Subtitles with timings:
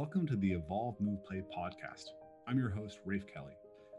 [0.00, 2.04] Welcome to the Evolve Move Play podcast.
[2.48, 3.52] I'm your host, Rafe Kelly.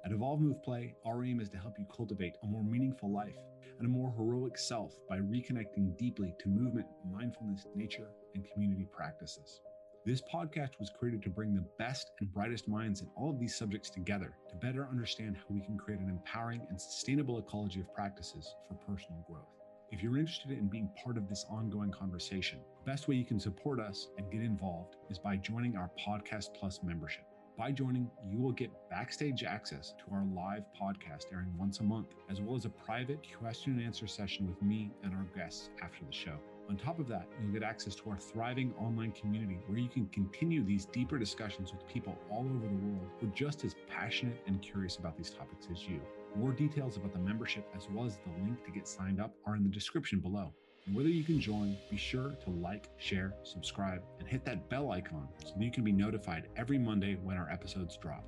[0.04, 3.36] At Evolve Move Play, our aim is to help you cultivate a more meaningful life
[3.78, 9.62] and a more heroic self by reconnecting deeply to movement, mindfulness, nature, and community practices.
[10.04, 13.56] This podcast was created to bring the best and brightest minds in all of these
[13.56, 17.94] subjects together to better understand how we can create an empowering and sustainable ecology of
[17.94, 19.61] practices for personal growth.
[19.92, 23.42] If you're interested in being part of this ongoing conversation, the best way you can
[23.42, 27.26] support us and get involved is by joining our Podcast Plus membership.
[27.58, 32.08] By joining, you will get backstage access to our live podcast airing once a month,
[32.30, 36.06] as well as a private question and answer session with me and our guests after
[36.06, 36.40] the show.
[36.70, 40.06] On top of that, you'll get access to our thriving online community where you can
[40.08, 44.42] continue these deeper discussions with people all over the world who are just as passionate
[44.48, 46.00] and curious about these topics as you.
[46.36, 49.56] More details about the membership, as well as the link to get signed up, are
[49.56, 50.54] in the description below.
[50.86, 54.92] And whether you can join, be sure to like, share, subscribe, and hit that bell
[54.92, 58.24] icon so that you can be notified every Monday when our episodes drop.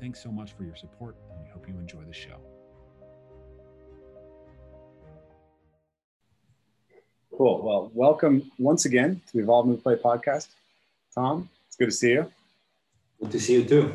[0.00, 2.40] Thanks so much for your support, and we hope you enjoy the show.
[7.36, 7.62] Cool.
[7.62, 10.48] Well, welcome once again to the Evolve Move Play podcast.
[11.14, 12.32] Tom, it's good to see you.
[13.20, 13.94] Good to see you too.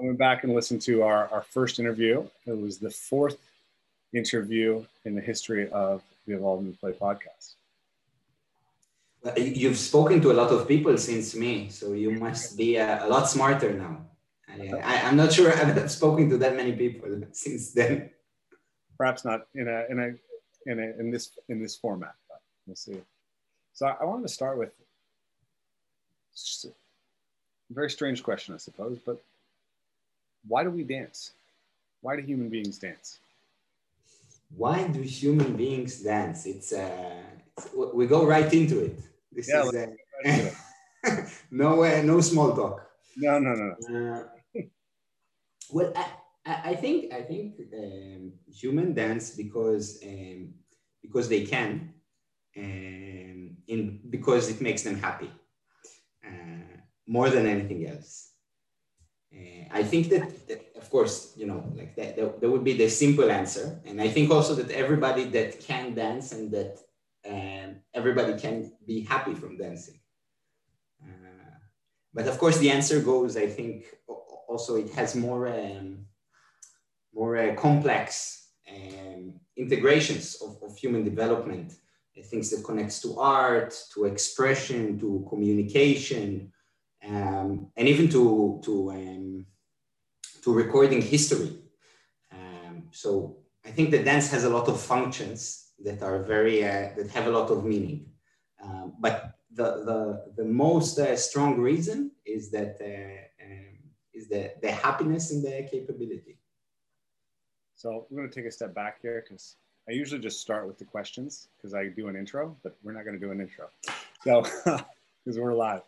[0.00, 2.24] I went back and listened to our, our first interview.
[2.46, 3.36] It was the fourth
[4.14, 7.54] interview in the history of the Evolve and Play podcast.
[9.36, 13.08] You've spoken to a lot of people since me, so you must be a, a
[13.08, 14.06] lot smarter now.
[14.48, 18.10] I, am not sure I've spoken to that many people since then.
[18.96, 22.14] Perhaps not in a in a in a in this in this format.
[22.28, 23.00] But we'll see.
[23.74, 24.72] So I, wanted to start with
[26.64, 26.68] a
[27.70, 29.22] very strange question, I suppose, but
[30.46, 31.32] why do we dance?
[32.02, 33.20] Why do human beings dance?
[34.56, 36.46] Why do human beings dance?
[36.46, 37.22] It's, uh,
[37.56, 38.98] it's we go right into it.
[39.30, 40.50] This yeah, is uh,
[41.50, 42.90] no uh, no small talk.
[43.16, 43.74] No, no, no.
[43.88, 44.22] no.
[44.22, 44.28] Uh,
[45.70, 50.54] well, I, I think I think um, human dance because um,
[51.02, 51.94] because they can,
[52.56, 55.30] um, in because it makes them happy
[56.26, 56.76] uh,
[57.06, 58.29] more than anything else.
[59.34, 62.76] Uh, I think that, that, of course, you know, like that, that, that, would be
[62.76, 63.80] the simple answer.
[63.84, 66.78] And I think also that everybody that can dance and that
[67.28, 70.00] um, everybody can be happy from dancing.
[71.02, 71.58] Uh,
[72.12, 73.84] but of course, the answer goes, I think,
[74.48, 76.06] also it has more, um,
[77.14, 81.74] more uh, complex um, integrations of, of human development,
[82.24, 86.52] things that connects to art, to expression, to communication,
[87.06, 89.46] um, and even to to um,
[90.42, 91.58] to recording history.
[92.32, 96.90] Um, so I think that dance has a lot of functions that are very uh,
[96.96, 98.06] that have a lot of meaning.
[98.62, 103.78] Um, but the the the most uh, strong reason is that uh, um,
[104.12, 106.38] is the the happiness and the capability.
[107.74, 109.56] So we're going to take a step back here because
[109.88, 113.04] I usually just start with the questions because I do an intro, but we're not
[113.04, 113.68] going to do an intro.
[114.22, 114.44] So
[115.24, 115.82] because we're live.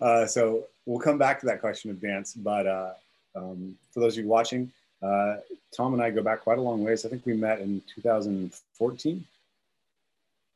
[0.00, 2.34] Uh, so we'll come back to that question of dance.
[2.34, 2.92] But uh,
[3.34, 4.70] um, for those of you watching,
[5.02, 5.36] uh,
[5.76, 7.04] Tom and I go back quite a long ways.
[7.04, 9.24] I think we met in 2014,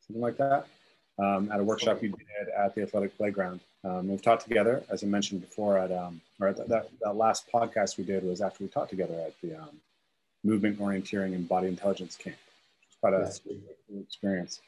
[0.07, 0.67] something like that,
[1.19, 3.61] um, at a workshop you did at the athletic playground.
[3.85, 7.51] Um, we've taught together, as I mentioned before, at um, or at that, that last
[7.53, 9.81] podcast we did was after we taught together at the um,
[10.45, 12.37] movement orienteering and body intelligence camp.
[13.01, 13.33] Quite a
[14.01, 14.61] experience.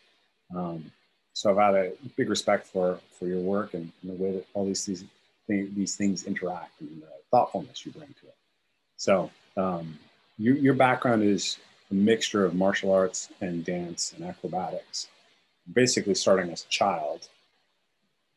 [0.55, 0.93] Um,
[1.41, 4.47] so I've had a big respect for for your work and, and the way that
[4.53, 5.05] all these these
[5.47, 8.37] things, these things interact and the thoughtfulness you bring to it.
[8.99, 9.99] So um,
[10.37, 11.57] you, your background is
[11.91, 15.09] a mixture of martial arts and dance and acrobatics,
[15.73, 17.31] basically starting as a child,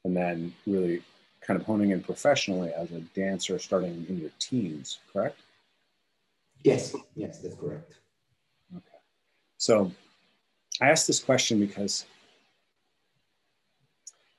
[0.05, 1.01] and then really
[1.41, 5.41] kind of honing in professionally as a dancer starting in your teens, correct?
[6.63, 7.95] Yes, yes, that's correct.
[8.73, 8.99] Okay.
[9.57, 9.91] So
[10.81, 12.05] I asked this question because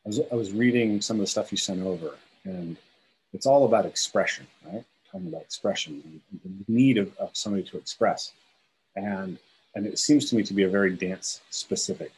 [0.05, 2.77] I was, I was reading some of the stuff you sent over, and
[3.33, 4.85] it's all about expression, right?
[5.11, 8.33] Talking about expression, the need of, of somebody to express,
[8.97, 9.39] and
[9.75, 12.13] and it seems to me to be a very dance specific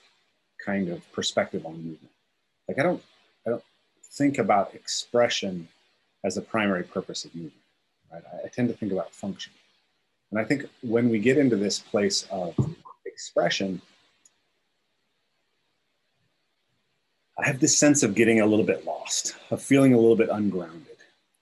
[0.65, 2.11] kind of perspective on movement.
[2.69, 3.03] Like I don't
[3.47, 3.65] I don't
[4.03, 5.69] think about expression
[6.25, 7.55] as a primary purpose of movement,
[8.13, 8.23] right?
[8.33, 9.53] I, I tend to think about function,
[10.33, 12.55] and I think when we get into this place of
[13.05, 13.81] expression,
[17.39, 20.31] I have this sense of getting a little bit lost, of feeling a little bit
[20.31, 20.97] ungrounded.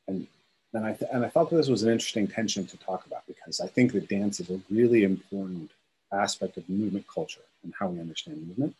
[0.09, 0.27] And,
[0.73, 3.27] and, I, th- and I thought that this was an interesting tension to talk about
[3.27, 5.71] because I think that dance is a really important
[6.13, 8.75] aspect of movement culture and how we understand movement.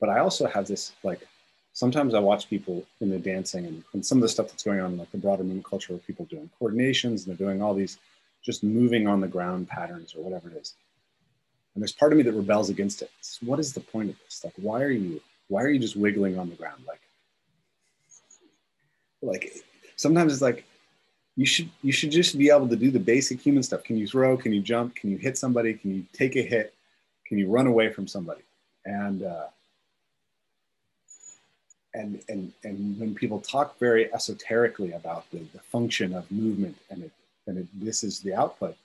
[0.00, 1.26] But I also have this like
[1.72, 4.80] sometimes I watch people in the dancing and, and some of the stuff that's going
[4.80, 7.98] on, like the broader movement culture, where people doing coordinations and they're doing all these
[8.42, 10.74] just moving on the ground patterns or whatever it is.
[11.74, 13.10] And there's part of me that rebels against it.
[13.18, 14.44] It's, what is the point of this?
[14.44, 16.82] Like, why are you, why are you just wiggling on the ground?
[16.86, 17.00] Like,
[19.22, 19.52] like
[19.96, 20.64] sometimes it's like,
[21.36, 23.82] you should, you should just be able to do the basic human stuff.
[23.82, 24.36] Can you throw?
[24.36, 24.94] Can you jump?
[24.94, 25.74] Can you hit somebody?
[25.74, 26.74] Can you take a hit?
[27.26, 28.42] Can you run away from somebody?
[28.84, 29.46] And, uh,
[31.94, 37.02] and, and, and when people talk very esoterically about the, the function of movement and,
[37.02, 37.12] it,
[37.46, 38.76] and it, this is the output,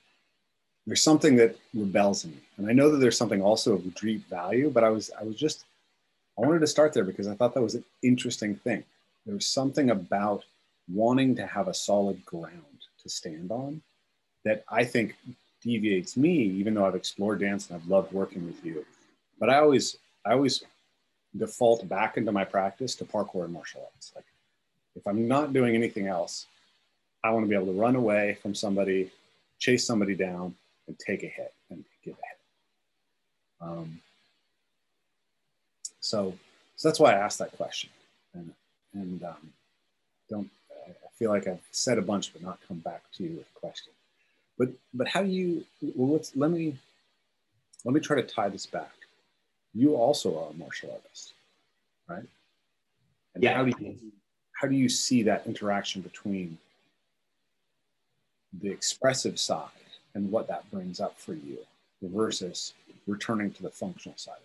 [0.88, 2.38] there's something that rebels in me.
[2.58, 5.36] And I know that there's something also of deep value, but I was, I was
[5.36, 5.66] just,
[6.40, 8.84] I wanted to start there because I thought that was an interesting thing.
[9.26, 10.46] There was something about
[10.88, 12.64] wanting to have a solid ground
[13.04, 13.82] to stand on
[14.46, 15.16] that I think
[15.62, 18.86] deviates me, even though I've explored dance and I've loved working with you.
[19.38, 20.64] But I always, I always
[21.38, 24.14] default back into my practice to parkour and martial arts.
[24.16, 24.26] Like
[24.96, 26.46] if I'm not doing anything else,
[27.22, 29.12] I want to be able to run away from somebody,
[29.60, 30.56] chase somebody down,
[30.88, 33.70] and take a hit and give a hit.
[33.70, 34.02] Um,
[36.00, 36.34] so,
[36.76, 37.90] so that's why I asked that question,
[38.34, 38.54] and
[38.94, 39.54] and um,
[40.30, 40.50] don't
[40.88, 43.60] I feel like I've said a bunch but not come back to you with a
[43.60, 43.94] question.
[44.58, 45.66] But but how do you?
[45.96, 46.78] Well, let's let me
[47.86, 48.92] let me try to tie this back
[49.74, 51.34] you also are a martial artist,
[52.08, 52.24] right?
[53.36, 53.56] And yeah.
[53.56, 53.96] How do you,
[54.54, 56.58] how do you see that interaction between
[58.62, 59.70] the expressive side
[60.16, 61.60] and what that brings up for you
[62.02, 62.74] versus
[63.08, 64.36] returning to the functional side?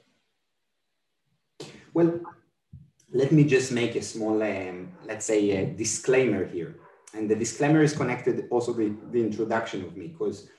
[1.95, 2.21] Well,
[3.13, 6.75] let me just make a small, um, let's say, a disclaimer here.
[7.15, 10.51] And the disclaimer is connected also with the introduction of me, because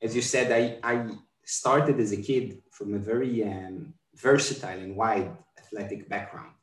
[0.00, 1.10] as you said, I, I
[1.44, 6.54] started as a kid from a very um, versatile and wide athletic background.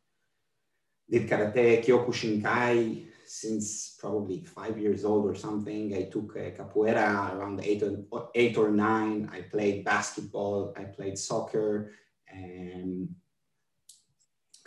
[1.07, 5.95] Did karate, Kyokushinkai since probably five years old or something.
[5.95, 9.29] I took uh, capoeira around eight or, eight or nine.
[9.31, 10.73] I played basketball.
[10.77, 11.91] I played soccer
[12.27, 13.09] and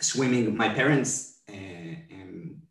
[0.01, 0.55] swimming.
[0.55, 2.61] My parents, uh, um,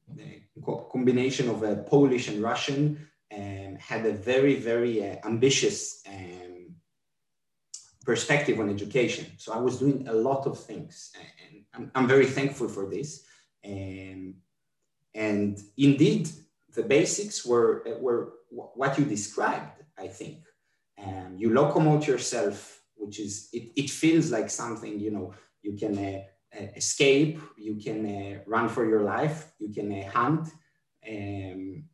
[0.90, 6.74] combination of a Polish and Russian, um, had a very, very uh, ambitious um,
[8.04, 9.26] perspective on education.
[9.36, 11.12] So I was doing a lot of things,
[11.50, 13.24] and I'm, I'm very thankful for this.
[13.62, 14.34] And,
[15.14, 16.28] and indeed,
[16.74, 20.38] the basics were, were what you described, I think.
[21.04, 25.98] Um, you locomote yourself, which is, it, it feels like something, you know, you can
[25.98, 26.22] uh, uh
[26.52, 30.48] escape, you can uh, run for your life, you can uh, hunt,
[31.08, 31.84] um,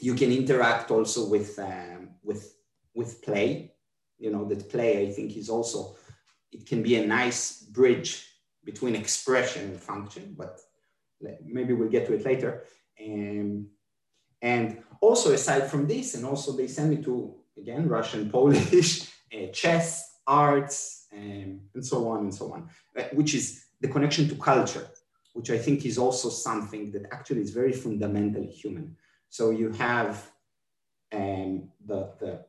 [0.00, 2.56] you can interact also with, um, with,
[2.94, 3.72] with play.
[4.18, 5.94] You know that play i think is also
[6.50, 8.26] it can be a nice bridge
[8.64, 10.58] between expression and function but
[11.44, 12.64] maybe we'll get to it later.
[12.98, 13.66] And
[14.42, 19.46] and also aside from this and also they send me to again russian polish uh,
[19.52, 22.68] chess arts and, and so on and so on
[23.12, 24.86] which is the connection to culture
[25.34, 28.96] which i think is also something that actually is very fundamentally human
[29.28, 30.30] so you have
[31.12, 32.44] um, the, the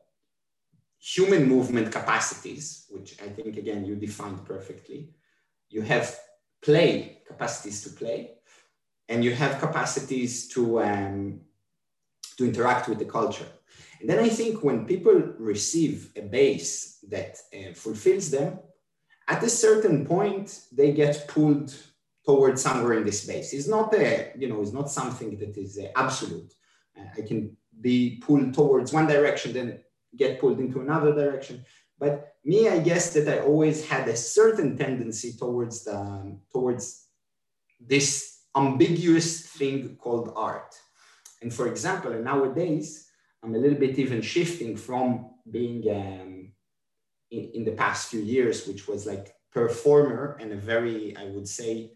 [0.98, 5.10] human movement capacities, which I think, again, you defined perfectly.
[5.70, 6.18] You have
[6.62, 8.32] play capacities to play,
[9.08, 11.40] and you have capacities to, um,
[12.36, 13.46] to interact with the culture.
[14.00, 18.60] And then I think when people receive a base that uh, fulfills them,
[19.28, 21.74] at a certain point, they get pulled
[22.24, 23.52] towards somewhere in this space.
[23.52, 26.52] It's not a, you know, it's not something that is absolute.
[26.98, 29.80] Uh, I can be pulled towards one direction, then
[30.16, 31.64] get pulled into another direction.
[31.98, 37.06] But me, I guess that I always had a certain tendency towards the towards
[37.80, 40.74] this ambiguous thing called art.
[41.42, 43.08] And for example, and nowadays,
[43.42, 46.52] I'm a little bit even shifting from being um,
[47.30, 51.48] in, in the past few years, which was like performer and a very, I would
[51.48, 51.92] say,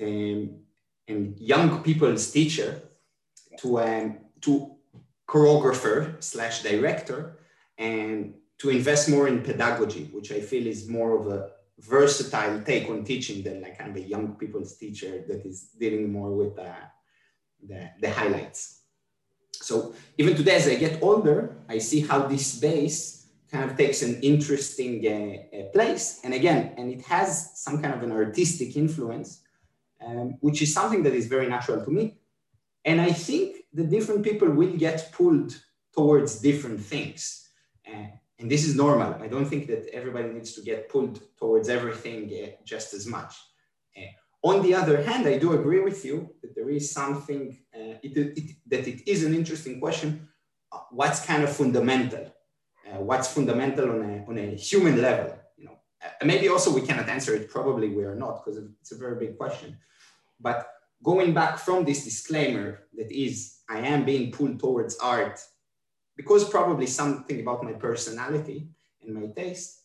[0.00, 0.60] um,
[1.06, 2.80] and young people's teacher
[3.60, 4.76] to um, to
[5.26, 7.38] choreographer slash director
[7.76, 12.88] and to invest more in pedagogy, which I feel is more of a versatile take
[12.88, 16.58] on teaching than like kind of a young people's teacher that is dealing more with
[16.58, 16.72] uh,
[17.66, 18.80] the, the highlights.
[19.52, 23.17] So even today, as I get older, I see how this base
[23.50, 26.20] kind of takes an interesting uh, uh, place.
[26.24, 29.42] And again, and it has some kind of an artistic influence,
[30.04, 32.18] um, which is something that is very natural to me.
[32.84, 35.58] And I think the different people will get pulled
[35.94, 37.48] towards different things.
[37.86, 38.06] Uh,
[38.38, 39.14] and this is normal.
[39.20, 43.34] I don't think that everybody needs to get pulled towards everything uh, just as much.
[43.96, 44.12] Uh,
[44.42, 48.16] On the other hand, I do agree with you that there is something uh, it,
[48.16, 50.28] it, that it is an interesting question.
[50.90, 52.32] What's kind of fundamental?
[52.88, 55.38] Uh, what's fundamental on a, on a human level?
[55.56, 57.50] You know, uh, maybe also we cannot answer it.
[57.50, 59.76] Probably we are not because it's a very big question.
[60.40, 60.70] But
[61.02, 65.38] going back from this disclaimer that is, I am being pulled towards art
[66.16, 68.68] because probably something about my personality
[69.02, 69.78] and my taste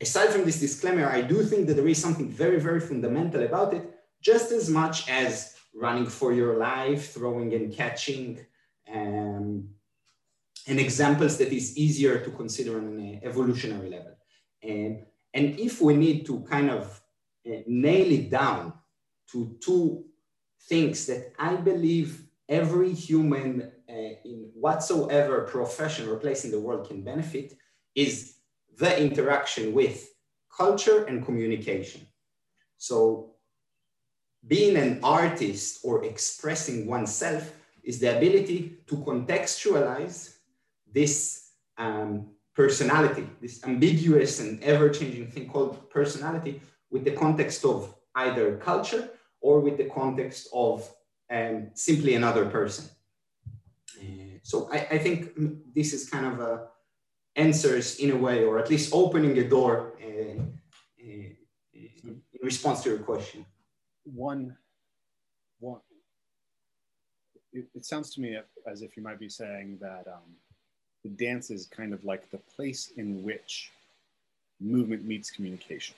[0.00, 3.74] aside from this disclaimer, I do think that there is something very, very fundamental about
[3.74, 8.44] it, just as much as running for your life, throwing and catching,
[8.92, 9.68] um,
[10.68, 14.14] and examples that is easier to consider on an evolutionary level.
[14.62, 17.00] And, and if we need to kind of
[17.46, 18.74] uh, nail it down
[19.32, 20.04] to two
[20.68, 23.92] things that I believe every human uh,
[24.24, 27.54] in whatsoever profession or place in the world can benefit
[27.94, 28.34] is
[28.76, 30.06] the interaction with
[30.54, 32.06] culture and communication.
[32.76, 33.32] So
[34.46, 40.37] being an artist or expressing oneself is the ability to contextualize
[40.92, 48.56] this um, personality, this ambiguous and ever-changing thing called personality with the context of either
[48.56, 50.88] culture or with the context of
[51.30, 52.88] um, simply another person.
[54.00, 55.32] Uh, so I, I, think
[55.74, 56.68] this is kind of a,
[57.36, 61.30] answers in a way, or at least opening a door uh, uh,
[61.74, 63.46] in response to your question.
[64.04, 64.56] One,
[65.60, 65.80] one.
[67.52, 68.36] It, it, sounds to me
[68.70, 70.34] as if you might be saying that um,
[71.08, 73.70] the dance is kind of like the place in which
[74.60, 75.94] movement meets communication.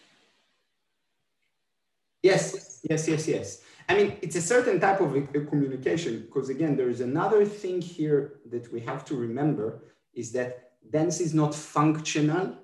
[2.23, 3.63] Yes, yes, yes, yes.
[3.89, 5.11] I mean, it's a certain type of
[5.49, 9.83] communication because, again, there is another thing here that we have to remember
[10.15, 12.55] is that dance is not functional,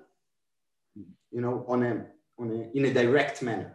[1.31, 2.05] you know, on a,
[2.39, 3.73] on a, in a direct manner.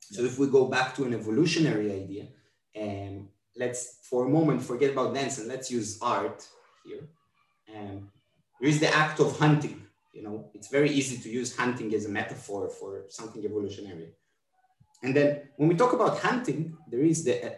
[0.00, 2.26] So if we go back to an evolutionary idea,
[2.74, 6.46] and um, let's for a moment forget about dance and let's use art
[6.84, 7.08] here.
[7.74, 8.10] Um,
[8.60, 9.82] there is the act of hunting.
[10.12, 14.08] You know, it's very easy to use hunting as a metaphor for something evolutionary.
[15.02, 17.50] And then when we talk about hunting, there is the, uh,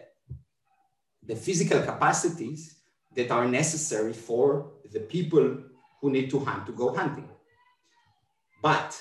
[1.23, 2.75] the physical capacities
[3.15, 5.57] that are necessary for the people
[5.99, 7.29] who need to hunt to go hunting.
[8.61, 8.99] But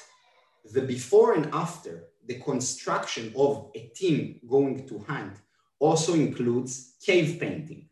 [0.72, 5.36] the before and after, the construction of a team going to hunt
[5.78, 7.88] also includes cave painting,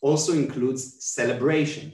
[0.00, 1.92] also includes celebration,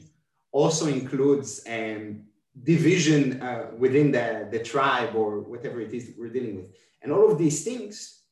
[0.53, 2.23] also includes um,
[2.63, 6.67] division uh, within the, the tribe or whatever it is we're dealing with.
[7.03, 8.23] And all of these things,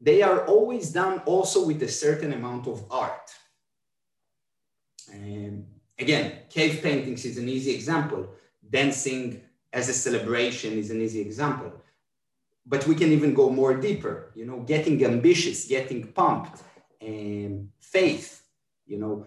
[0.00, 3.30] they are always done also with a certain amount of art.
[5.12, 5.64] Um,
[5.98, 8.26] Again, cave paintings is an easy example.
[8.68, 9.42] Dancing
[9.72, 11.70] as a celebration is an easy example.
[12.66, 16.60] But we can even go more deeper, you know, getting ambitious, getting pumped,
[17.00, 18.42] and faith,
[18.86, 19.26] you know,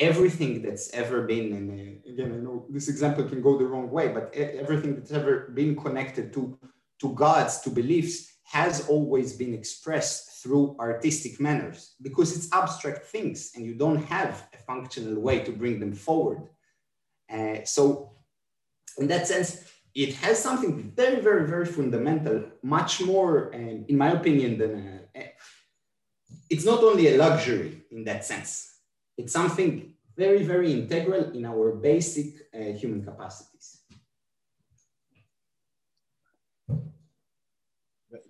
[0.00, 4.34] everything that's ever been, again, I know this example can go the wrong way, but
[4.34, 6.58] everything that's ever been connected to,
[7.00, 13.52] to gods, to beliefs, has always been expressed through artistic manners because it's abstract things
[13.54, 16.48] and you don't have a functional way to bring them forward.
[17.32, 18.10] Uh, so,
[18.98, 19.64] in that sense,
[19.94, 25.32] it has something very, very, very fundamental, much more, um, in my opinion, than a,
[26.48, 28.70] it's not only a luxury in that sense,
[29.16, 33.80] it's something very, very integral in our basic uh, human capacities.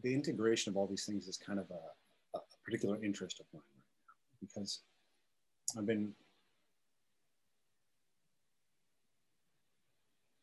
[0.03, 3.63] the, integration of all these things is kind of a, a particular interest of mine
[3.77, 4.81] right now because
[5.77, 6.13] I've been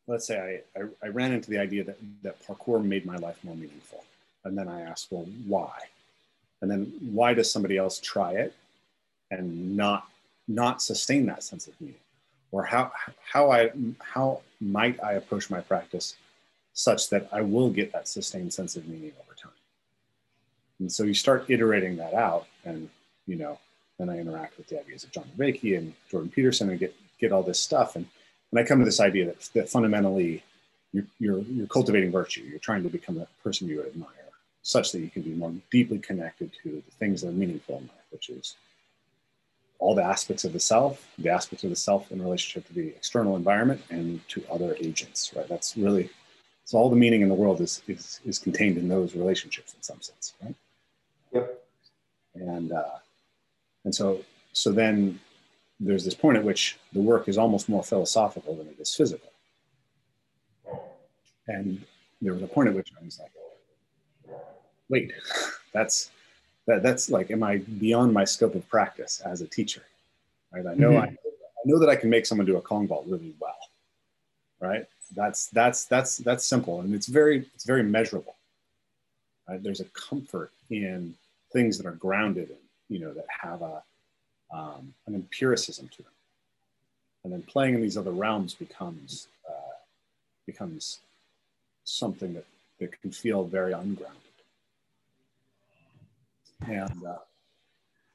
[0.06, 3.38] let's say I, I, I, ran into the idea that, that parkour made my life
[3.44, 4.04] more meaningful.
[4.44, 5.70] And then I asked, well, why?
[6.62, 8.54] And then why does somebody else try it
[9.30, 10.07] and not,
[10.48, 11.96] not sustain that sense of meaning?
[12.50, 12.90] Or how,
[13.30, 16.16] how, I, how might I approach my practice
[16.78, 19.50] such that I will get that sustained sense of meaning over time.
[20.78, 22.88] And so you start iterating that out, and
[23.26, 23.58] you know,
[23.98, 27.32] then I interact with the ideas of John Vervaeke and Jordan Peterson and get get
[27.32, 28.06] all this stuff, and
[28.52, 30.44] and I come to this idea that that fundamentally
[30.92, 32.42] you're, you're you're cultivating virtue.
[32.42, 34.30] You're trying to become a person you admire,
[34.62, 37.82] such that you can be more deeply connected to the things that are meaningful in
[37.82, 38.54] life, which is
[39.78, 42.88] all the aspects of the self, the aspects of the self in relationship to the
[42.88, 45.48] external environment and to other agents, right?
[45.48, 46.10] That's really
[46.68, 49.82] so all the meaning in the world is, is, is contained in those relationships in
[49.82, 50.54] some sense, right?
[51.32, 51.64] Yep.
[52.34, 52.98] And, uh,
[53.86, 54.20] and so,
[54.52, 55.18] so then
[55.80, 59.30] there's this point at which the work is almost more philosophical than it is physical.
[61.46, 61.82] And
[62.20, 63.32] there was a point at which I was like,
[64.90, 65.10] wait,
[65.72, 66.10] that's
[66.68, 69.82] that, that's like, am I beyond my scope of practice as a teacher?
[70.52, 70.66] Right?
[70.66, 70.98] I know mm-hmm.
[70.98, 73.56] I, I know that I can make someone do a Kong vault really well.
[74.60, 74.86] Right?
[75.16, 78.36] That's that's that's that's simple and it's very it's very measurable.
[79.48, 79.62] Right?
[79.62, 81.14] There's a comfort in
[81.52, 82.56] things that are grounded in,
[82.94, 83.82] you know, that have a
[84.50, 86.12] um, an empiricism to them.
[87.24, 89.76] And then playing in these other realms becomes uh,
[90.46, 91.00] becomes
[91.84, 92.44] something that,
[92.78, 94.27] that can feel very ungrounded.
[96.66, 97.18] And uh,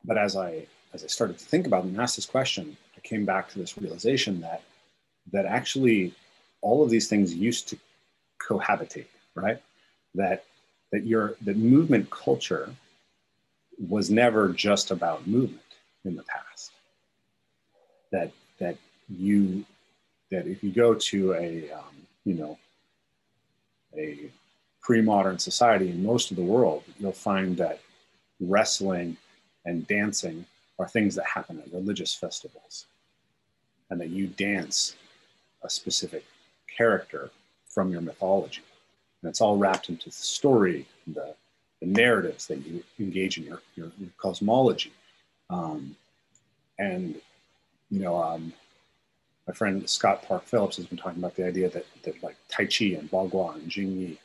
[0.03, 3.25] but as I as I started to think about and ask this question, I came
[3.25, 4.62] back to this realization that
[5.31, 6.13] that actually
[6.62, 7.77] all of these things used to
[8.39, 9.62] cohabitate, right?
[10.15, 10.43] That
[10.91, 12.69] that your that movement culture
[13.79, 15.62] was never just about movement
[16.05, 16.71] in the past.
[18.12, 18.77] That that
[19.09, 19.65] you
[20.31, 21.95] that if you go to a um,
[22.25, 22.57] you know
[23.97, 24.29] a
[24.81, 27.79] pre-modern society in most of the world, you'll find that
[28.47, 29.17] wrestling
[29.65, 30.45] and dancing
[30.79, 32.85] are things that happen at religious festivals,
[33.89, 34.95] and that you dance
[35.63, 36.25] a specific
[36.77, 37.29] character
[37.67, 38.63] from your mythology.
[39.21, 41.35] And it's all wrapped into the story, the,
[41.79, 44.91] the narratives that you engage in your, your, your cosmology.
[45.50, 45.95] Um,
[46.79, 47.15] and,
[47.89, 48.51] you know, um,
[49.47, 52.65] my friend Scott Park Phillips has been talking about the idea that, that like Tai
[52.65, 54.19] Chi and Bagua and Xing Yi,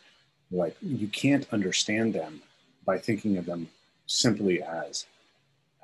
[0.50, 2.40] like you can't understand them
[2.84, 3.68] by thinking of them
[4.08, 5.06] simply as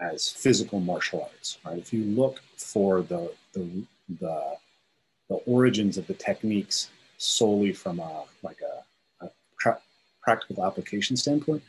[0.00, 1.78] as physical martial arts, right?
[1.78, 3.84] If you look for the the
[4.20, 4.56] the,
[5.28, 9.80] the origins of the techniques solely from a like a, a pra-
[10.20, 11.62] practical application standpoint,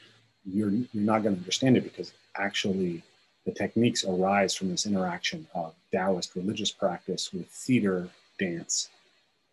[0.44, 3.04] you're you're not going to understand it because actually
[3.46, 8.10] the techniques arise from this interaction of Taoist religious practice with theater,
[8.40, 8.90] dance,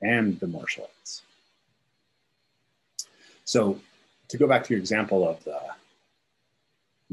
[0.00, 1.23] and the martial arts.
[3.44, 3.78] So,
[4.28, 5.61] to go back to your example of the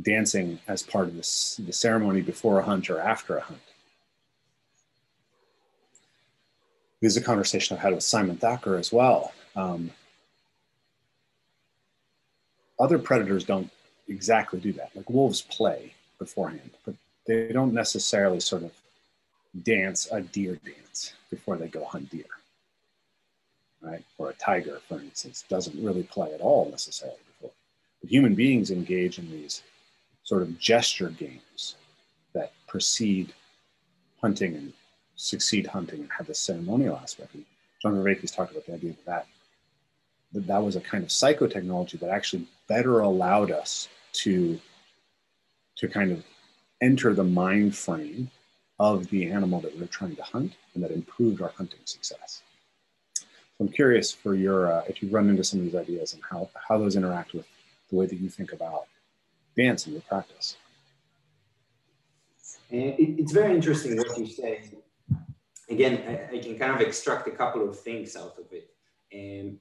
[0.02, 3.60] dancing as part of this, the ceremony before a hunt or after a hunt,
[7.02, 9.34] this is a conversation I've had with Simon Thacker as well.
[9.56, 9.92] Um,
[12.80, 13.70] other predators don't
[14.08, 14.92] exactly do that.
[14.96, 16.94] Like wolves play, beforehand, but
[17.26, 18.72] they don't necessarily sort of
[19.64, 22.26] dance a deer dance before they go hunt deer.
[23.82, 24.04] Right?
[24.18, 27.52] Or a tiger, for instance, doesn't really play at all necessarily before.
[28.02, 29.64] But human beings engage in these
[30.30, 31.76] sort of gesture games
[32.36, 33.34] that precede
[34.22, 34.72] hunting and
[35.16, 37.34] succeed hunting and have this ceremonial aspect.
[37.34, 37.44] And
[37.82, 39.26] John Vervaeke's talked about the idea that,
[40.34, 43.90] that that was a kind of psychotechnology that actually better allowed us
[44.22, 44.60] to
[45.78, 46.24] to kind of
[46.82, 48.30] enter the mind frame
[48.80, 52.44] of the animal that we're trying to hunt and that improved our hunting success.
[53.16, 53.26] So
[53.62, 56.50] I'm curious for your, uh, if you run into some of these ideas and how,
[56.68, 57.48] how those interact with
[57.90, 58.88] the way that you think about
[59.64, 60.58] dance in your practice.
[62.72, 64.54] It's very interesting what you say.
[65.76, 65.96] Again,
[66.34, 68.66] I, can kind of extract a couple of things out of it.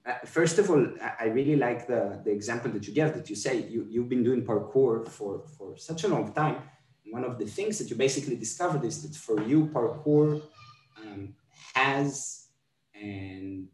[0.07, 0.85] Uh, first of all,
[1.23, 4.23] I really like the, the example that you gave that you say you, you've been
[4.23, 6.57] doing parkour for, for such a long time.
[7.11, 10.43] one of the things that you basically discovered is that for you, parkour
[11.01, 11.35] um,
[11.75, 12.49] has
[12.95, 13.69] and,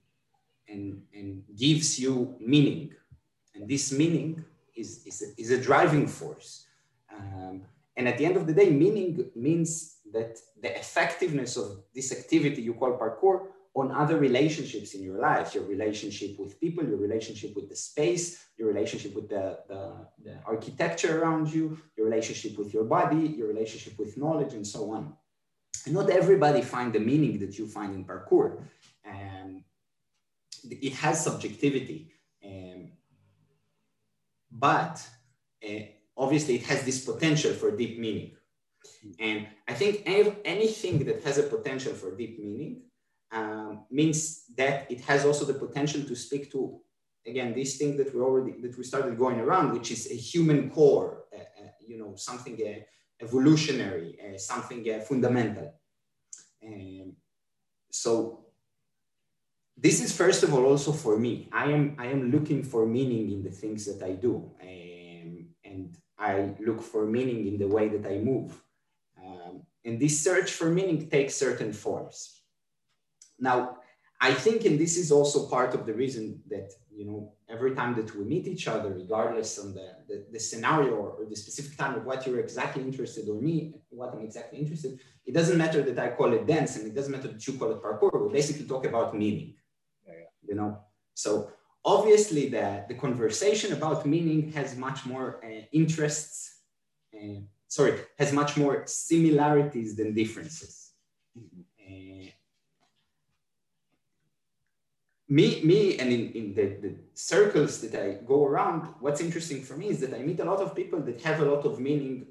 [0.69, 2.93] and, and gives you meaning.
[3.55, 6.67] And this meaning is, is, a, is a driving force.
[7.15, 7.63] Um,
[7.97, 12.63] and at the end of the day, meaning means that the effectiveness of this activity
[12.63, 17.57] you call parkour on other relationships in your life your relationship with people your relationship
[17.57, 22.73] with the space your relationship with the, the, the, architecture around you your relationship with
[22.73, 25.13] your body your relationship with knowledge and so on.
[25.85, 28.63] And not everybody find the meaning that you find in parkour.
[29.05, 29.63] And
[30.71, 32.11] it has subjectivity.
[32.45, 32.84] Um,
[34.55, 35.05] but
[35.69, 35.81] uh,
[36.17, 38.31] obviously it has this potential for deep meaning.
[39.19, 42.83] And i think any, anything that has a potential for deep meaning
[43.33, 46.81] um, means that it has also the potential to speak to
[47.27, 50.71] again this thing that we already that we started going around which is a human
[50.71, 52.81] core uh, uh, you know something uh,
[53.21, 55.73] evolutionary uh, something uh, fundamental.
[56.65, 57.17] Um,
[57.91, 58.44] so
[59.77, 63.31] this is first of all also for me i am i am looking for meaning
[63.31, 67.89] in the things that i do um, and i look for meaning in the way
[67.89, 68.61] that i move
[69.25, 72.35] um, and this search for meaning takes certain forms
[73.39, 73.79] now,
[74.21, 77.95] I think, and this is also part of the reason that, you know, every time
[77.97, 81.95] that we meet each other, regardless on the, the, the scenario or, the specific time
[81.97, 85.99] of what you're exactly interested or me, what I'm exactly interested, it doesn't matter that
[85.99, 88.27] I call it dance and it doesn't matter that you call it parkour.
[88.27, 89.55] We basically talk about meaning.
[90.55, 90.79] You know?
[91.15, 91.51] So
[91.85, 96.61] obviously the, the conversation about meaning has much more uh, interests,
[97.15, 100.93] uh, sorry, has much more similarities than differences.
[101.37, 102.31] Uh,
[105.29, 109.77] me, me, and in, in the, the circles that I go around, what's interesting for
[109.77, 112.27] me is that I meet a lot of people that have a lot of meaning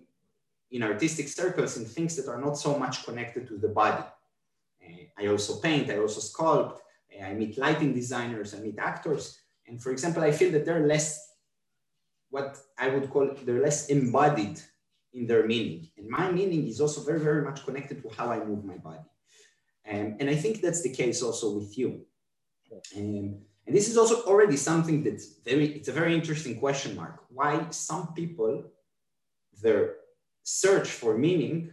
[0.71, 4.03] in artistic circles and things that are not so much connected to the body.
[4.83, 6.79] Uh, I also paint, I also sculpt,
[7.21, 9.39] I meet lighting designers, I meet actors.
[9.67, 11.19] And for example, I feel that they're less,
[12.29, 14.59] what I would call, they're less embodied
[15.13, 15.89] in their meaning.
[15.97, 18.99] And my meaning is also very, very much connected to how I move my body.
[19.89, 22.05] Um, and I think that's the case also with you.
[22.97, 27.23] Um, and this is also already something that's very, it's a very interesting question mark.
[27.29, 28.63] Why some people,
[29.61, 29.95] their
[30.43, 31.71] search for meaning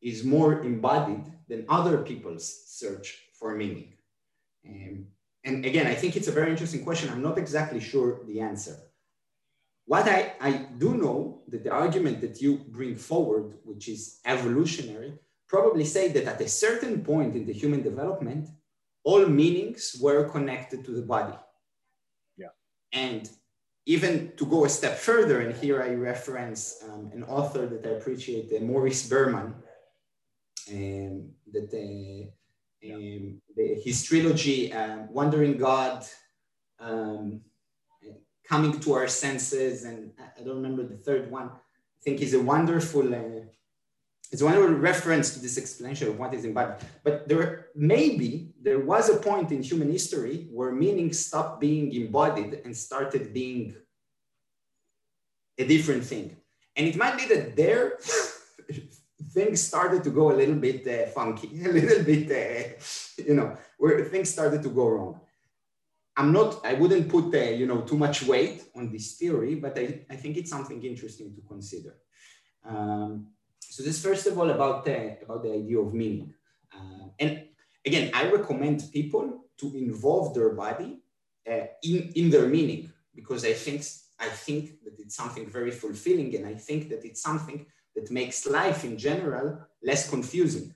[0.00, 3.94] is more embodied than other people's search for meaning.
[4.68, 5.06] Um,
[5.44, 7.10] and again, I think it's a very interesting question.
[7.10, 8.76] I'm not exactly sure the answer.
[9.86, 15.14] What I, I do know that the argument that you bring forward, which is evolutionary,
[15.46, 18.48] probably say that at a certain point in the human development,
[19.04, 21.36] all meanings were connected to the body.
[22.38, 22.48] Yeah.
[22.92, 23.28] And
[23.86, 27.90] even to go a step further, and here I reference um, an author that I
[27.90, 29.54] appreciate, uh, Morris Berman,
[30.70, 32.30] um, that uh,
[32.92, 36.04] um, the, his trilogy, uh, Wandering God,
[36.80, 37.40] um,
[38.48, 41.48] Coming to Our Senses, and I don't remember the third one.
[41.48, 43.46] I think is a wonderful, uh,
[44.30, 46.86] it's a wonderful reference to this explanation of what is embodied.
[47.02, 52.60] But there maybe there was a point in human history where meaning stopped being embodied
[52.64, 53.76] and started being
[55.56, 56.36] a different thing.
[56.76, 57.98] And it might be that there
[59.34, 63.56] things started to go a little bit uh, funky, a little bit, uh, you know,
[63.78, 65.20] where things started to go wrong.
[66.16, 69.76] I'm not, I wouldn't put, uh, you know, too much weight on this theory, but
[69.76, 71.96] I, I think it's something interesting to consider.
[72.64, 73.26] Um,
[73.60, 76.32] so this first of all about, uh, about the idea of meaning.
[76.72, 77.44] Uh, and
[77.84, 81.00] again, I recommend people to involve their body
[81.50, 83.82] uh, in, in their meaning because I think,
[84.20, 88.46] I think that it's something very fulfilling and I think that it's something that makes
[88.46, 90.74] life in general less confusing.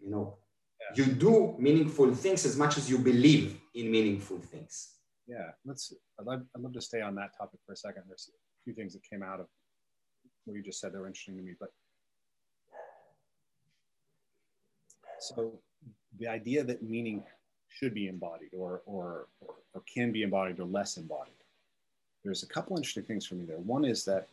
[0.00, 0.36] You know,
[0.80, 1.04] yeah.
[1.04, 4.94] you do meaningful things as much as you believe in meaningful things.
[5.26, 5.92] Yeah, let's.
[6.18, 8.04] I'd love, I'd love to stay on that topic for a second.
[8.08, 9.46] There's a few things that came out of
[10.44, 11.70] what you just said that were interesting to me, but
[15.20, 15.52] so
[16.18, 17.22] the idea that meaning
[17.68, 19.26] should be embodied or, or,
[19.74, 21.34] or can be embodied or less embodied.
[22.24, 23.58] There's a couple interesting things for me there.
[23.58, 24.28] One is that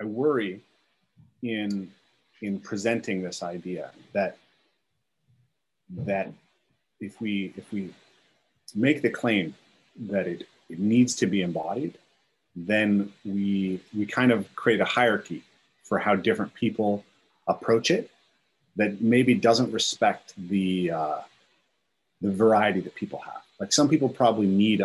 [0.00, 0.64] I worry
[1.44, 1.90] in
[2.40, 4.36] in presenting this idea that
[5.90, 6.32] that
[7.00, 7.90] if we if we
[8.74, 9.54] make the claim
[9.96, 11.98] that it, it needs to be embodied,
[12.56, 15.44] then we we kind of create a hierarchy
[15.82, 17.04] for how different people
[17.46, 18.10] approach it
[18.76, 21.20] that maybe doesn't respect the uh,
[22.22, 23.42] the variety that people have.
[23.60, 24.82] Like some people probably need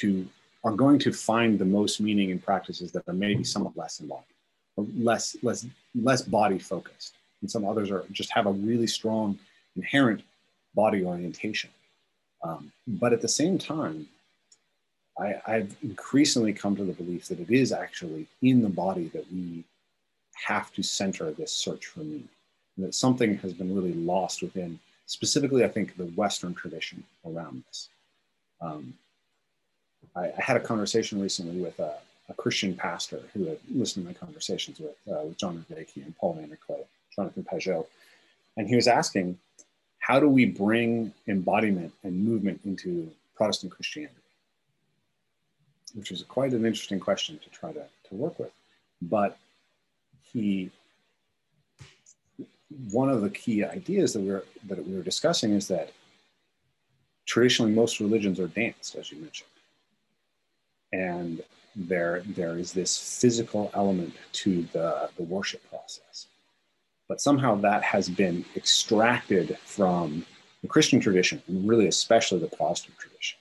[0.00, 0.28] to
[0.62, 4.33] are going to find the most meaning in practices that are maybe somewhat less embodied
[4.76, 7.14] less less less body focused.
[7.40, 9.38] And some others are just have a really strong
[9.76, 10.22] inherent
[10.74, 11.70] body orientation.
[12.42, 14.06] Um, but at the same time
[15.18, 19.30] I, i've increasingly come to the belief that it is actually in the body that
[19.32, 19.64] we
[20.46, 22.28] have to center this search for meaning.
[22.76, 27.62] And that something has been really lost within specifically i think the western tradition around
[27.66, 27.88] this.
[28.60, 28.94] Um,
[30.16, 31.94] I, I, had a conversation recently with a,
[32.28, 36.16] a Christian pastor who had listened to my conversations with, uh, with John Vervaeke and
[36.16, 36.84] Paul VanderKlay,
[37.14, 37.86] Jonathan Pageau.
[38.56, 39.38] And he was asking,
[39.98, 44.14] how do we bring embodiment and movement into Protestant Christianity?
[45.94, 48.52] Which is quite an interesting question to try to, to work with.
[49.02, 49.38] But
[50.22, 50.70] he,
[52.90, 55.92] one of the key ideas that we are that we were discussing is that
[57.26, 59.50] traditionally most religions are danced, as you mentioned.
[60.92, 61.42] And
[61.76, 66.26] there there is this physical element to the, the worship process.
[67.08, 70.24] But somehow that has been extracted from
[70.62, 73.38] the Christian tradition, and really especially the Protestant tradition.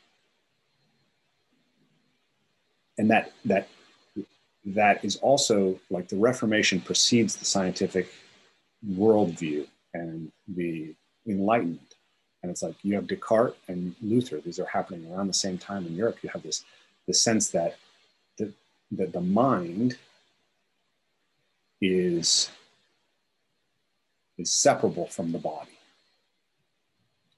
[2.97, 3.67] And that that
[4.65, 8.09] that is also like the Reformation precedes the scientific
[8.87, 10.95] worldview and the
[11.27, 11.95] Enlightenment.
[12.41, 15.85] And it's like you have Descartes and Luther, these are happening around the same time
[15.85, 16.17] in Europe.
[16.21, 16.65] You have this,
[17.07, 17.77] this sense that
[18.97, 19.97] that the mind
[21.81, 22.49] is
[24.37, 25.73] is separable from the body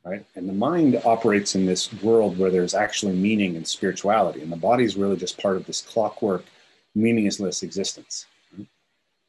[0.06, 0.24] right?
[0.36, 4.56] And the mind operates in this world where there's actually meaning and spirituality, and the
[4.58, 6.46] body is really just part of this clockwork,
[6.94, 8.28] meaningless existence.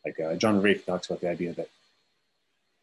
[0.05, 1.69] Like uh, John Vervaeke talks about the idea that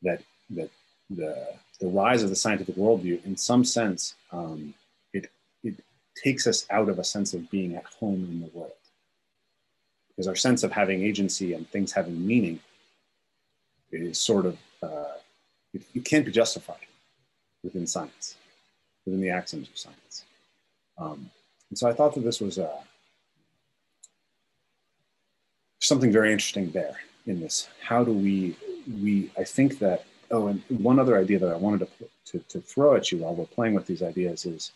[0.01, 0.69] that that
[1.09, 1.47] the
[1.79, 4.73] the rise of the scientific worldview, in some sense, um,
[5.13, 5.29] it
[5.63, 5.75] it
[6.21, 8.73] takes us out of a sense of being at home in the world,
[10.15, 12.59] because our sense of having agency and things having meaning
[13.91, 15.13] is sort of uh,
[15.73, 16.85] it, it can't be justified
[17.63, 18.35] within science,
[19.05, 20.25] within the axioms of science.
[20.97, 21.29] Um,
[21.69, 22.81] and so I thought that this was uh,
[25.79, 27.69] something very interesting there in this.
[27.81, 28.55] How do we,
[29.01, 32.61] we, I think that, oh, and one other idea that I wanted to, to, to
[32.61, 34.71] throw at you while we're playing with these ideas is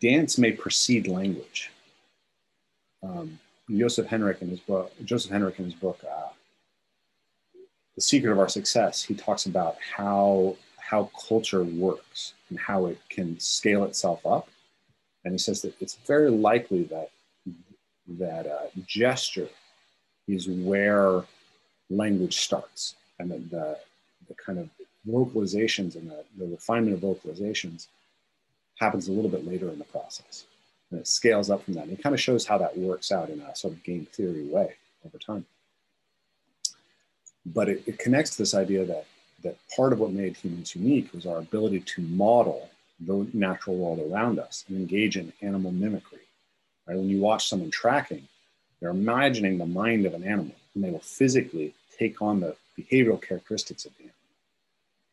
[0.00, 1.70] dance may precede language.
[3.02, 3.38] Um,
[3.70, 6.28] Joseph Henrich in his book, Joseph Henrich in his book, uh,
[7.94, 12.98] the secret of our success, he talks about how how culture works and how it
[13.10, 14.48] can scale itself up.
[15.24, 17.10] And he says that it's very likely that
[18.18, 19.50] that uh, gesture
[20.26, 21.24] is where
[21.90, 23.78] language starts, and that the,
[24.28, 24.68] the kind of
[25.06, 27.88] vocalizations and the, the refinement of vocalizations
[28.78, 30.44] happens a little bit later in the process.
[30.90, 31.84] And it scales up from that.
[31.84, 34.44] And it kind of shows how that works out in a sort of game theory
[34.44, 34.74] way
[35.04, 35.44] over time
[37.54, 39.06] but it, it connects to this idea that
[39.42, 42.70] that part of what made humans unique was our ability to model
[43.00, 46.18] the natural world around us and engage in animal mimicry.
[46.86, 46.96] Right?
[46.96, 48.26] When you watch someone tracking,
[48.80, 53.22] they're imagining the mind of an animal, and they will physically take on the behavioral
[53.22, 54.14] characteristics of the animal.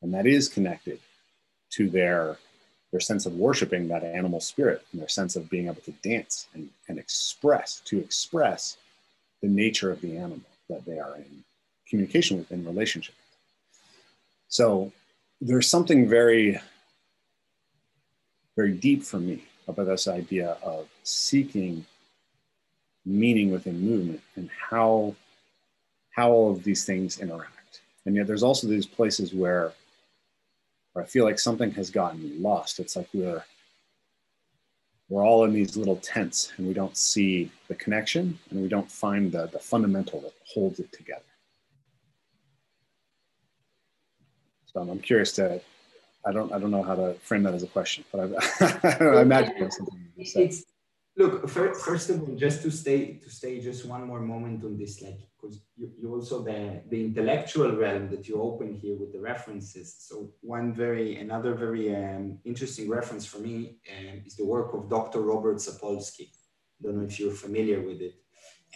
[0.02, 1.00] And that is connected
[1.72, 2.38] to their,
[2.96, 6.48] their sense of worshiping that animal spirit and their sense of being able to dance
[6.54, 8.78] and, and express, to express
[9.42, 11.44] the nature of the animal that they are in
[11.90, 13.14] communication with in relationship.
[14.48, 14.94] So
[15.42, 16.58] there's something very,
[18.56, 21.86] very deep for me about this idea of seeking
[23.06, 25.18] meaning within movement and how
[26.12, 27.82] how all of these things interact.
[28.06, 29.74] And yet there's also these places where,
[30.96, 32.80] where I feel like something has gotten lost.
[32.80, 33.44] It's like we're
[35.10, 38.90] we're all in these little tents and we don't see the connection and we don't
[38.90, 41.22] find the, the fundamental that holds it together.
[44.66, 45.62] So I'm curious to,
[46.26, 49.22] I don't, I don't know how to frame that as a question, but I, I
[49.22, 50.46] imagine that's something you say.
[50.46, 50.64] It's,
[51.18, 55.02] look, first of all, just to stay, to stay just one more moment on this,
[55.02, 59.20] like, because you, you also the, the intellectual realm that you open here with the
[59.20, 59.96] references.
[60.00, 64.90] So one very, another very um, interesting reference for me um, is the work of
[64.90, 65.22] Dr.
[65.22, 66.30] Robert Sapolsky.
[66.80, 68.16] I don't know if you're familiar with it.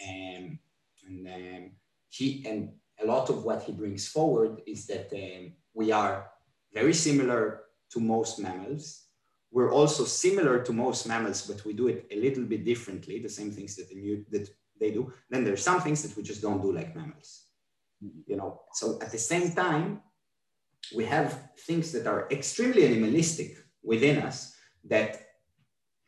[0.08, 0.58] Um,
[1.06, 1.70] and um,
[2.08, 2.72] he, and
[3.02, 6.30] a lot of what he brings forward is that um, we are
[6.72, 9.06] very similar to most mammals.
[9.52, 13.28] We're also similar to most mammals, but we do it a little bit differently, the
[13.28, 15.12] same things that, the, that they do.
[15.28, 17.46] Then there's some things that we just don't do like mammals.
[18.26, 20.02] You know, so at the same time,
[20.94, 25.20] we have things that are extremely animalistic within us that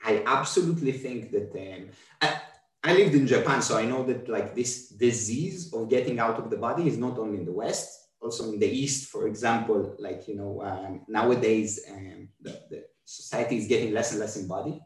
[0.03, 2.41] I absolutely think that um, I,
[2.83, 6.51] I lived in Japan, so I know that like this disease of getting out of
[6.51, 10.29] the body is not only in the West, also in the East, for example, like,
[10.29, 14.81] you know, um, nowadays um, the, the, society is getting less and less embodied.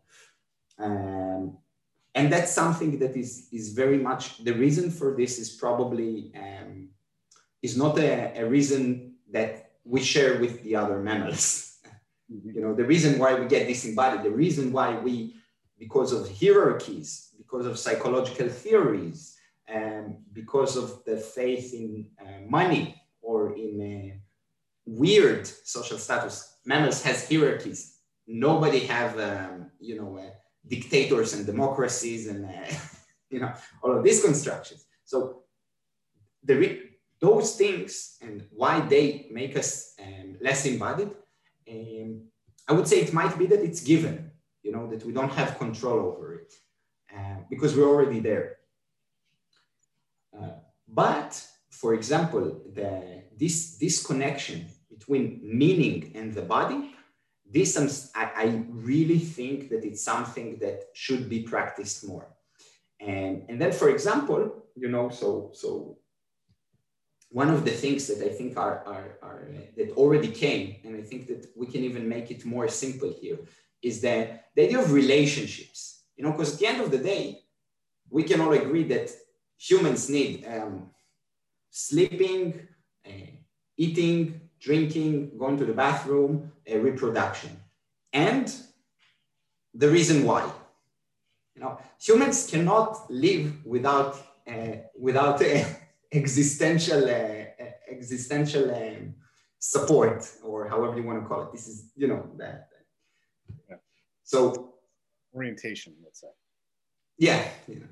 [0.78, 1.58] Um,
[2.14, 6.88] and that's something that is, is very much, the reason for this is probably, um,
[7.62, 11.78] is not a, a reason that we share with the other mammals.
[12.32, 12.50] Mm-hmm.
[12.54, 15.36] You know, the reason why we get disembodied, the reason why we,
[15.78, 19.36] because of hierarchies, because of psychological theories,
[19.72, 24.20] um, because of the faith in uh, money, or in a
[24.86, 26.58] weird social status.
[26.64, 27.98] Mammals has hierarchies.
[28.26, 30.30] Nobody have, um, you know, uh,
[30.66, 32.74] dictators and democracies and, uh,
[33.30, 34.86] you know, all of these constructions.
[35.04, 35.42] So
[36.44, 36.54] the
[37.18, 41.10] those things and why they make us um, less embodied,
[41.70, 42.10] um,
[42.68, 44.30] I would say it might be that it's given,
[44.62, 46.52] you know, that we don't have control over it
[47.16, 48.58] uh, because we're already there.
[50.38, 51.32] Uh, but
[51.80, 56.94] for example, the, this, this connection between meaning and the body,
[57.48, 62.26] this I, I really think that it's something that should be practiced more.
[63.00, 65.98] And, and then, for example, you know, so, so
[67.30, 70.96] one of the things that I think are, are, are uh, that already came, and
[70.96, 73.38] I think that we can even make it more simple here,
[73.82, 76.04] is that the idea of relationships.
[76.16, 77.40] You know, because at the end of the day,
[78.08, 79.10] we can all agree that
[79.58, 80.90] humans need um,
[81.76, 82.66] sleeping,
[83.06, 83.10] uh,
[83.76, 87.50] eating, drinking, going to the bathroom, uh, reproduction.
[88.14, 88.50] And
[89.74, 90.50] the reason why.
[91.54, 94.16] You know, humans cannot live without,
[94.48, 95.64] uh, without uh,
[96.12, 99.14] existential, uh, uh, existential um,
[99.58, 101.52] support, or however you want to call it.
[101.52, 102.68] This is, you know, that.
[103.68, 103.76] Yeah.
[104.24, 104.74] So
[105.34, 106.32] orientation, let's say.
[107.18, 107.42] Yeah.
[107.68, 107.84] yeah.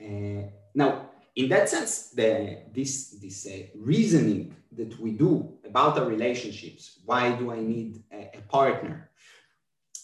[0.00, 6.06] Uh, now, in that sense, the, this, this uh, reasoning that we do about our
[6.06, 9.10] relationships, why do I need a, a partner?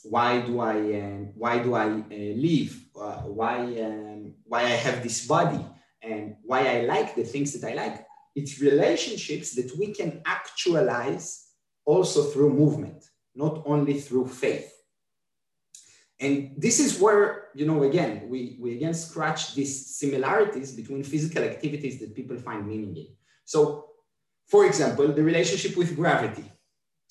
[0.05, 2.81] Why do I, uh, why do I uh, live?
[2.99, 5.65] Uh, why, um, why I have this body?
[6.03, 8.07] And why I like the things that I like?
[8.37, 11.49] It's relationships that we can actualize
[11.85, 14.73] also through movement, not only through faith.
[16.18, 21.42] And this is where, you know, again, we, we again scratch these similarities between physical
[21.42, 23.09] activities that people find meaning in.
[23.44, 23.90] So,
[24.48, 26.50] for example, the relationship with gravity.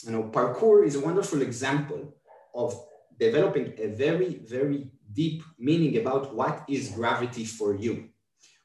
[0.03, 2.15] You know, parkour is a wonderful example
[2.53, 2.79] of
[3.19, 8.09] developing a very, very deep meaning about what is gravity for you.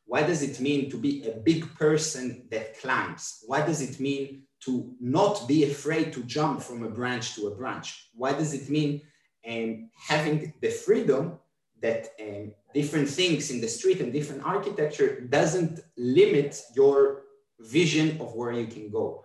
[0.06, 3.44] What does it mean to be a big person that climbs?
[3.46, 7.54] What does it mean to not be afraid to jump from a branch to a
[7.54, 8.08] branch?
[8.14, 9.02] What does it mean
[9.44, 11.38] and having the freedom
[11.80, 17.22] that um, different things in the street and different architecture doesn't limit your
[17.58, 19.24] vision of where you can go.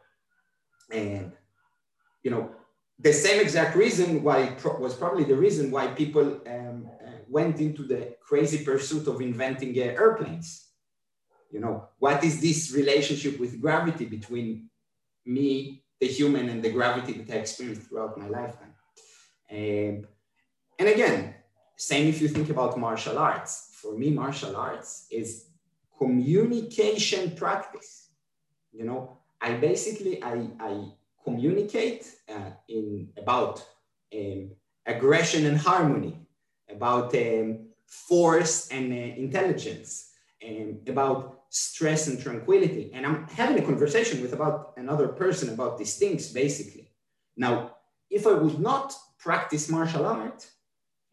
[0.91, 1.31] And,
[2.23, 2.51] you know,
[2.99, 7.59] the same exact reason why pro- was probably the reason why people um, uh, went
[7.59, 10.69] into the crazy pursuit of inventing uh, airplanes.
[11.51, 14.69] You know, what is this relationship with gravity between
[15.25, 18.74] me, the human, and the gravity that I experienced throughout my lifetime?
[19.51, 20.07] Um,
[20.79, 21.35] and again,
[21.77, 23.71] same if you think about martial arts.
[23.73, 25.47] For me, martial arts is
[25.97, 28.09] communication practice.
[28.71, 30.91] You know, I basically I, I
[31.23, 33.65] communicate uh, in about
[34.13, 34.51] um,
[34.85, 36.27] aggression and harmony,
[36.69, 40.11] about um, force and uh, intelligence,
[40.45, 42.91] um, about stress and tranquility.
[42.93, 46.89] And I'm having a conversation with about another person about these things, basically.
[47.37, 47.75] Now,
[48.09, 48.93] if I would not
[49.25, 50.39] practice martial art,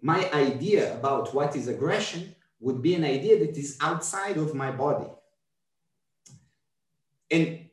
[0.03, 2.23] my idea about what is aggression
[2.61, 5.11] would be an idea that is outside of my body.
[7.31, 7.71] And,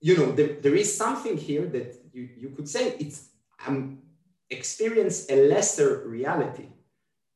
[0.00, 3.30] you know, there, there is something here that you, you could say it's,
[3.66, 4.02] I'm
[4.50, 6.68] experience a lesser reality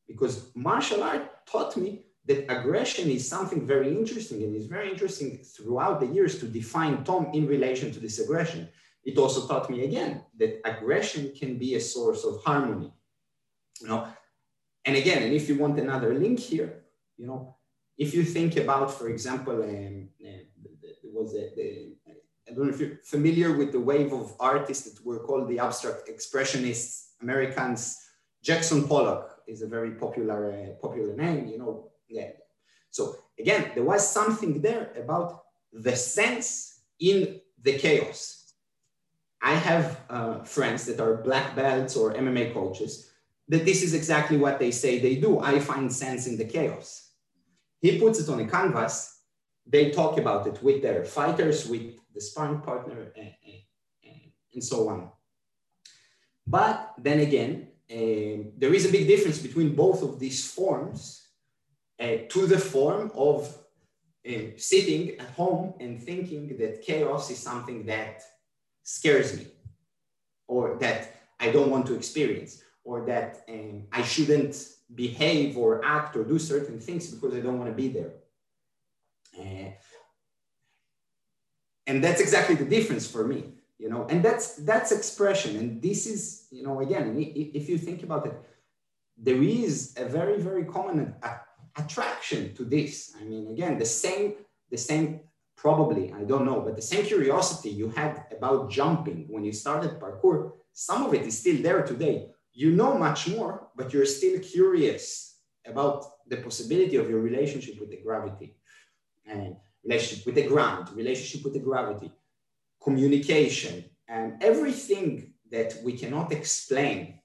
[0.07, 5.39] because martial art taught me that aggression is something very interesting and is very interesting
[5.39, 8.69] throughout the years to define Tom in relation to this aggression.
[9.07, 12.91] It also taught me again that aggression can be a source of harmony.
[13.79, 14.05] You know,
[14.83, 16.83] and again, and if you want another link here,
[17.15, 17.55] you know,
[17.97, 20.43] if you think about, for example, um, uh,
[21.03, 21.95] was a, the,
[22.49, 25.59] I don't know if you're familiar with the wave of artists that were called the
[25.59, 27.97] abstract expressionists, Americans.
[28.43, 31.91] Jackson Pollock is a very popular, uh, popular name, you know.
[32.09, 32.31] Yeah.
[32.89, 38.36] So again, there was something there about the sense in the chaos
[39.41, 43.11] I have uh, friends that are black belts or MMA coaches
[43.49, 45.39] that this is exactly what they say they do.
[45.39, 47.11] I find sense in the chaos.
[47.79, 49.21] He puts it on a canvas.
[49.65, 54.89] They talk about it with their fighters, with the sparring partner, and, and, and so
[54.89, 55.11] on.
[56.45, 61.27] But then again, uh, there is a big difference between both of these forms
[61.99, 63.55] uh, to the form of
[64.27, 68.21] uh, sitting at home and thinking that chaos is something that
[68.87, 69.45] scares me
[70.47, 74.55] or that I don't want to experience or that um, I shouldn't
[74.95, 78.13] behave or act or do certain things because I don't want to be there.
[79.37, 79.71] Uh,
[81.85, 85.57] and that's exactly the difference for me, you know, and that's that's expression.
[85.57, 88.35] And this is, you know, again, if you think about it,
[89.17, 91.13] there is a very, very common
[91.77, 93.13] attraction to this.
[93.19, 94.35] I mean, again, the same,
[94.71, 95.21] the same
[95.57, 99.99] probably, I don't know, but the same curiosity you had about jumping when you started
[99.99, 102.27] parkour, some of it is still there today.
[102.53, 107.89] You know much more, but you're still curious about the possibility of your relationship with
[107.89, 108.55] the gravity
[109.25, 112.11] and relationship with the ground, relationship with the gravity,
[112.81, 117.19] communication, and everything that we cannot explain,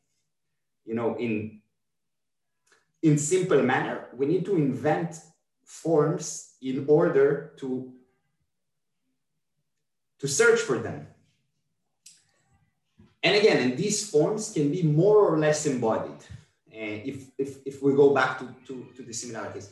[0.85, 1.61] you know, in
[3.03, 5.16] in simple manner, we need to invent
[5.64, 7.93] forms in order to
[10.23, 11.07] to search for them.
[13.25, 16.23] And again, and these forms can be more or less embodied.
[16.73, 19.70] Uh, if, if, if we go back to, to, to the similarities.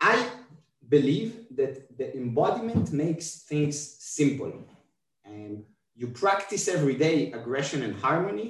[0.00, 0.16] I
[0.88, 3.76] believe that the embodiment makes things
[4.16, 4.52] simple.
[5.24, 8.48] and you practice every day aggression and harmony,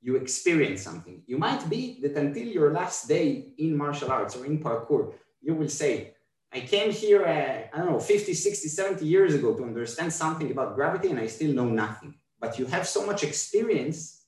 [0.00, 1.22] you experience something.
[1.26, 3.26] You might be that until your last day
[3.56, 6.14] in martial arts or in parkour, you will say,
[6.54, 10.50] I came here, uh, I don't know, 50, 60, 70 years ago to understand something
[10.50, 12.14] about gravity and I still know nothing.
[12.38, 14.26] But you have so much experience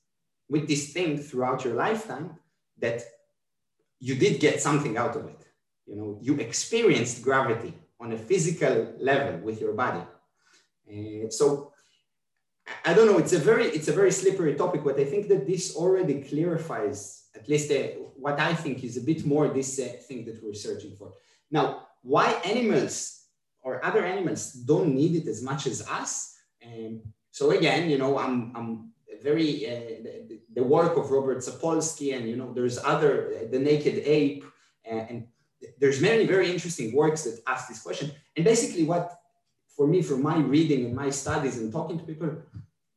[0.49, 2.37] with this thing throughout your lifetime
[2.79, 3.03] that
[3.99, 5.45] you did get something out of it.
[5.85, 10.03] You know, you experienced gravity on a physical level with your body.
[10.89, 11.71] Uh, so
[12.83, 13.19] I don't know.
[13.19, 17.25] It's a very it's a very slippery topic, but I think that this already clarifies
[17.35, 20.53] at least uh, what I think is a bit more this uh, thing that we're
[20.53, 21.13] searching for.
[21.51, 23.25] Now, why animals
[23.61, 26.37] or other animals don't need it as much as us?
[26.65, 27.01] Um,
[27.31, 28.91] so again, you know, I'm I'm
[29.21, 33.59] very uh, the, the, work of Robert Sapolsky, and you know, there's other uh, the
[33.59, 34.45] Naked Ape,
[34.89, 35.27] uh, and
[35.79, 38.11] there's many very interesting works that ask this question.
[38.35, 39.17] And basically, what
[39.75, 42.31] for me, from my reading and my studies and talking to people,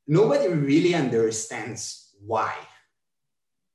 [0.07, 2.55] nobody really understands why.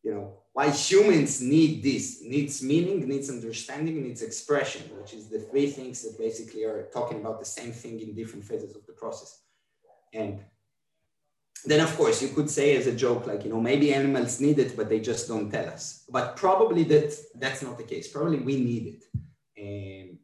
[0.04, 5.40] You know, why humans need this, needs meaning, needs understanding, needs expression, which is the
[5.40, 8.94] three things that basically are talking about the same thing in different phases of the
[8.94, 9.42] process.
[10.14, 10.40] And
[11.66, 14.60] then of course you could say as a joke, like, you know, maybe animals need
[14.60, 16.06] it, but they just don't tell us.
[16.10, 18.08] But probably that that's not the case.
[18.08, 19.04] Probably we need it.
[19.58, 20.20] And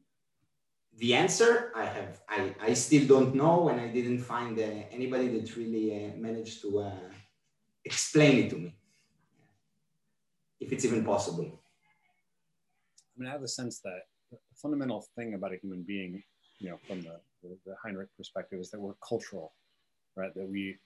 [0.97, 5.29] the answer I have, I, I still don't know, and I didn't find uh, anybody
[5.29, 6.91] that really uh, managed to uh,
[7.85, 8.75] explain it to me,
[10.59, 11.45] if it's even possible.
[11.45, 16.23] I mean, I have a sense that the fundamental thing about a human being,
[16.59, 19.53] you know, from the, the, the Henrich perspective, is that we're cultural,
[20.15, 20.33] right?
[20.35, 20.77] That we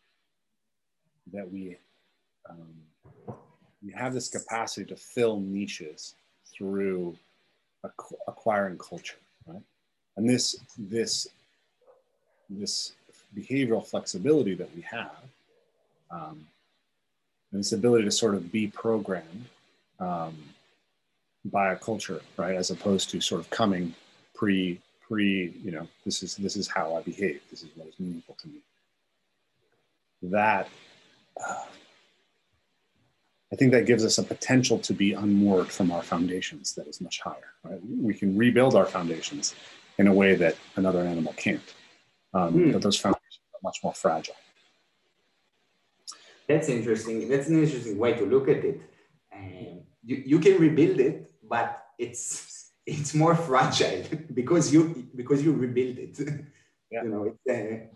[1.31, 1.77] that we
[2.49, 3.35] um,
[3.85, 6.15] we have this capacity to fill niches
[6.45, 7.17] through
[8.27, 9.61] acquiring culture, right?
[10.17, 11.27] And this this
[12.49, 12.93] this
[13.35, 15.23] behavioral flexibility that we have,
[16.11, 16.47] um,
[17.51, 19.45] and this ability to sort of be programmed
[20.03, 20.35] um,
[21.45, 23.93] by a culture, right, as opposed to sort of coming
[24.33, 27.41] pre pre, you know, this is this is how I behave.
[27.49, 28.59] This is what is meaningful to me.
[30.23, 30.69] That
[31.39, 31.65] uh,
[33.51, 37.01] I think that gives us a potential to be unmoored from our foundations that is
[37.01, 37.51] much higher.
[37.63, 37.79] Right?
[38.01, 39.53] We can rebuild our foundations
[39.99, 41.73] in a way that another animal can't.
[42.33, 42.73] Um, mm.
[42.73, 44.35] But those foundations are much more fragile.
[46.47, 47.29] That's interesting.
[47.29, 48.81] That's an interesting way to look at it.
[49.35, 55.53] Um, you, you can rebuild it, but it's it's more fragile because you because you
[55.53, 56.19] rebuild it.
[56.91, 57.05] Yeah.
[57.05, 57.87] you know, it's, uh,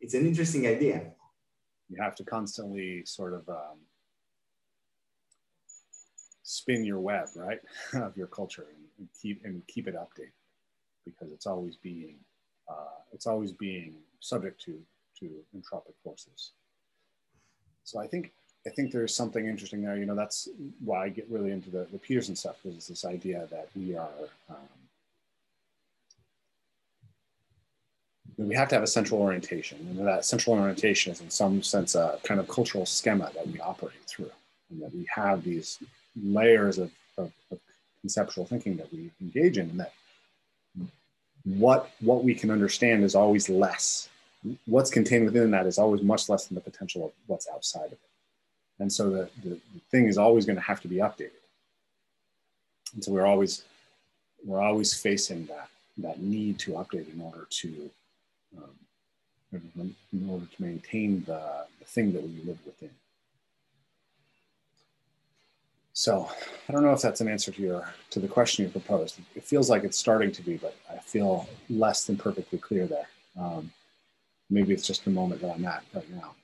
[0.00, 1.12] it's an interesting idea.
[1.88, 3.78] You have to constantly sort of um,
[6.42, 7.60] spin your web, right,
[7.94, 10.32] of your culture and, and keep and keep it updated
[11.04, 12.16] because it's always being
[12.68, 14.80] uh, it's always being subject to
[15.20, 16.50] to entropic forces.
[17.84, 18.32] So I think
[18.66, 19.96] I think there's something interesting there.
[19.96, 20.48] You know, that's
[20.84, 24.08] why I get really into the, the Peterson stuff it's this idea that we are
[24.50, 24.56] um,
[28.36, 31.94] we have to have a central orientation, and that central orientation is in some sense
[31.94, 34.30] a kind of cultural schema that we operate through,
[34.70, 35.78] and that we have these
[36.22, 37.58] layers of, of, of
[38.00, 39.92] conceptual thinking that we engage in, and that
[41.44, 44.08] what what we can understand is always less.
[44.66, 47.92] What's contained within that is always much less than the potential of what's outside of
[47.92, 48.09] it.
[48.80, 51.30] And so the, the, the thing is always going to have to be updated.
[52.94, 53.62] And so we're always
[54.44, 55.68] we're always facing that
[55.98, 57.90] that need to update in order to
[58.56, 58.70] um,
[59.52, 62.90] in order to maintain the, the thing that we live within.
[65.92, 66.30] So
[66.68, 69.18] I don't know if that's an answer to your to the question you proposed.
[69.36, 73.08] It feels like it's starting to be, but I feel less than perfectly clear there.
[73.38, 73.70] Um,
[74.48, 76.34] maybe it's just the moment that I'm at right now.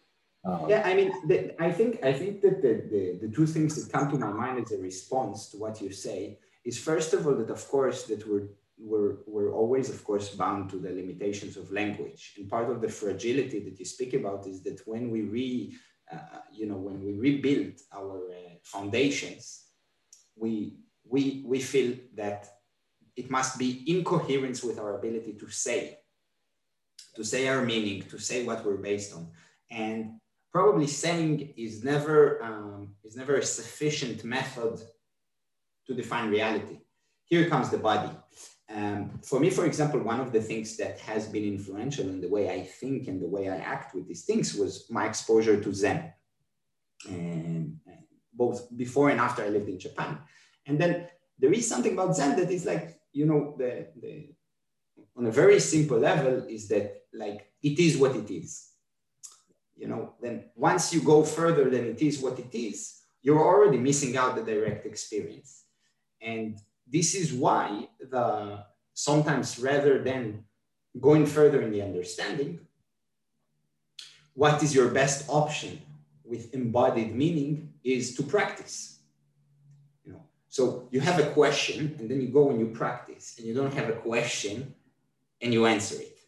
[0.46, 3.74] Um, yeah, I mean, the, I think I think that the, the the two things
[3.74, 7.26] that come to my mind as a response to what you say is first of
[7.26, 11.56] all that of course that we're we're, we're always, of course, bound to the limitations
[11.56, 12.34] of language.
[12.36, 15.74] And part of the fragility that you speak about is that when we re,
[16.12, 19.64] uh, you know, when we rebuild our uh, foundations,
[20.36, 20.74] we,
[21.04, 22.48] we, we feel that
[23.16, 25.98] it must be in coherence with our ability to say,
[27.14, 29.28] to say our meaning, to say what we're based on.
[29.70, 30.20] And
[30.56, 34.74] probably saying is never, um, is never a sufficient method
[35.86, 36.78] to define reality.
[37.32, 38.12] Here comes the body.
[38.76, 39.00] Um,
[39.30, 42.44] for me, for example, one of the things that has been influential in the way
[42.58, 46.00] I think and the way I act with these things was my exposure to Zen.
[47.06, 47.78] And
[48.32, 50.12] both before and after I lived in Japan.
[50.66, 50.92] And then
[51.38, 54.12] there is something about Zen that is like, you know, the, the
[55.18, 58.75] on a very simple level is that like it is what it is.
[59.76, 63.78] You know, then once you go further than it is what it is, you're already
[63.78, 65.64] missing out the direct experience.
[66.20, 68.64] And this is why the
[68.94, 70.44] sometimes rather than
[71.00, 72.60] going further in the understanding,
[74.34, 75.80] what is your best option
[76.24, 78.98] with embodied meaning is to practice.
[80.04, 83.46] You know, so you have a question and then you go and you practice, and
[83.46, 84.74] you don't have a question
[85.40, 86.18] and you answer it.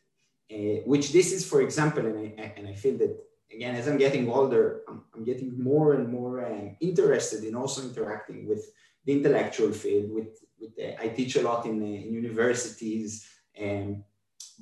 [0.50, 3.27] Uh, which this is, for example, and I, and I feel that
[3.58, 7.82] again, as I'm getting older, I'm, I'm getting more and more um, interested in also
[7.82, 8.62] interacting with
[9.04, 10.12] the intellectual field.
[10.12, 13.10] With, with uh, I teach a lot in, uh, in universities,
[13.60, 14.04] um,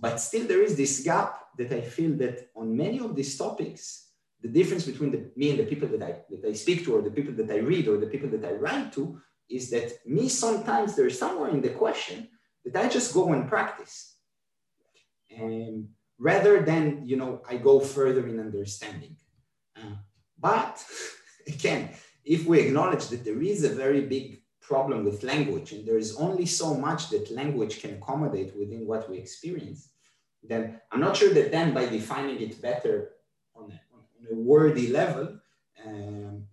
[0.01, 3.83] but still there is this gap that I feel that on many of these topics,
[4.41, 7.03] the difference between the, me and the people that I, that I speak to, or
[7.03, 9.21] the people that I read, or the people that I write to,
[9.51, 12.29] is that me sometimes there's somewhere in the question
[12.65, 14.17] that I just go and practice.
[15.31, 15.89] And
[16.19, 19.17] rather than you know i go further in understanding.
[19.77, 19.97] Uh,
[20.39, 20.85] but
[21.47, 21.91] again
[22.25, 26.17] if we acknowledge that there is a very big problem with language and there is
[26.17, 29.91] only so much that language can accommodate within what we experience
[30.43, 33.13] then i'm not sure that then by defining it better
[33.55, 34.03] on a, on
[34.33, 35.39] a wordy level
[35.87, 36.47] um,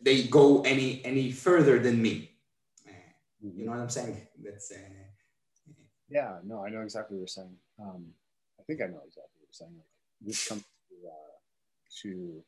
[0.00, 2.32] they go any any further than me.
[2.86, 2.92] Uh,
[3.40, 4.26] you know what i'm saying?
[4.42, 4.76] That's uh,
[6.08, 7.56] yeah no i know exactly what you're saying.
[7.80, 8.06] Um,
[8.70, 9.74] think I know exactly what you're saying.
[9.74, 9.90] Like
[10.20, 11.34] this comes to, uh,
[12.02, 12.42] to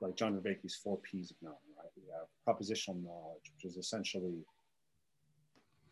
[0.00, 1.90] like John Vervaeke's four P's of knowing, right?
[1.96, 4.38] We have propositional knowledge, which is essentially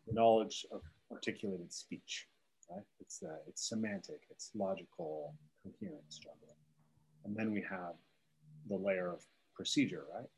[0.06, 2.28] the knowledge of articulated speech,
[2.70, 2.84] right?
[3.00, 5.34] It's uh, it's semantic, it's logical,
[5.64, 6.14] coherent.
[7.24, 7.94] And then we have
[8.70, 9.22] the layer of
[9.54, 10.30] procedure, right?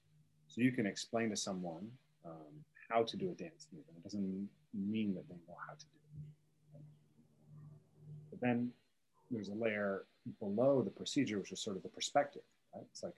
[0.49, 1.87] So you can explain to someone
[2.25, 2.53] um,
[2.91, 5.85] how to do a dance move, and it doesn't mean that they know how to
[5.85, 5.99] do
[6.77, 6.83] it.
[8.31, 8.73] But then
[9.31, 10.05] there's a layer
[10.39, 12.43] below the procedure, which is sort of the perspective.
[12.75, 12.85] Right?
[12.91, 13.15] It's like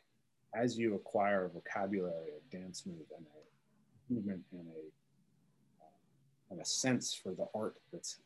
[0.54, 6.60] as you acquire a vocabulary, a dance move, and a movement, and a uh, and
[6.60, 8.18] a sense for the art that's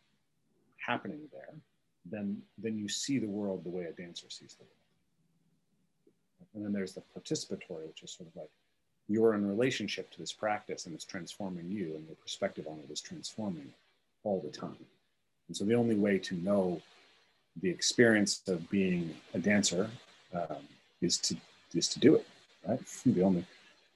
[0.84, 1.54] happening there,
[2.10, 4.72] then then you see the world the way a dancer sees the world.
[6.54, 8.50] And then there's the participatory, which is sort of like
[9.08, 12.90] you're in relationship to this practice and it's transforming you, and your perspective on it
[12.90, 13.72] is transforming
[14.24, 14.84] all the time.
[15.48, 16.80] And so the only way to know
[17.62, 19.90] the experience of being a dancer
[20.34, 20.58] um,
[21.00, 21.36] is to
[21.74, 22.26] is to do it,
[22.66, 22.80] right?
[23.04, 23.44] The only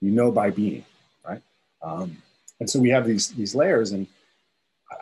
[0.00, 0.84] you know by being,
[1.26, 1.42] right?
[1.82, 2.16] Um,
[2.58, 4.06] and so we have these these layers, and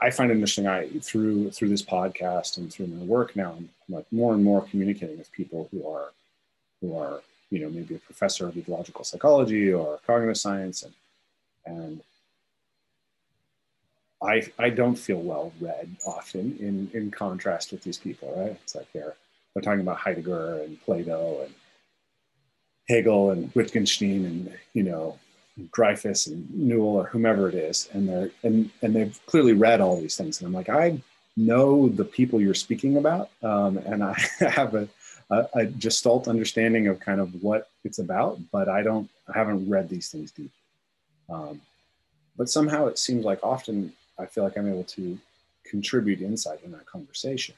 [0.00, 0.66] I find it interesting.
[0.66, 4.62] I through through this podcast and through my work now, I'm like more and more
[4.62, 6.12] communicating with people who are
[6.80, 10.94] who are you know maybe a professor of ecological psychology or cognitive science, and
[11.66, 12.00] and
[14.22, 18.58] I, I don't feel well read often in, in contrast with these people, right?
[18.62, 19.14] It's like they're,
[19.54, 21.54] they're talking about Heidegger and Plato and
[22.88, 25.18] Hegel and Wittgenstein and, you know,
[25.72, 27.88] Dreyfus and Newell or whomever it is.
[27.92, 30.40] And they're, and, and they've clearly read all these things.
[30.40, 31.00] And I'm like, I
[31.36, 33.30] know the people you're speaking about.
[33.42, 34.88] Um, and I have a,
[35.30, 39.68] a, a gestalt understanding of kind of what it's about, but I don't, I haven't
[39.68, 40.50] read these things deep.
[41.28, 41.60] Um,
[42.36, 45.18] but somehow it seems like often I feel like I'm able to
[45.64, 47.54] contribute insight in that conversation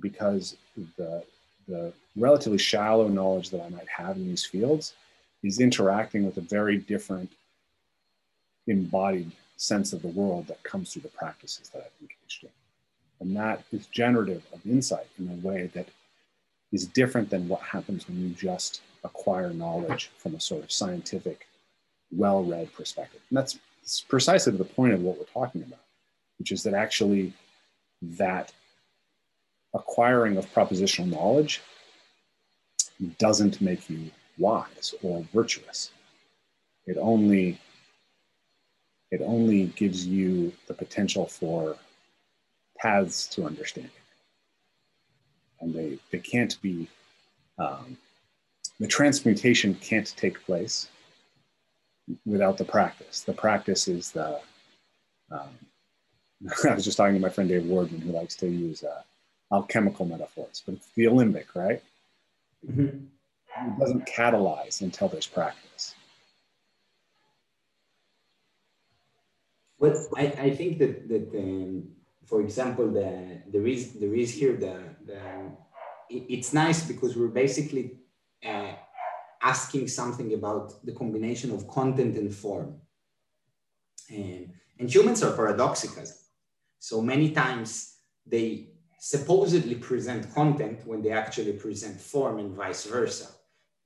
[0.00, 0.56] because
[0.96, 1.24] the
[1.68, 4.94] the relatively shallow knowledge that I might have in these fields
[5.42, 7.30] is interacting with a very different
[8.66, 12.50] embodied sense of the world that comes through the practices that I've engaged in.
[13.20, 15.88] And that is generative of insight in a way that
[16.72, 21.46] is different than what happens when you just acquire knowledge from a sort of scientific,
[22.10, 23.20] well read perspective.
[23.28, 25.84] And that's it's precisely the point of what we're talking about,
[26.38, 27.32] which is that actually
[28.02, 28.52] that
[29.74, 31.60] acquiring of propositional knowledge
[33.18, 35.90] doesn't make you wise or virtuous.
[36.86, 37.58] It only
[39.10, 41.76] it only gives you the potential for
[42.78, 43.90] paths to understanding.
[45.60, 46.88] And they, they can't be,
[47.58, 47.98] um,
[48.78, 50.88] the transmutation can't take place
[52.24, 53.20] without the practice.
[53.20, 54.40] The practice is the.
[55.30, 55.48] Um,
[56.68, 59.02] I was just talking to my friend Dave Wardman, who likes to use uh,
[59.52, 61.82] alchemical metaphors, but it's the alembic, right?
[62.66, 63.06] Mm-hmm.
[63.66, 65.94] It doesn't catalyze until there's practice.
[69.78, 71.88] Well, I, I think that, that um,
[72.26, 75.18] for example, the, there, is, there is here the, the
[76.10, 77.96] it, it's nice because we're basically
[78.46, 78.72] uh,
[79.42, 82.76] asking something about the combination of content and form.
[84.10, 86.04] And, and humans are paradoxical.
[86.78, 93.28] So many times they supposedly present content when they actually present form and vice versa.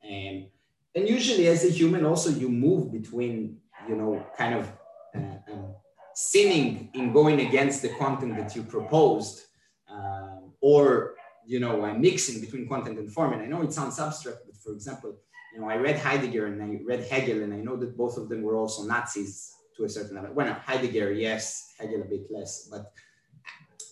[0.02, 0.46] And,
[0.94, 4.72] and usually as a human also you move between, you know, kind of
[5.14, 5.74] uh, um,
[6.14, 9.42] sinning in going against the content that you proposed
[9.88, 11.14] um, or,
[11.46, 13.34] you know, uh, mixing between content and form.
[13.34, 15.16] And I know it sounds abstract, but for example,
[15.54, 18.28] you know, I read Heidegger and I read Hegel, and I know that both of
[18.28, 20.34] them were also Nazis to a certain level.
[20.34, 22.92] Well, Heidegger, yes, Hegel a bit less, but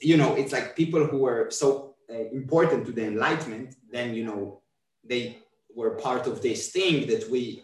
[0.01, 4.25] you know, it's like people who were so uh, important to the Enlightenment, then you
[4.25, 4.61] know,
[5.05, 5.39] they
[5.75, 7.63] were part of this thing that we,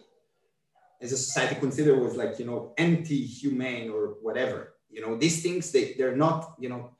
[1.01, 4.75] as a society, consider was like you know anti-humane or whatever.
[4.89, 6.91] You know, these things they they're not you know,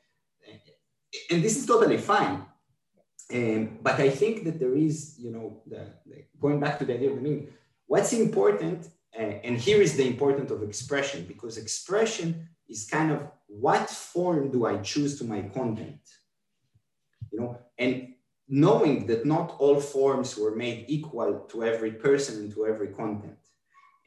[1.31, 2.45] and this is totally fine.
[3.31, 6.95] Um, but I think that there is, you know, the, the, going back to the
[6.95, 7.47] idea of the meaning,
[7.85, 13.27] what's important, uh, and here is the importance of expression, because expression is kind of
[13.47, 16.01] what form do I choose to my content?
[17.31, 18.13] You know, and
[18.47, 23.37] knowing that not all forms were made equal to every person and to every content.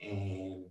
[0.00, 0.64] And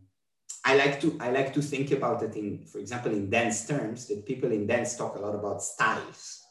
[0.65, 4.07] I like to I like to think about it in, for example, in dance terms,
[4.07, 6.41] that people in dance talk a lot about styles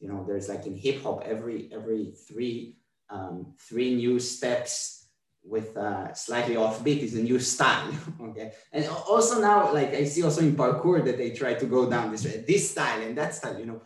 [0.00, 2.76] you know there's like in hip hop every every three
[3.10, 5.08] um, three new steps
[5.42, 7.90] with uh, slightly offbeat is a new style
[8.22, 8.52] okay?
[8.72, 12.10] And also now like i see also in parkour that they try to go down
[12.10, 13.82] this this style and that style you know?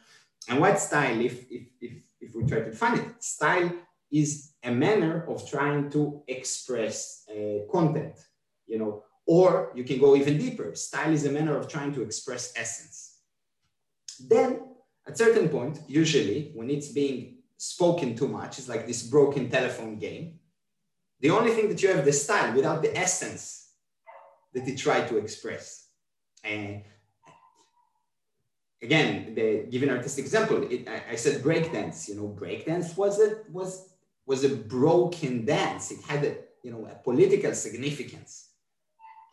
[0.49, 3.71] And what style if if if, if we try to find it style
[4.11, 8.17] is a manner of trying to express uh, content
[8.67, 9.03] you know?
[9.27, 13.21] Or you can go even deeper style is a manner of trying to express essence.
[14.21, 14.74] Then
[15.07, 19.99] at certain point, usually when it's being spoken too much, it's like this broken telephone
[19.99, 20.39] game.
[21.21, 23.73] The only thing that you have the style without the essence
[24.53, 25.89] that they try to express.
[26.43, 26.83] And
[28.83, 32.09] again, the given artistic example, it, I, I, said breakdance.
[32.09, 33.95] You know, breakdance was a was
[34.27, 35.91] was a broken dance.
[35.91, 38.51] It had a you know a political significance.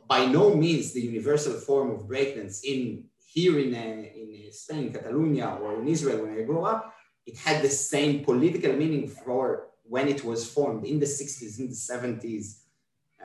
[0.07, 5.57] By no means the universal form of breakdance in here in, uh, in Spain, Catalonia,
[5.61, 6.93] or in Israel when I grew up,
[7.25, 11.67] it had the same political meaning for when it was formed in the 60s, in
[11.67, 12.61] the 70s,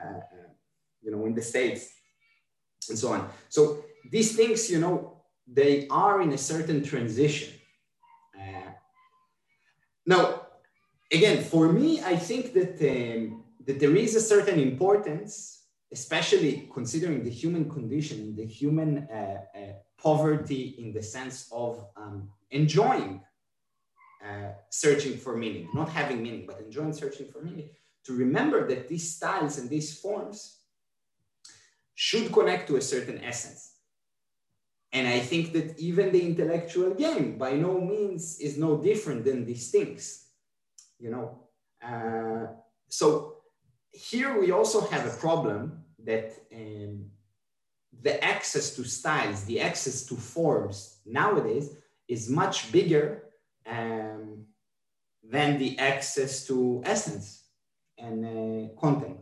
[0.01, 0.49] uh, uh,
[1.01, 1.89] you know, in the States,
[2.89, 3.29] and so on.
[3.49, 7.53] So these things, you know, they are in a certain transition.
[8.37, 8.71] Uh,
[10.05, 10.47] now,
[11.11, 17.23] again, for me, I think that, um, that there is a certain importance, especially considering
[17.23, 23.21] the human condition, and the human uh, uh, poverty in the sense of um, enjoying
[24.23, 27.69] uh, searching for meaning, not having meaning, but enjoying searching for meaning,
[28.03, 30.59] to remember that these styles and these forms
[31.93, 33.75] should connect to a certain essence.
[34.93, 39.45] And I think that even the intellectual game by no means is no different than
[39.45, 40.27] these things,
[40.99, 41.43] you know.
[41.83, 42.47] Uh,
[42.87, 43.37] so
[43.91, 47.11] here we also have a problem that um,
[48.01, 51.71] the access to styles, the access to forms nowadays
[52.07, 53.23] is much bigger
[53.65, 54.45] um,
[55.23, 57.43] than the access to essence
[57.97, 59.19] and uh, content.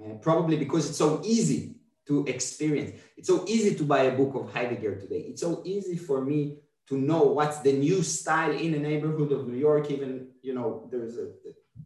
[0.00, 1.76] Uh, probably because it's so easy
[2.06, 3.00] to experience.
[3.16, 5.20] It's so easy to buy a book of Heidegger today.
[5.28, 9.48] It's so easy for me to know what's the new style in a neighborhood of
[9.48, 9.90] New York.
[9.90, 11.30] Even you know, there's a,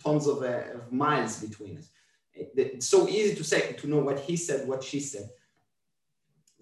[0.03, 1.89] tons of, uh, of miles between us.
[2.35, 5.29] It's so easy to say to know what he said, what she said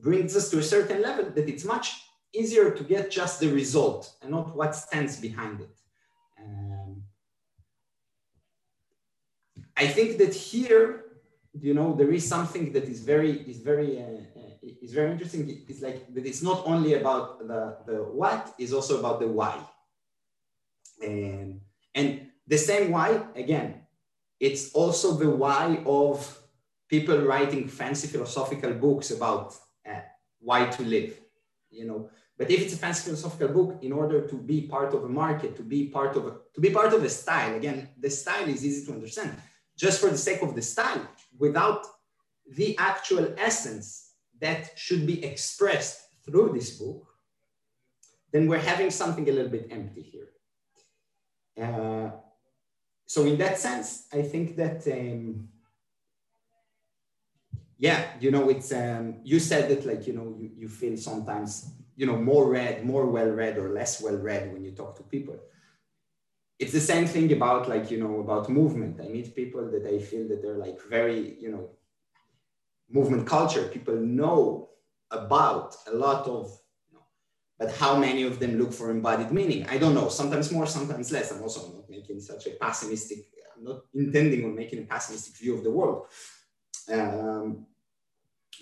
[0.01, 4.15] brings us to a certain level that it's much easier to get just the result
[4.23, 5.77] and not what stands behind it.
[6.41, 7.03] Um,
[9.77, 11.05] I think that here,
[11.59, 15.65] you know, there is something that is very, is very, uh, uh, is very interesting.
[15.69, 19.59] It's like that it's not only about the, the what, is also about the why.
[21.03, 21.61] And,
[21.95, 23.83] and the same why, again,
[24.41, 26.39] it's also the why of
[26.89, 29.55] people writing fancy philosophical books about
[30.41, 31.19] why to live,
[31.71, 32.11] you know.
[32.37, 35.57] But if it's a fancy philosophical book, in order to be part of a market,
[35.57, 38.65] to be part of a, to be part of a style, again, the style is
[38.65, 39.35] easy to understand.
[39.77, 41.07] Just for the sake of the style,
[41.39, 41.87] without
[42.57, 47.07] the actual essence that should be expressed through this book,
[48.33, 50.29] then we're having something a little bit empty here.
[51.61, 52.11] Uh,
[53.07, 55.49] so in that sense, I think that um,
[57.79, 61.73] yeah you know it's um you said that like you know you, you feel sometimes
[61.97, 65.03] you know more read more well read or less well read when you talk to
[65.05, 65.37] people
[66.59, 69.99] it's the same thing about like you know about movement i meet people that i
[69.99, 71.71] feel that they're like very you know
[72.91, 74.69] movement culture people know
[75.11, 76.59] about a lot of
[77.59, 79.67] but how many of them look for embodied meaning?
[79.69, 80.09] I don't know.
[80.09, 81.33] Sometimes more, sometimes less.
[81.33, 83.27] I'm also not making such a pessimistic,
[83.57, 86.07] I'm not intending on making a pessimistic view of the world.
[86.93, 87.67] Um,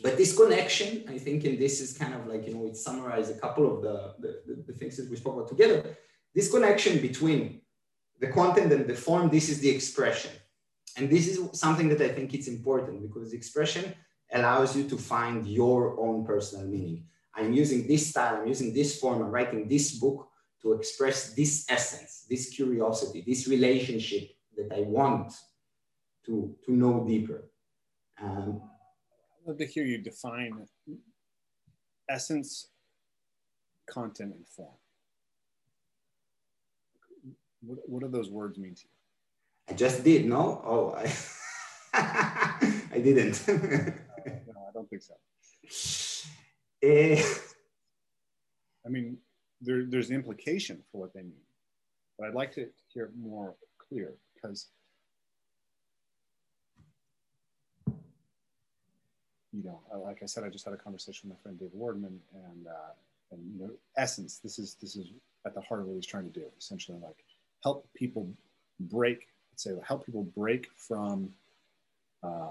[0.03, 3.31] but this connection, I think, and this is kind of like, you know, it summarized
[3.31, 5.97] a couple of the, the, the things that we spoke about together.
[6.35, 7.63] This connection between
[8.21, 10.31] the content and the form, this is the expression.
[10.97, 13.95] And this is something that I think it's important because expression
[14.33, 17.05] allows you to find your own personal meaning.
[17.35, 20.29] I'm using this style, I'm using this form, I'm writing this book
[20.63, 25.33] to express this essence, this curiosity, this relationship that I want
[26.25, 27.45] to, to know deeper.
[28.23, 28.63] Um,
[29.43, 30.67] I'd love to hear you define
[32.09, 32.69] essence,
[33.89, 34.75] content, and form.
[37.61, 38.91] What, what do those words mean to you?
[39.69, 40.63] I just did, no?
[40.65, 41.13] Oh, I,
[42.93, 43.43] I didn't.
[43.49, 45.15] no, I don't think so.
[46.85, 47.21] Uh,
[48.85, 49.19] I mean,
[49.61, 51.43] there, there's implication for what they mean,
[52.19, 53.57] but I'd like to hear it more
[53.89, 54.69] clear because
[59.57, 62.19] you know, like I said, I just had a conversation with my friend David Wardman,
[62.35, 62.93] and uh,
[63.33, 64.39] and you know, essence.
[64.39, 65.09] This is this is
[65.47, 66.45] at the heart of what he's trying to do.
[66.59, 67.17] Essentially, like
[67.63, 68.29] help people
[68.81, 71.31] break, say, help people break from.
[72.23, 72.51] Uh,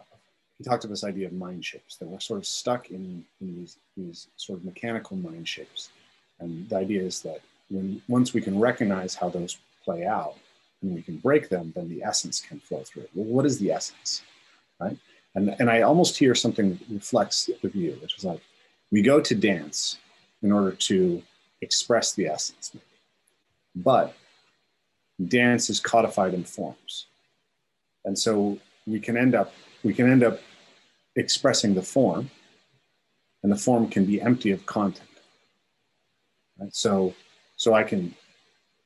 [0.58, 3.56] he talked of this idea of mind shapes that we're sort of stuck in, in
[3.56, 5.90] these these sort of mechanical mind shapes,
[6.40, 10.36] and the idea is that when once we can recognize how those play out
[10.82, 13.08] and we can break them, then the essence can flow through.
[13.14, 14.24] Well, what is the essence,
[14.80, 14.98] right?
[15.36, 18.42] And, and I almost hear something reflects with you, which is like,
[18.92, 19.98] we go to dance
[20.42, 21.22] in order to
[21.62, 22.76] express the essence,
[23.76, 24.16] but
[25.28, 27.08] dance is codified in forms.
[28.06, 30.40] And so we can end up, we can end up
[31.16, 32.30] expressing the form
[33.44, 35.10] and the form can be empty of content.
[36.60, 36.74] Right?
[36.74, 37.14] So,
[37.58, 38.16] so I can,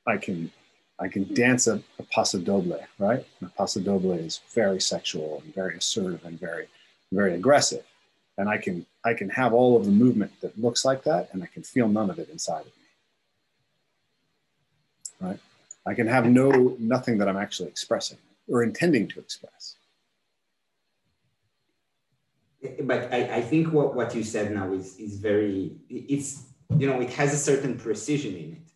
[0.08, 0.52] I can
[1.00, 3.26] I can dance a, a paso doble, right?
[3.41, 6.68] A paso doble is very sexual and very assertive and very,
[7.12, 7.86] very aggressive.
[8.38, 11.43] And I can I can have all of the movement that looks like that, and
[11.43, 12.72] I can feel none of it inside of me.
[15.22, 15.39] Right?
[15.86, 19.76] I can have no nothing that I'm actually expressing or intending to express.
[22.84, 26.43] But I, I think what, what you said now is, is very, it's,
[26.78, 28.68] you know, it has a certain precision in it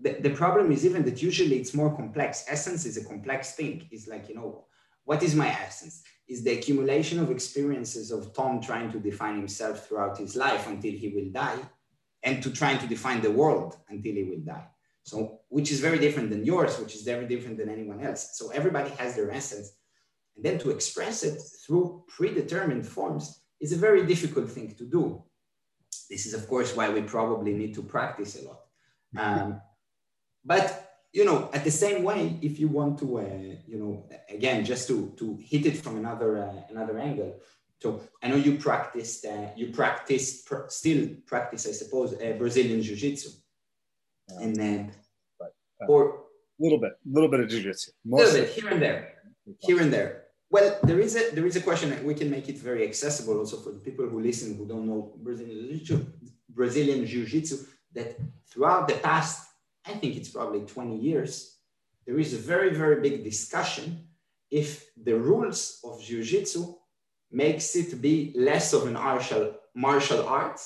[0.00, 2.44] the, the problem is even that usually it's more complex.
[2.48, 3.86] Essence is a complex thing.
[3.90, 4.64] It's like, you know,
[5.04, 6.02] what is my essence?
[6.28, 10.92] Is the accumulation of experiences of Tom trying to define himself throughout his life until
[10.92, 11.58] he will die,
[12.22, 14.66] and to trying to define the world until he will die.
[15.02, 18.30] So, which is very different than yours, which is very different than anyone else.
[18.34, 19.72] So, everybody has their essence.
[20.36, 25.22] And then to express it through predetermined forms is a very difficult thing to do.
[26.10, 28.60] This is, of course, why we probably need to practice a lot.
[29.16, 29.60] Um,
[30.44, 33.22] but you know, at the same way, if you want to, uh,
[33.66, 37.40] you know, again, just to to hit it from another uh, another angle.
[37.80, 42.82] So I know you practiced, uh, you practice, pr- still practice, I suppose, uh, Brazilian
[42.82, 43.28] jiu-jitsu,
[44.32, 44.92] Um, and then,
[45.38, 46.00] but, uh, or
[46.58, 47.88] a little bit, a little bit of jujitsu.
[47.90, 49.00] a little bit here and there,
[49.60, 50.24] here and there.
[50.50, 53.38] Well, there is a there is a question that we can make it very accessible
[53.38, 55.96] also for the people who listen who don't know Brazilian jiu-jitsu,
[56.48, 57.56] Brazilian jiu-jitsu.
[57.98, 58.16] That
[58.50, 59.48] throughout the past
[59.88, 61.56] I think it's probably 20 years,
[62.06, 64.06] there is a very, very big discussion
[64.50, 66.74] if the rules of jiu-jitsu
[67.30, 70.64] makes it be less of an martial, martial arts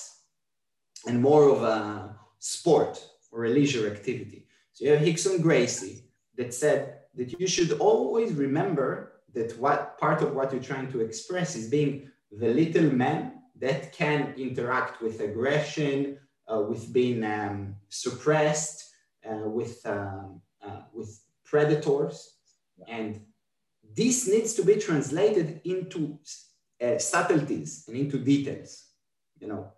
[1.07, 4.47] and more of a sport or a leisure activity.
[4.73, 6.03] So you have Rickson Gracie
[6.37, 11.01] that said that you should always remember that what part of what you're trying to
[11.01, 16.17] express is being the little man that can interact with aggression,
[16.47, 18.91] with being um, suppressed,
[19.29, 22.35] uh, with, um, uh, with predators.
[22.87, 23.21] And
[23.95, 26.19] this needs to be translated into
[26.81, 28.85] uh, subtleties and into details,
[29.39, 29.71] you know.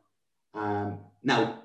[0.53, 1.61] Um, now,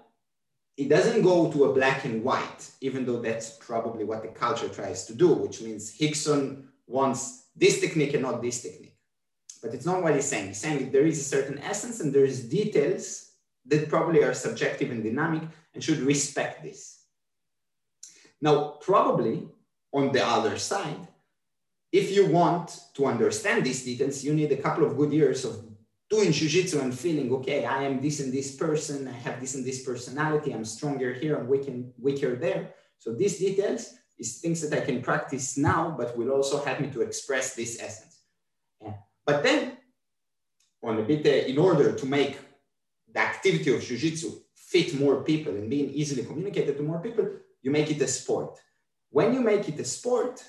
[0.77, 4.69] it doesn't go to a black and white, even though that's probably what the culture
[4.69, 8.97] tries to do, which means Rickson wants this technique and not this technique.
[9.63, 10.49] But it's not what he's saying.
[10.49, 13.30] He's saying there is a certain essence and there's details
[13.67, 15.43] that probably are subjective and dynamic
[15.75, 17.05] and should respect this.
[18.41, 19.49] Now, probably
[19.93, 21.09] on the other side,
[21.93, 25.65] if you want to understand these details, you need a couple of good years of
[26.09, 29.65] doing jujitsu and feeling, okay, I am this and this person, I have this and
[29.65, 32.75] this personality, I'm stronger here, I'm weak and weaker there.
[32.99, 36.91] So these details is things that I can practice now, but will also help me
[36.91, 38.19] to express this essence.
[38.83, 38.95] Yeah.
[39.25, 39.79] But then,
[40.83, 42.39] on a bit, uh, in order to make
[43.13, 47.29] the activity of jujitsu fit more people and being easily communicated to more people,
[47.63, 48.59] you make it a sport.
[49.11, 50.43] When you make it a sport,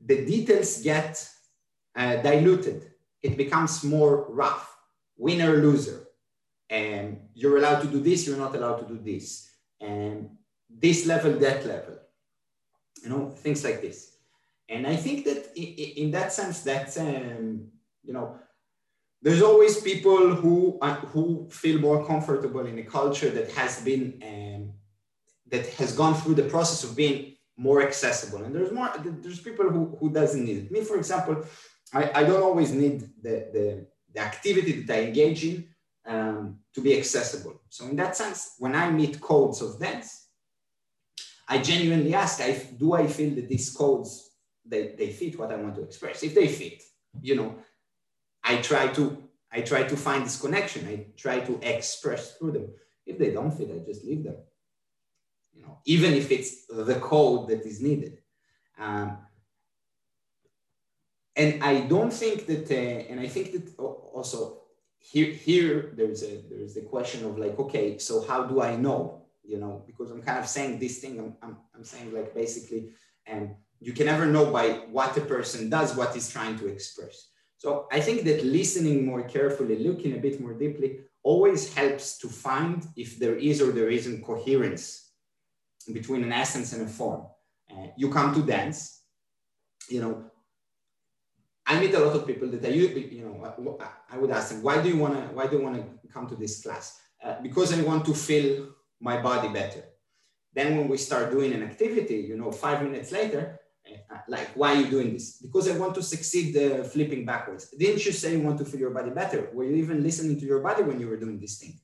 [0.00, 1.28] the details get
[1.94, 2.90] uh, diluted.
[3.22, 4.76] It becomes more rough,
[5.16, 6.06] winner loser.
[6.68, 9.50] And you're allowed to do this, you're not allowed to do this.
[9.80, 10.30] And
[10.68, 11.96] this level, that level,
[13.02, 14.16] you know, things like this.
[14.68, 17.68] And I think that in, that sense, that's, um,
[18.02, 18.36] you know,
[19.26, 24.22] there's always people who, uh, who feel more comfortable in a culture that has been,
[24.22, 24.72] um,
[25.48, 28.44] that has gone through the process of being more accessible.
[28.44, 30.70] And there's more, there's people who, who doesn't need it.
[30.70, 31.44] Me, for example,
[31.92, 35.66] I, I don't always need the, the, the activity that I engage in
[36.06, 37.60] um, to be accessible.
[37.68, 40.28] So in that sense, when I meet codes of dance,
[41.48, 44.30] I genuinely ask, I, do I feel that these codes,
[44.64, 46.22] they, they fit what I want to express?
[46.22, 46.80] If they fit,
[47.20, 47.56] you know,
[48.46, 49.04] I try to,
[49.52, 50.86] I try to find this connection.
[50.88, 52.68] I try to express through them.
[53.04, 54.36] If they don't fit, I just leave them
[55.56, 58.18] you know, even if it's the code that is needed.
[58.78, 59.18] Um,
[61.34, 64.62] and I don't think that, uh, and I think that also
[64.98, 69.22] here, here there's a there's the question of like, okay, so how do I know?
[69.42, 71.18] You know, because I'm kind of saying this thing.
[71.18, 72.90] I'm I'm, I'm saying like basically,
[73.26, 76.66] and um, you can never know by what a person does, what he's trying to
[76.66, 77.28] express.
[77.58, 82.28] So I think that listening more carefully, looking a bit more deeply, always helps to
[82.28, 85.10] find if there is or there isn't coherence
[85.92, 87.26] between an essence and a form.
[87.70, 89.02] Uh, you come to dance,
[89.88, 90.30] you know,
[91.66, 94.80] I meet a lot of people that I, you know, I would ask them, why
[94.80, 97.00] do you want to, why do you want to come to this class?
[97.22, 98.68] Uh, because I want to feel
[99.00, 99.82] my body better.
[100.54, 103.58] Then when we start doing an activity, you know, five minutes later,
[104.28, 105.38] like, why are you doing this?
[105.38, 107.70] Because I want to succeed uh, flipping backwards.
[107.70, 109.50] Didn't you say you want to feel your body better?
[109.52, 111.78] Were you even listening to your body when you were doing this thing?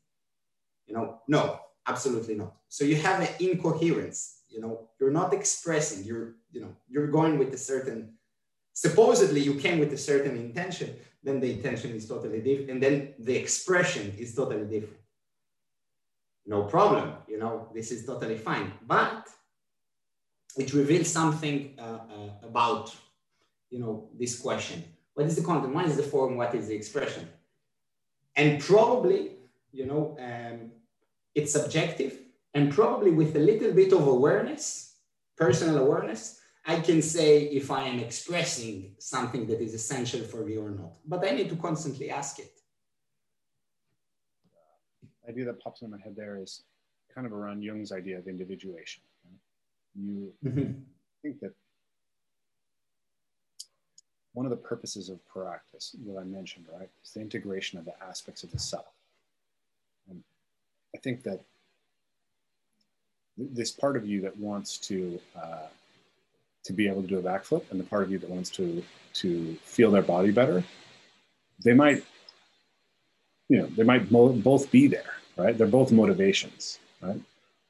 [0.86, 1.60] You know, no.
[1.84, 2.54] Absolutely not.
[2.68, 4.42] So you have an incoherence.
[4.48, 6.04] You know, you're not expressing.
[6.04, 8.14] You're, you know, you're going with a certain.
[8.72, 10.94] Supposedly, you came with a certain intention.
[11.24, 15.02] Then the intention is totally different, and then the expression is totally different.
[16.46, 17.14] No problem.
[17.26, 18.72] You know, this is totally fine.
[18.86, 19.26] But
[20.56, 22.94] it reveals something uh, uh, about,
[23.70, 24.84] you know, this question.
[25.14, 25.74] What is the content?
[25.74, 26.36] What is the form?
[26.36, 27.28] What is the expression?
[28.36, 29.36] And probably,
[29.72, 30.72] you know, um,
[31.34, 32.18] it's subjective
[32.54, 34.96] and probably with a little bit of awareness,
[35.36, 40.56] personal awareness, I can say if I am expressing something that is essential for me
[40.56, 40.98] or not.
[41.04, 42.52] But I need to constantly ask it.
[45.28, 46.62] Idea that pops in my head there is
[47.14, 49.02] kind of around Jung's idea of individuation.
[49.94, 50.72] You mm-hmm.
[51.22, 51.52] think that
[54.34, 57.92] one of the purposes of practice that I mentioned, right, is the integration of the
[58.02, 58.86] aspects of the self.
[60.94, 61.40] I think that
[63.36, 65.68] this part of you that wants to uh,
[66.64, 68.82] to be able to do a backflip and the part of you that wants to
[69.14, 70.62] to feel their body better,
[71.64, 72.04] they might,
[73.48, 75.56] you know, they might both be there, right?
[75.56, 77.20] They're both motivations, right?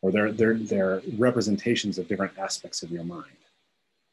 [0.03, 3.37] Or they're they're they're representations of different aspects of your mind.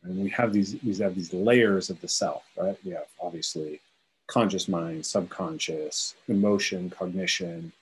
[0.03, 2.77] And we have these we have these layers of the self, right?
[2.85, 3.81] We have obviously
[4.29, 7.73] conscious mind, subconscious, emotion, cognition,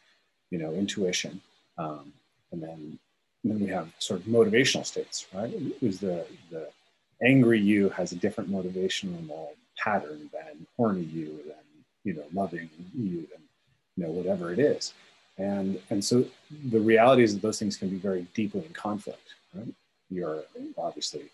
[0.49, 1.41] you know, intuition.
[1.77, 2.13] Um,
[2.51, 2.99] and then,
[3.43, 5.53] and then we have sort of motivational states, right?
[5.81, 6.69] Is the, the
[7.21, 11.65] angry you has a different motivational pattern than horny you, than,
[12.03, 13.41] you know, loving you, than,
[13.97, 14.93] you know, whatever it is.
[15.37, 16.25] And, and so
[16.69, 19.73] the reality is that those things can be very deeply in conflict, right?
[20.09, 20.43] You're
[20.77, 21.29] obviously,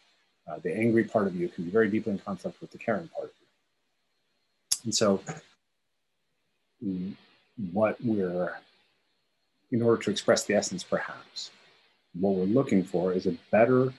[0.47, 3.07] uh, the angry part of you can be very deeply in conflict with the caring
[3.07, 3.47] part of you.
[4.85, 5.21] And so
[7.71, 8.57] what we're
[9.71, 11.51] in order to express the essence, perhaps.
[12.13, 13.91] What we're looking for is a better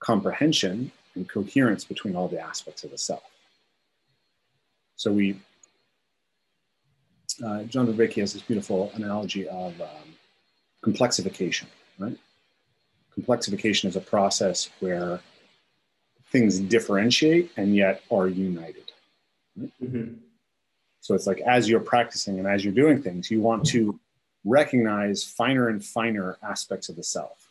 [0.00, 3.22] comprehension and coherence between all the aspects of the self.
[4.96, 5.40] So we,
[7.42, 9.88] uh, John Vervaeke has this beautiful analogy of um,
[10.84, 11.66] complexification,
[11.98, 12.16] right?
[13.16, 15.20] Complexification is a process where
[16.30, 18.92] things differentiate and yet are united.
[19.56, 19.72] Right?
[19.82, 20.14] Mm-hmm.
[21.00, 23.98] So it's like as you're practicing and as you're doing things, you want to
[24.44, 27.48] recognize finer and finer aspects of the self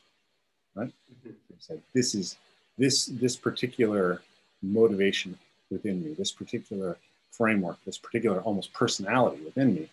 [0.75, 0.91] right
[1.27, 1.75] mm-hmm.
[1.93, 2.37] this is
[2.77, 4.21] this this particular
[4.61, 5.37] motivation
[5.71, 6.97] within me this particular
[7.37, 9.89] framework this particular almost personality within me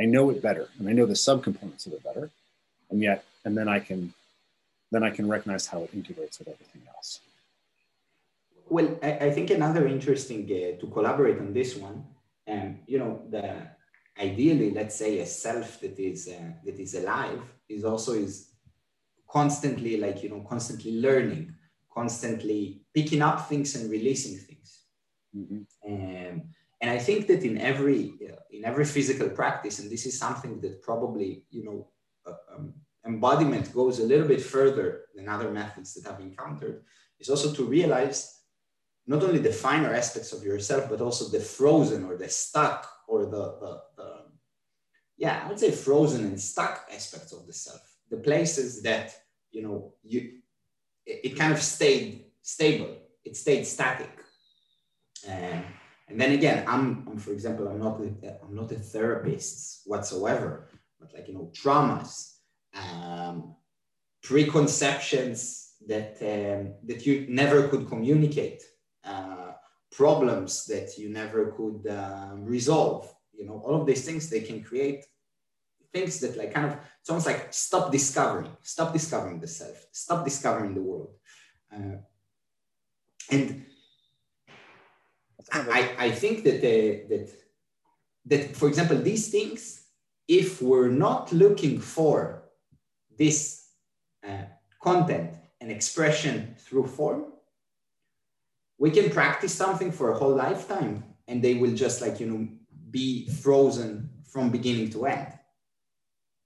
[0.00, 2.30] i know it better and i know the subcomponents of it better
[2.90, 4.12] and yet and then i can
[4.92, 7.20] then i can recognize how it integrates with everything else
[8.68, 12.04] well i, I think another interesting uh, to collaborate on this one
[12.46, 13.44] and um, you know the
[14.20, 18.50] ideally, let's say a self that is uh, that is alive is also is
[19.28, 21.54] constantly like you know constantly learning,
[21.92, 24.82] constantly picking up things and releasing things.
[25.36, 25.62] Mm-hmm.
[25.86, 26.42] Um,
[26.80, 30.60] and I think that in every uh, in every physical practice, and this is something
[30.60, 31.88] that probably you know
[32.26, 32.74] uh, um,
[33.06, 36.84] embodiment goes a little bit further than other methods that I've encountered,
[37.18, 38.42] is also to realize
[39.06, 43.24] not only the finer aspects of yourself, but also the frozen or the stuck or
[43.24, 44.08] the, the, the
[45.16, 49.16] yeah, I would say frozen and stuck aspects of the self, the places that,
[49.50, 50.40] you know, you,
[51.06, 54.10] it, it kind of stayed stable, it stayed static.
[55.26, 55.64] And,
[56.08, 60.68] and then again, I'm, I'm, for example, I'm not, a, I'm not a therapist whatsoever,
[60.98, 62.36] but like, you know, traumas,
[62.74, 63.54] um,
[64.22, 68.62] preconceptions that, um, that you never could communicate
[69.04, 69.52] uh,
[69.92, 73.14] problems that you never could um, resolve.
[73.32, 75.04] You know, all of these things they can create
[75.92, 80.24] things that like kind of it's almost like stop discovering, stop discovering the self, stop
[80.24, 81.14] discovering the world,
[81.72, 81.96] uh,
[83.30, 83.64] and
[85.52, 87.30] I, I think that uh, that
[88.26, 89.82] that for example these things,
[90.26, 92.42] if we're not looking for
[93.16, 93.68] this
[94.26, 94.44] uh,
[94.82, 97.32] content and expression through form,
[98.78, 102.48] we can practice something for a whole lifetime and they will just like you know
[102.90, 105.32] be frozen from beginning to end.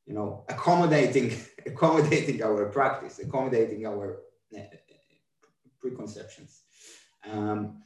[0.06, 1.36] You know accommodating
[1.66, 4.20] accommodating our practice accommodating our
[4.56, 4.60] uh,
[5.80, 6.60] preconceptions.
[7.28, 7.82] Um,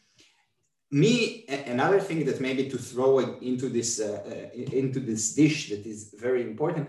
[0.91, 5.85] me another thing that maybe to throw into this uh, uh, into this dish that
[5.85, 6.89] is very important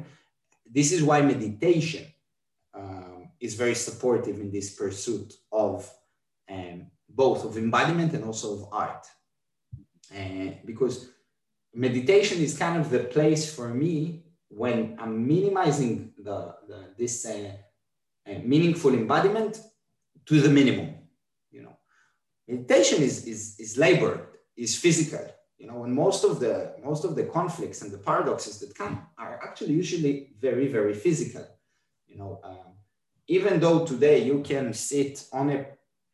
[0.70, 2.06] this is why meditation
[2.74, 5.90] um, is very supportive in this pursuit of
[6.50, 9.08] um, both of embodiment and also of art.
[10.14, 11.10] Uh, because
[11.74, 17.52] meditation is kind of the place for me when I'm minimizing the, the this uh,
[18.28, 19.60] uh, meaningful embodiment
[20.26, 20.96] to the minimum.
[22.48, 25.26] Meditation is is is labor, is physical.
[25.58, 29.08] You know, and most of the most of the conflicts and the paradoxes that come
[29.18, 31.46] are actually usually very very physical.
[32.08, 32.68] You know, um,
[33.28, 35.66] even though today you can sit on a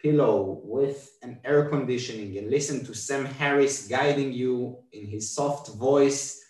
[0.03, 5.69] pillow with an air conditioning and listen to Sam Harris guiding you in his soft
[5.75, 6.41] voice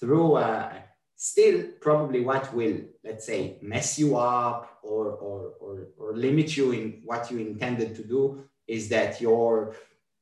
[0.00, 0.72] through uh,
[1.16, 6.72] still probably what will, let's say, mess you up or, or, or, or limit you
[6.72, 9.76] in what you intended to do is that your,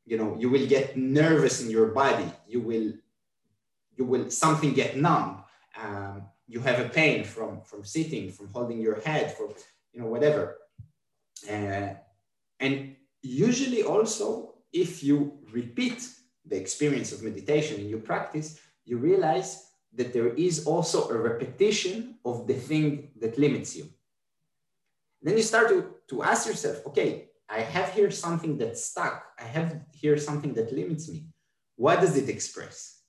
[0.04, 2.30] you know, you will get nervous in your body.
[2.46, 2.92] You will,
[3.96, 5.44] you will, something get numb.
[5.80, 9.48] Um, you have a pain from, from sitting, from holding your head, for,
[9.92, 10.58] you know, whatever.
[11.48, 11.94] Uh,
[12.60, 16.08] and usually also, if you repeat
[16.44, 22.16] the experience of meditation in your practice, you realize that there is also a repetition
[22.24, 23.86] of the thing that limits you.
[25.22, 29.26] Then you start to, to ask yourself, okay, I have here something that's stuck.
[29.38, 31.26] I have here something that limits me.
[31.76, 33.00] What does it express?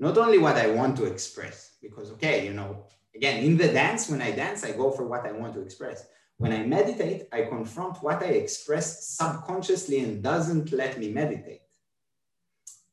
[0.00, 4.10] Not only what I want to express, because, okay, you know, again, in the dance,
[4.10, 6.06] when I dance, I go for what I want to express.
[6.38, 11.62] When I meditate, I confront what I express subconsciously and doesn't let me meditate.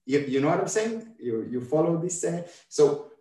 [0.05, 1.15] You, you know what I'm saying?
[1.19, 2.23] You, you follow this?
[2.23, 3.11] Uh, so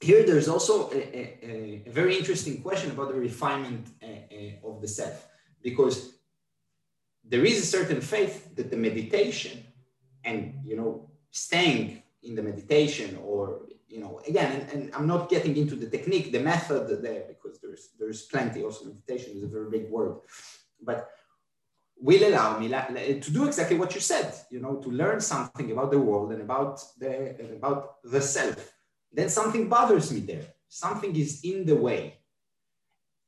[0.00, 4.80] here there's also a, a, a, very interesting question about the refinement uh, uh, of
[4.80, 5.28] the self,
[5.62, 6.19] because
[7.30, 9.64] there is a certain faith that the meditation
[10.24, 15.28] and, you know, staying in the meditation or you know, again, and, and, I'm not
[15.28, 18.62] getting into the technique, the method there, because there's there's plenty.
[18.62, 20.18] Also, meditation is a very big word,
[20.80, 21.10] but
[21.96, 24.32] will allow me to do exactly what you said.
[24.48, 27.12] You know, to learn something about the world and about the
[27.56, 28.72] about the self.
[29.12, 30.46] Then something bothers me there.
[30.68, 32.20] Something is in the way,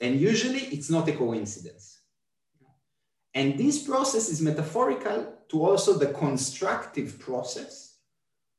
[0.01, 2.02] and usually it's not a coincidence.
[3.35, 7.97] And this process is metaphorical to also the constructive process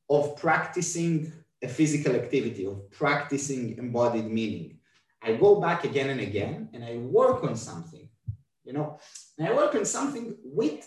[0.10, 1.32] of practicing
[1.64, 4.80] a physical activity of practicing embodied meaning.
[5.22, 8.10] I go back again and again and I work on something,
[8.66, 9.00] you know,
[9.38, 10.86] and I work on something with,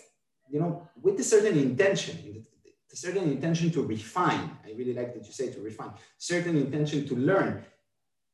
[0.49, 2.45] you know, with a certain intention,
[2.91, 4.51] a certain intention to refine.
[4.63, 7.65] I really like that you say to refine, certain intention to learn,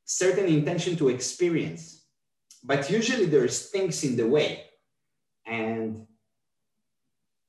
[0.04, 2.04] certain intention to experience.
[2.62, 4.64] But usually there's things in the way.
[5.46, 6.06] And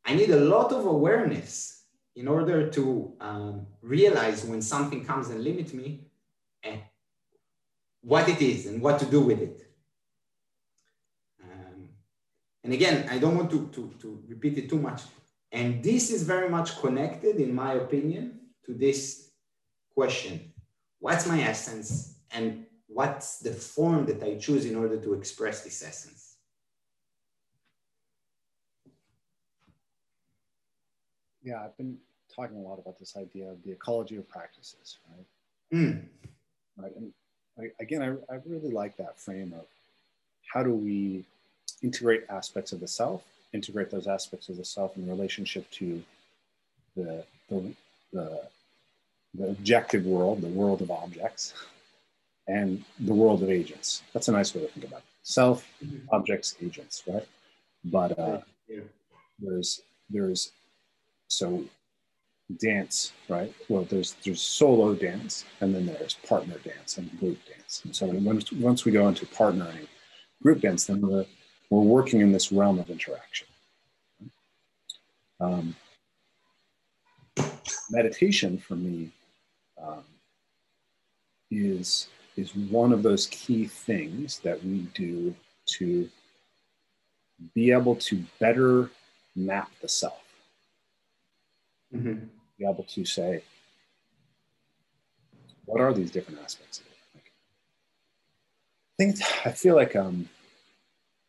[0.06, 1.84] I need a lot of awareness
[2.16, 6.08] in order to um, realize when something comes and limits me,
[6.64, 6.78] eh,
[8.02, 9.68] what it is and what to do with it.
[11.44, 11.90] Um,
[12.64, 15.02] and again, I don't want to, to, to repeat it too much.
[15.52, 19.32] And this is very much connected, in my opinion, to this
[19.94, 20.52] question
[21.00, 25.84] what's my essence and what's the form that I choose in order to express this
[25.84, 26.25] essence?
[31.46, 31.98] Yeah, I've been
[32.36, 35.80] talking a lot about this idea of the ecology of practices, right?
[35.80, 36.04] Mm.
[36.76, 36.92] Right.
[36.96, 37.14] And
[37.60, 39.66] I, again, I, I really like that frame of
[40.52, 41.24] how do we
[41.84, 43.24] integrate aspects of the self,
[43.54, 46.04] integrate those aspects of the self in relationship to
[46.96, 47.74] the, the,
[48.12, 48.42] the,
[49.36, 51.54] the objective world, the world of objects,
[52.48, 54.02] and the world of agents.
[54.14, 55.06] That's a nice way to think about it.
[55.22, 56.08] Self, mm-hmm.
[56.12, 57.28] objects, agents, right?
[57.84, 58.82] But uh, yeah.
[59.40, 60.52] there's there's
[61.38, 61.64] so
[62.58, 63.54] dance, right?
[63.70, 67.82] Well, there's there's solo dance, and then there's partner dance and group dance.
[67.84, 69.88] And so once once we go into partnering,
[70.42, 71.26] group dance, then we're
[71.70, 73.48] we're working in this realm of interaction.
[75.40, 75.76] Um,
[77.90, 79.12] meditation for me
[79.82, 80.04] um,
[81.52, 82.08] is
[82.38, 85.34] is one of those key things that we do
[85.66, 86.10] to
[87.54, 88.90] be able to better
[89.36, 90.25] map the self.
[91.94, 92.26] Mm-hmm.
[92.58, 93.44] Be able to say,
[95.66, 96.98] what are these different aspects of it?
[97.16, 97.32] Like,
[98.94, 100.30] I think I feel like um,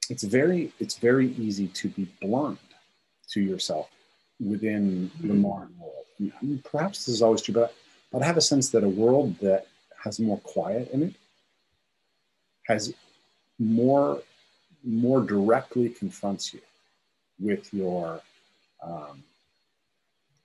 [0.08, 2.58] it's very it's very easy to be blind
[3.30, 3.90] to yourself
[4.40, 5.28] within mm-hmm.
[5.28, 6.04] the modern world.
[6.20, 7.74] I mean, perhaps this is always true, but
[8.12, 9.66] but I have a sense that a world that
[10.02, 11.14] has more quiet in it
[12.68, 12.94] has
[13.58, 14.22] more
[14.84, 16.60] more directly confronts you
[17.40, 18.20] with your
[18.82, 19.22] um,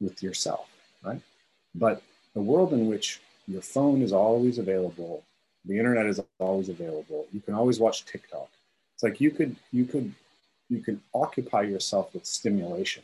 [0.02, 0.68] with yourself,
[1.04, 1.22] right?
[1.74, 2.02] But
[2.34, 5.24] the world in which your phone is always available,
[5.66, 8.50] the internet is always available, you can always watch TikTok.
[8.96, 10.14] It's like you could you could
[10.70, 13.04] you can occupy yourself with stimulation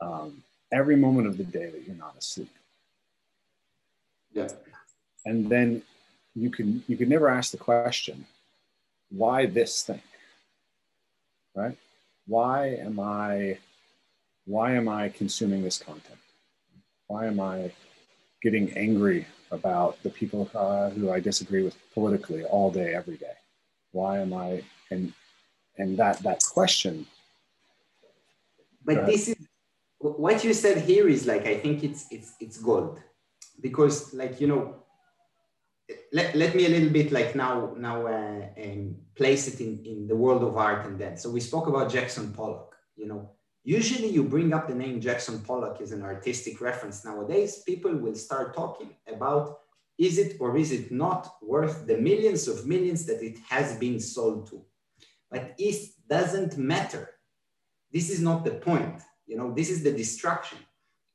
[0.00, 0.42] um,
[0.72, 2.50] every moment of the day that you're not asleep.
[4.32, 4.48] Yeah.
[5.24, 5.82] And then
[6.34, 8.26] you can you could never ask the question,
[9.10, 10.02] why this thing?
[11.54, 11.76] Right?
[12.26, 13.58] Why am I
[14.44, 16.18] why am I consuming this content?
[17.06, 17.72] Why am I
[18.42, 23.36] getting angry about the people uh, who I disagree with politically all day, every day?
[23.92, 25.12] Why am I and
[25.78, 27.06] and that that question?
[28.84, 29.36] But uh, this is
[29.98, 33.00] what you said here is like I think it's it's it's gold
[33.60, 34.76] because like you know
[36.12, 40.06] let, let me a little bit like now now uh, um, place it in in
[40.08, 43.30] the world of art and then so we spoke about Jackson Pollock you know
[43.64, 48.14] usually you bring up the name Jackson Pollock as an artistic reference nowadays people will
[48.14, 49.58] start talking about
[49.98, 54.00] is it or is it not worth the millions of millions that it has been
[54.00, 54.62] sold to
[55.30, 57.10] but it doesn't matter
[57.92, 59.02] this is not the point
[59.32, 60.58] you know, this is the distraction.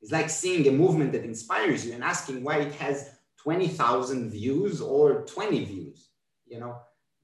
[0.00, 3.10] It's like seeing a movement that inspires you and asking why it has
[3.42, 6.08] 20,000 views or 20 views.
[6.46, 6.78] You know,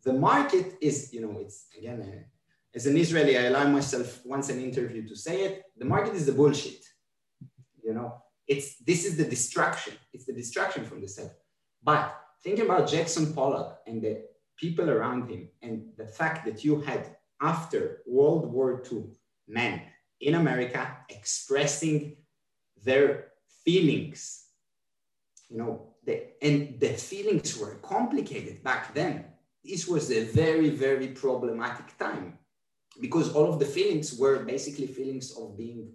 [0.04, 2.26] the market is, you know, it's again,
[2.74, 5.62] as an Israeli, I allow myself once an interview to say it.
[5.76, 6.84] The market is the bullshit.
[7.84, 9.94] You know, it's this is the distraction.
[10.12, 11.32] It's the distraction from the self.
[11.82, 14.24] But thinking about Jackson Pollock and the
[14.56, 19.04] people around him and the fact that you had after World War II
[19.46, 19.82] men
[20.20, 22.16] in America expressing
[22.82, 23.32] their
[23.64, 24.46] feelings.
[25.48, 29.26] You know, the, and the feelings were complicated back then.
[29.64, 32.38] This was a very, very problematic time
[33.00, 35.92] because all of the feelings were basically feelings of being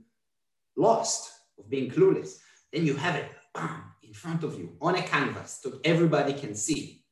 [0.76, 2.38] lost, of being clueless.
[2.71, 6.55] Then you have it bam, in front of you on a canvas so everybody can
[6.55, 7.03] see.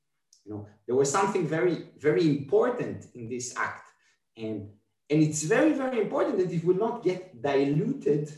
[0.45, 3.89] You know, there was something very, very important in this act.
[4.35, 4.69] And
[5.09, 8.29] and it's very, very important that it will not get diluted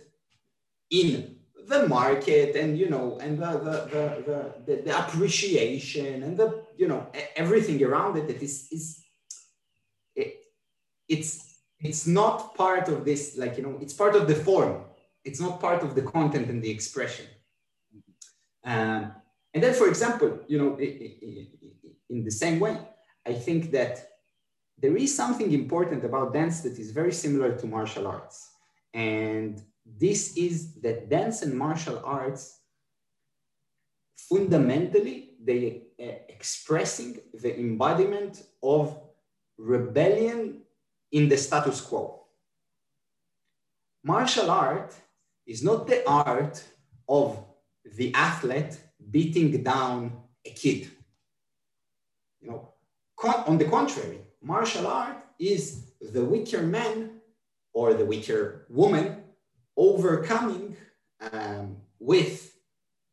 [0.91, 3.77] in the market and, you know, and the, the,
[4.27, 9.03] the, the, the appreciation and the, you know, everything around it that is, is
[11.10, 14.84] it's, it's not part of this, like, you know, it's part of the form.
[15.26, 17.26] It's not part of the content and the expression.
[18.64, 19.11] Um,
[19.53, 22.77] and then, for example, you know, in the same way,
[23.26, 24.07] I think that
[24.77, 28.49] there is something important about dance that is very similar to martial arts.
[28.94, 32.60] And this is that dance and martial arts
[34.30, 38.99] fundamentally they uh, expressing the embodiment of
[39.57, 40.61] rebellion
[41.11, 42.23] in the status quo.
[44.03, 44.94] Martial art
[45.45, 46.64] is not the art
[47.07, 47.44] of
[47.98, 48.80] the athlete
[49.10, 50.11] beating down
[50.45, 50.90] a kid.
[52.41, 52.73] You know,
[53.48, 57.19] on the contrary, martial art is the weaker man
[57.73, 59.23] or the weaker woman
[59.76, 60.77] overcoming
[61.31, 62.56] um, with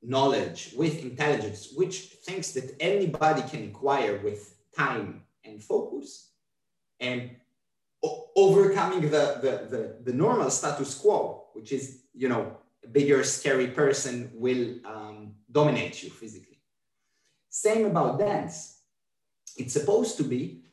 [0.03, 6.31] knowledge, with intelligence, which thinks that anybody can acquire with time and focus,
[7.01, 7.31] and
[8.37, 13.69] overcoming the, the, the, the, normal status quo, which is, you know, a bigger, scary
[13.69, 16.61] person will um, dominate you physically.
[17.49, 18.81] Same about dance.
[19.57, 20.65] It's supposed to be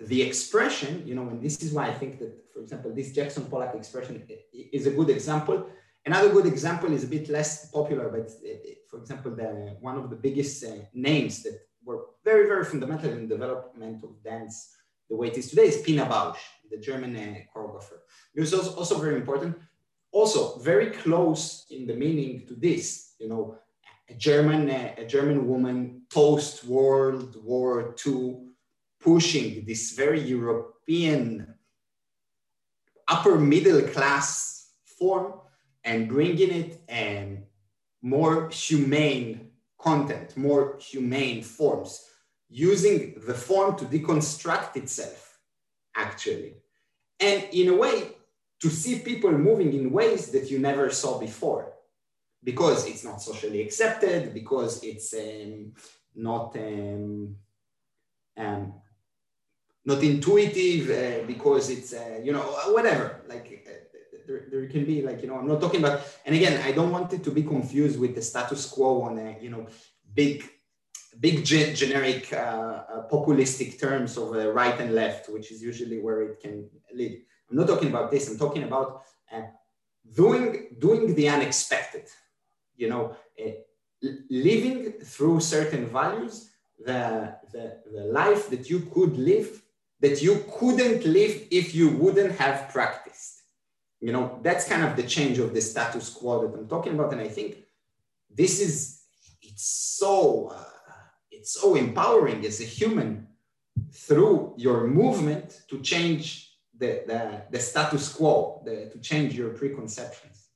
[0.00, 3.44] the expression, you know, and this is why I think that, for example, this Jackson
[3.44, 4.22] Pollock expression
[4.52, 5.66] is a good example.
[6.04, 8.56] Another good example is a bit less popular, but uh,
[8.88, 13.28] for example, the, one of the biggest uh, names that were very, very fundamental in
[13.28, 14.74] development of dance
[15.10, 16.38] the way it is today is Pina Bausch,
[16.70, 17.98] the German uh, choreographer.
[18.34, 19.56] It was also, very important.
[20.12, 23.58] Also, very close in the meaning to this, you know,
[24.08, 28.36] a German, uh, a German woman post World War II
[29.00, 31.54] pushing this very European
[33.08, 35.34] upper middle class form
[35.84, 37.42] and bringing it and
[38.02, 42.09] more humane content, more humane forms,
[42.50, 45.38] using the form to deconstruct itself,
[45.96, 46.54] actually.
[47.20, 48.12] And in a way,
[48.60, 51.72] to see people moving in ways that you never saw before,
[52.42, 55.72] because it's not socially accepted, because it's um,
[56.14, 57.36] not um,
[58.36, 58.74] um,
[59.84, 63.22] not intuitive, uh, because it's uh, you know whatever.
[63.28, 63.70] Like uh,
[64.26, 66.00] there, there can be like you know I'm not talking about.
[66.26, 69.36] And again, I don't want it to be confused with the status quo on a
[69.40, 69.66] you know
[70.12, 70.44] big
[71.18, 75.98] big ge- generic uh, uh, populistic terms of uh, right and left, which is usually
[75.98, 77.22] where it can lead.
[77.50, 78.30] I'm not talking about this.
[78.30, 79.42] I'm talking about uh,
[80.14, 82.06] doing doing the unexpected.
[82.76, 83.16] You know,
[84.30, 89.62] living through certain values, the, the the life that you could live
[90.00, 93.42] that you couldn't live if you wouldn't have practiced.
[94.00, 97.12] You know, that's kind of the change of the status quo that I'm talking about,
[97.12, 97.58] and I think
[98.30, 99.02] this is
[99.42, 99.66] it's
[99.98, 100.52] so.
[100.56, 100.69] Uh,
[101.40, 103.26] it's so empowering as a human
[103.92, 110.48] through your movement to change the, the, the status quo, the, to change your preconceptions.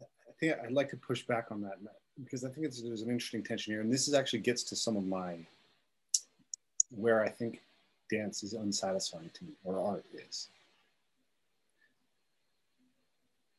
[0.00, 1.78] I think I'd like to push back on that
[2.22, 3.80] because I think there's an interesting tension here.
[3.80, 5.38] And this is actually gets to some of my,
[6.90, 7.62] where I think
[8.10, 10.48] dance is unsatisfying to me or art is.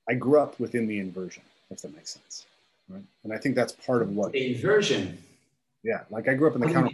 [0.07, 2.45] I grew up within the inversion, if that makes sense
[2.89, 3.03] right?
[3.23, 5.17] And I think that's part of what the inversion.
[5.83, 6.91] Yeah, like I grew up in the counter.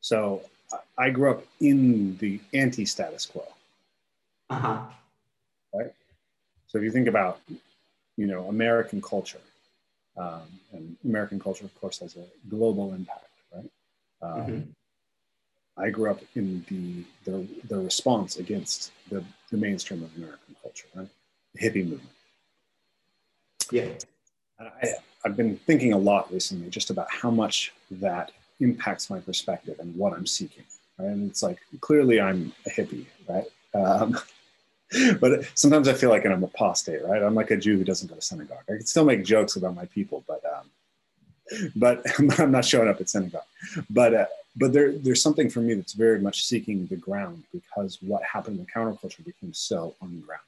[0.00, 0.42] So
[0.98, 3.44] I grew up in the anti-status quo.
[4.50, 4.80] Uh huh.
[5.74, 5.92] Right.
[6.68, 7.40] So if you think about,
[8.16, 9.40] you know, American culture,
[10.16, 10.42] um,
[10.72, 13.70] and American culture, of course, has a global impact, right?
[14.22, 14.60] Um, mm-hmm.
[15.78, 20.86] I grew up in the, the the response against the, the mainstream of American culture,
[20.94, 21.08] right?
[21.54, 22.15] The hippie movement
[23.72, 23.88] yeah.
[24.60, 24.94] I,
[25.24, 29.94] I've been thinking a lot recently just about how much that impacts my perspective and
[29.96, 30.64] what I'm seeking.
[30.98, 31.08] Right?
[31.08, 33.44] And it's like clearly I'm a hippie, right?
[33.74, 34.18] Um,
[35.20, 37.22] but sometimes I feel like I'm apostate, right?
[37.22, 38.62] I'm like a Jew who doesn't go to synagogue.
[38.68, 40.70] I can still make jokes about my people, but um,
[41.76, 42.04] but
[42.40, 43.42] I'm not showing up at synagogue.
[43.90, 44.26] But uh,
[44.56, 48.58] but there there's something for me that's very much seeking the ground because what happened
[48.58, 50.46] in the counterculture became so ungrounded.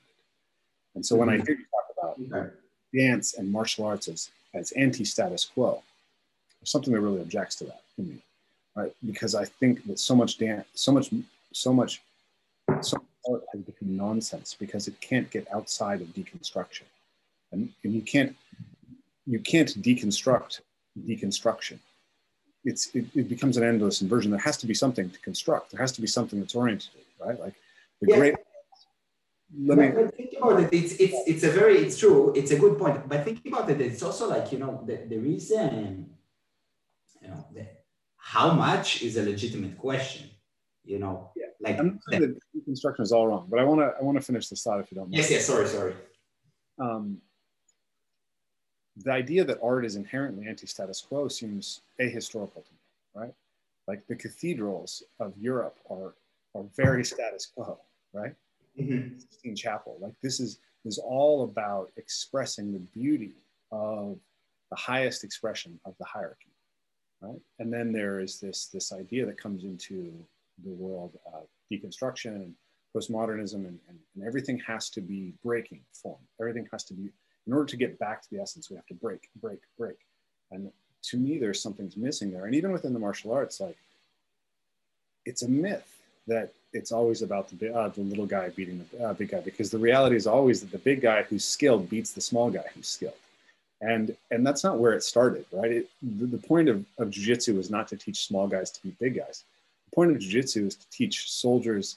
[0.95, 1.43] And so when mm-hmm.
[1.43, 2.51] I hear you talk about
[2.95, 5.83] dance and martial arts as, as anti-status quo.
[6.61, 8.17] There's something that really objects to that in me,
[8.75, 8.93] right?
[9.07, 11.11] Because I think that so much dance, so much,
[11.53, 12.03] so much,
[12.81, 16.83] so much art has become nonsense because it can't get outside of deconstruction,
[17.53, 18.35] and, and you can't,
[19.27, 20.61] you can't deconstruct
[21.07, 21.79] deconstruction.
[22.65, 24.31] It's it, it becomes an endless inversion.
[24.31, 25.71] There has to be something to construct.
[25.71, 26.91] There has to be something that's oriented,
[27.25, 27.39] right?
[27.39, 27.55] Like
[28.01, 28.17] the yeah.
[28.17, 28.35] great
[29.57, 29.89] let me
[30.39, 32.33] about it it's it's it's a very it's true.
[32.35, 33.09] It's a good point.
[33.09, 36.11] But think about it it's also like you know the, the reason
[37.23, 37.67] you know the,
[38.17, 40.31] how much is a legitimate question
[40.85, 41.31] you know?
[41.37, 41.47] Yeah.
[41.61, 44.17] like I'm not the, the construction is all wrong but i want to i want
[44.17, 45.17] to finish this thought if you don't mind.
[45.17, 45.95] Yes yes sorry sorry.
[46.79, 47.19] Um,
[48.97, 52.79] the idea that art is inherently anti-status quo seems ahistorical to me
[53.15, 53.35] right?
[53.87, 56.15] Like the cathedrals of europe are
[56.55, 57.79] are very status quo
[58.13, 58.35] right
[58.79, 59.55] mm-hmm.
[59.55, 59.99] Chapel.
[60.01, 63.35] Like this is is all about expressing the beauty
[63.73, 64.19] of
[64.71, 66.53] the highest expression of the hierarchy,
[67.21, 67.41] right?
[67.59, 70.13] And then there is this this idea that comes into
[70.65, 72.55] the world of deconstruction and
[72.97, 76.21] postmodernism, and, and, and everything has to be breaking form.
[76.41, 77.11] Everything has to be
[77.47, 78.71] in order to get back to the essence.
[78.71, 79.97] We have to break, break, break.
[80.51, 80.71] And
[81.05, 82.47] to me, there's something's missing there.
[82.47, 83.79] And even within the martial arts, like
[85.25, 85.98] it's a myth
[86.29, 89.71] that it's always about the, uh, the little guy beating the uh, big guy because
[89.71, 92.89] the reality is always that the big guy who's skilled beats the small guy who's
[92.89, 93.15] skilled.
[93.81, 95.71] And and that's not where it started right?
[95.71, 98.99] It, the, the point of, of jiu-jitsu is not to teach small guys to beat
[98.99, 99.45] big guys.
[99.91, 101.97] The point of jiu-jitsu is to teach soldiers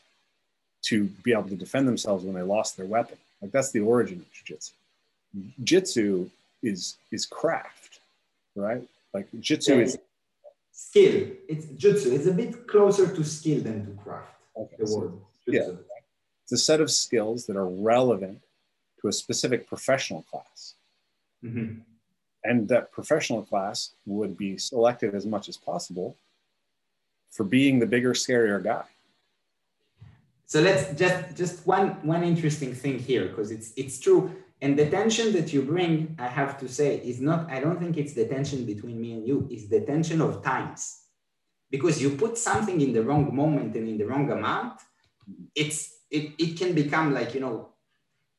[0.84, 3.18] to be able to defend themselves when they lost their weapon.
[3.42, 4.74] Like that's the origin of jiu-jitsu.
[5.36, 6.30] Jiu-jitsu
[6.64, 7.82] is is craft
[8.56, 8.82] right?
[9.14, 9.98] Like jiu-jitsu is
[10.88, 11.16] skill
[11.52, 12.08] it's jutsu.
[12.16, 15.14] it's a bit closer to skill than to craft okay, the so, word
[15.48, 15.70] yeah
[16.44, 18.40] it's a set of skills that are relevant
[19.00, 20.76] to a specific professional class
[21.44, 21.82] Mm-hmm.
[22.44, 26.16] And that professional class would be selected as much as possible
[27.30, 28.84] for being the bigger, scarier guy.
[30.46, 34.36] So let's just just one one interesting thing here because it's it's true.
[34.62, 37.98] And the tension that you bring, I have to say, is not, I don't think
[37.98, 41.00] it's the tension between me and you, it's the tension of times.
[41.70, 44.82] Because you put something in the wrong moment and in the wrong amount,
[45.56, 47.70] it's it, it can become like, you know,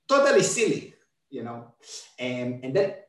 [0.07, 0.93] totally silly
[1.33, 1.73] you know,
[2.19, 3.09] and and that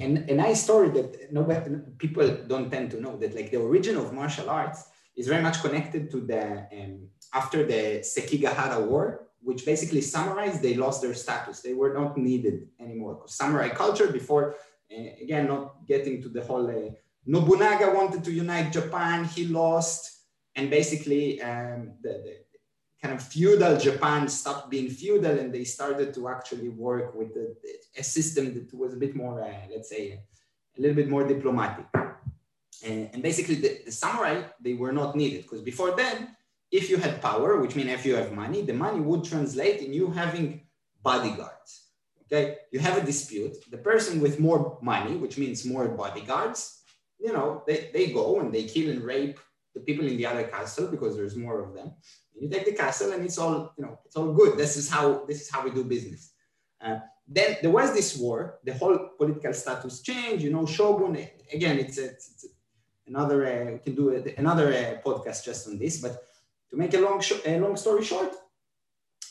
[0.00, 3.96] and a nice story that nobody, people don't tend to know that like the origin
[3.96, 4.84] of martial arts
[5.16, 10.74] is very much connected to the um, after the Sekigahara War, which basically summarized they
[10.74, 11.60] lost their status.
[11.60, 13.22] They were not needed anymore.
[13.26, 14.56] Samurai culture before,
[14.92, 16.66] uh, again, not getting to the whole.
[16.68, 16.90] Uh,
[17.24, 19.24] Nobunaga wanted to unite Japan.
[19.24, 20.00] He lost,
[20.56, 22.34] and basically um, the, the
[23.00, 27.48] kind of feudal Japan stopped being feudal and they started to actually work with a,
[28.00, 30.04] a system that was a bit more, uh, let's say,
[30.76, 31.86] a little bit more diplomatic.
[32.84, 36.36] And, and basically, the, the, samurai, they were not needed because before then,
[36.70, 39.92] if you had power, which means if you have money, the money would translate in
[39.92, 40.62] you having
[41.02, 41.84] bodyguards.
[42.24, 43.56] Okay, you have a dispute.
[43.70, 46.82] The person with more money, which means more bodyguards,
[47.20, 49.38] you know, they, they go and they kill and rape
[49.74, 51.92] the people in the other castle because there's more of them
[52.38, 54.58] you take the castle and it's all, you know, it's all good.
[54.58, 56.32] This is how, this is how we do business.
[56.80, 61.16] Uh, then there was this war, the whole political status changed, you know, Shogun,
[61.52, 62.46] again, it's, a, it's
[63.06, 66.22] another, uh, we can do a, another uh, podcast just on this, but
[66.70, 68.32] to make a long, a long story short,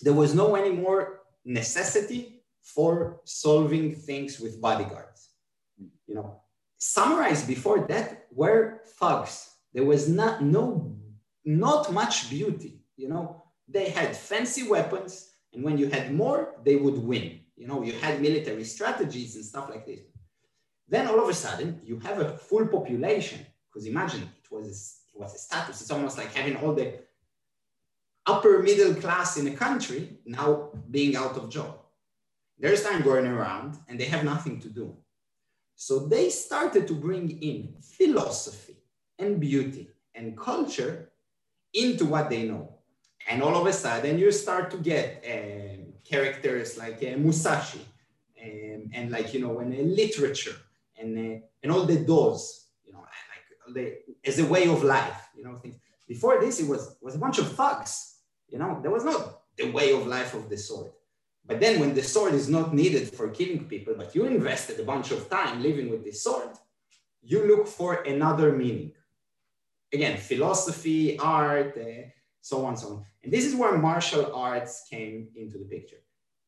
[0.02, 5.30] there was no any more necessity for solving things with bodyguards.
[6.08, 6.42] You know,
[6.80, 9.50] samurais before that were thugs.
[9.74, 10.98] There was not, no,
[11.44, 16.76] not much beauty you know, they had fancy weapons, and when you had more, they
[16.76, 17.40] would win.
[17.56, 20.02] You know, you had military strategies and stuff like this.
[20.88, 23.46] Then all of a sudden, you have a full population.
[23.68, 25.82] Because imagine it was it was a status.
[25.82, 27.00] It's almost like having all the
[28.26, 31.80] upper middle class in a country now being out of job.
[32.58, 34.96] There's time going around, and they have nothing to do.
[35.76, 38.78] So they started to bring in philosophy
[39.20, 41.12] and beauty and culture
[41.74, 42.76] into what they know.
[43.28, 47.82] And all of a sudden, you start to get um, characters like uh, Musashi
[48.42, 50.56] um, and like, you know, and uh, literature
[50.98, 55.30] and, uh, and all the doors, you know, like the, as a way of life,
[55.36, 55.76] you know, things.
[56.08, 58.15] Before this, it was, was a bunch of thugs,
[58.50, 60.92] you know, there was not the way of life of the sword.
[61.46, 64.84] But then when the sword is not needed for killing people, but you invested a
[64.84, 66.50] bunch of time living with this sword,
[67.22, 68.92] you look for another meaning.
[69.94, 72.10] Again, philosophy, art, uh,
[72.42, 73.06] so on, so on.
[73.24, 75.98] And this is where martial arts came into the picture.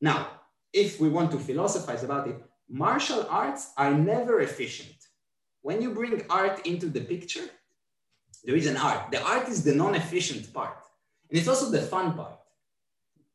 [0.01, 0.27] Now,
[0.73, 4.95] if we want to philosophize about it, martial arts are never efficient.
[5.61, 7.49] When you bring art into the picture,
[8.43, 9.11] there is an art.
[9.11, 10.86] The art is the non-efficient part.
[11.29, 12.39] And it's also the fun part.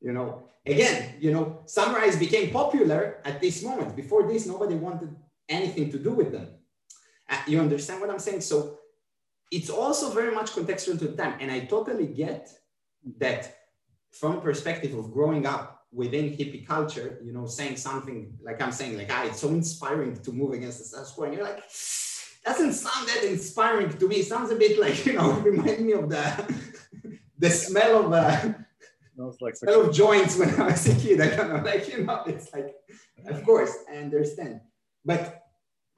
[0.00, 3.94] You know, again, you know, samurais became popular at this moment.
[3.94, 5.14] Before this, nobody wanted
[5.48, 6.48] anything to do with them.
[7.28, 8.40] Uh, you understand what I'm saying?
[8.40, 8.78] So
[9.50, 11.36] it's also very much contextual to the time.
[11.40, 12.50] And I totally get
[13.18, 13.54] that
[14.10, 18.96] from perspective of growing up within hippie culture, you know, saying something like I'm saying,
[18.96, 21.24] like, ah, it's so inspiring to move against the status quo.
[21.24, 21.62] And you're like,
[22.44, 24.16] doesn't sound that inspiring to me.
[24.16, 26.22] It sounds a bit like, you know, remind me of the
[27.42, 28.54] the smell of uh,
[29.40, 31.20] like smell of joints when I was a kid.
[31.20, 32.72] I don't know, like, you know, it's like,
[33.26, 34.60] of course, I understand.
[35.04, 35.42] But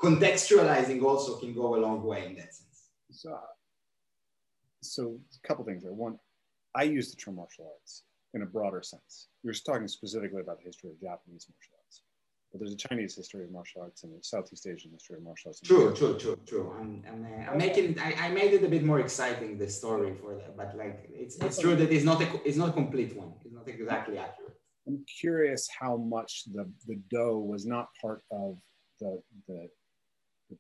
[0.01, 2.89] contextualizing also can go a long way in that sense.
[3.11, 3.39] So,
[4.83, 5.93] so a couple things there.
[5.93, 6.19] One,
[6.75, 9.29] I use the term martial arts in a broader sense.
[9.43, 11.74] You're talking specifically about the history of Japanese martial arts,
[12.55, 15.49] but there's a Chinese history of martial arts and a Southeast Asian history of martial
[15.49, 15.61] arts.
[15.61, 16.73] True, true, true, true.
[16.79, 17.99] I'm, I'm, uh, I'm making.
[17.99, 21.35] I, I, made it a bit more exciting the story for that, but like it's
[21.39, 23.33] it's true that it's not a it's not a complete one.
[23.45, 24.57] It's not exactly accurate.
[24.87, 28.57] I'm curious how much the the do was not part of
[29.01, 29.69] the the
[30.49, 30.57] the,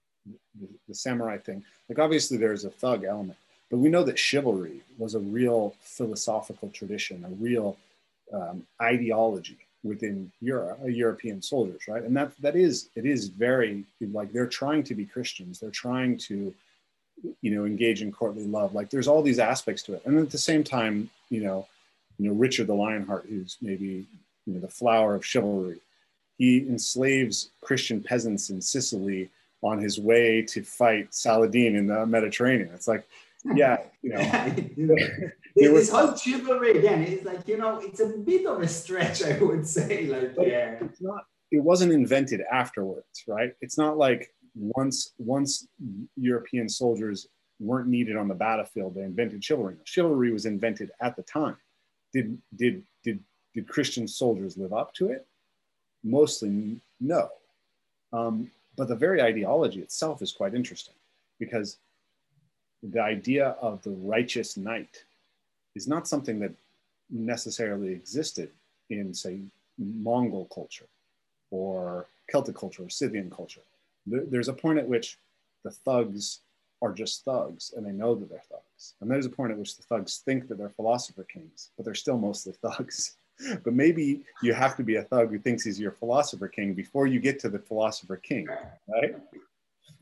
[0.61, 1.63] the, the samurai thing.
[1.89, 3.39] Like obviously there's a thug element,
[3.71, 7.77] But we know that chivalry was a real philosophical tradition, a real
[8.33, 12.03] um, ideology within Europe, uh, European soldiers, right?
[12.03, 15.61] And that that is it is very like they're trying to be Christians.
[15.61, 16.53] They're trying to,
[17.43, 18.75] you know, engage in courtly love.
[18.75, 21.69] Like there's all these aspects to it, and at the same time, you know,
[22.19, 24.07] you know Richard the Lionheart, who's maybe
[24.47, 25.79] you know the flower of chivalry,
[26.39, 29.31] he enslaves Christian peasants in Sicily
[29.63, 32.71] on his way to fight Saladin in the Mediterranean.
[32.75, 33.07] It's like,
[33.55, 34.97] yeah, you know.
[35.55, 37.03] this whole chivalry again.
[37.05, 40.77] Is like you know it's a bit of a stretch i would say like yeah.
[40.81, 43.53] it's not it wasn't invented afterwards right?
[43.61, 45.67] It's not like once once
[46.17, 47.29] european soldiers
[47.61, 49.77] weren't needed on the battlefield they invented chivalry.
[49.85, 51.57] Chivalry was invented at the time.
[52.13, 53.21] Did did did
[53.55, 55.27] did christian soldiers live up to it?
[56.03, 57.29] Mostly no.
[58.13, 60.95] Um, but the very ideology itself is quite interesting
[61.39, 61.79] because
[62.83, 65.05] the idea of the righteous knight
[65.75, 66.53] is not something that
[67.11, 68.51] necessarily existed
[68.91, 69.41] in, say,
[69.79, 70.87] Mongol culture
[71.51, 73.61] or Celtic culture or Scythian culture.
[74.07, 75.19] There's a point at which
[75.65, 76.41] the thugs
[76.83, 78.95] are just thugs and they know that they're thugs.
[79.01, 81.95] And there's a point at which the thugs think that they're philosopher kings, but they're
[81.95, 83.17] still mostly thugs.
[83.65, 87.07] but maybe you have to be a thug who thinks he's your philosopher king before
[87.07, 89.17] you get to the philosopher king, right?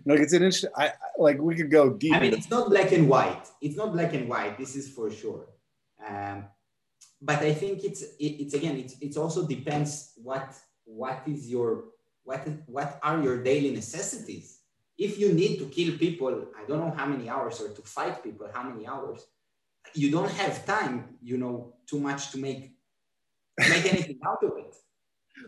[0.04, 0.70] Like it's an interesting.
[0.76, 2.14] I like we could go deep.
[2.14, 3.48] I mean, it's not black and white.
[3.60, 4.58] It's not black and white.
[4.58, 5.46] This is for sure.
[6.06, 6.44] Um,
[7.20, 10.54] but I think it's it, it's again it's it's also depends what
[10.84, 11.84] what is your
[12.24, 14.58] what what are your daily necessities.
[14.98, 18.22] If you need to kill people, I don't know how many hours, or to fight
[18.22, 19.26] people, how many hours,
[19.94, 22.76] you don't have time, you know, too much to make
[23.58, 24.74] make anything out of it.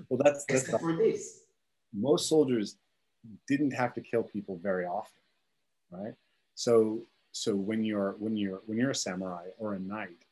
[0.09, 1.43] Well, that's that's Except for this.
[1.93, 2.79] Most soldiers
[3.47, 5.23] didn't have to kill people very often,
[5.91, 6.15] right?
[6.55, 10.25] So so when you're when you're when you're a samurai or a knight,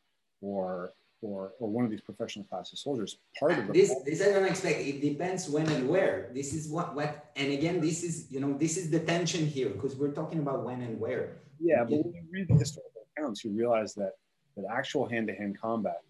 [0.42, 0.92] or
[1.22, 3.18] or, or one of these professional classes soldiers.
[3.38, 4.80] Part of the this this I don't expect.
[4.80, 6.30] It depends when and where.
[6.34, 9.70] This is what what and again this is you know this is the tension here
[9.70, 11.38] because we're talking about when and where.
[11.60, 14.14] Yeah, but when you read the historical accounts, you realize that
[14.56, 16.00] that actual hand-to-hand combat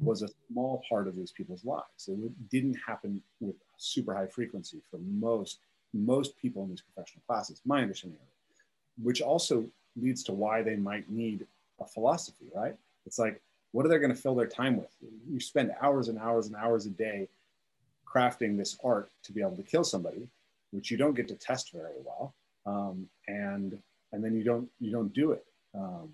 [0.00, 2.08] was a small part of these people's lives.
[2.08, 5.60] It didn't happen with super high frequency for most
[5.92, 7.60] most people in these professional classes.
[7.64, 11.46] My understanding of it, which also leads to why they might need
[11.80, 12.74] a philosophy, right?
[13.06, 13.40] It's like
[13.74, 14.94] what are they going to fill their time with?
[15.28, 17.28] You spend hours and hours and hours a day
[18.06, 20.28] crafting this art to be able to kill somebody,
[20.70, 22.36] which you don't get to test very well,
[22.66, 23.76] um, and
[24.12, 25.44] and then you don't you don't do it.
[25.74, 26.10] Um,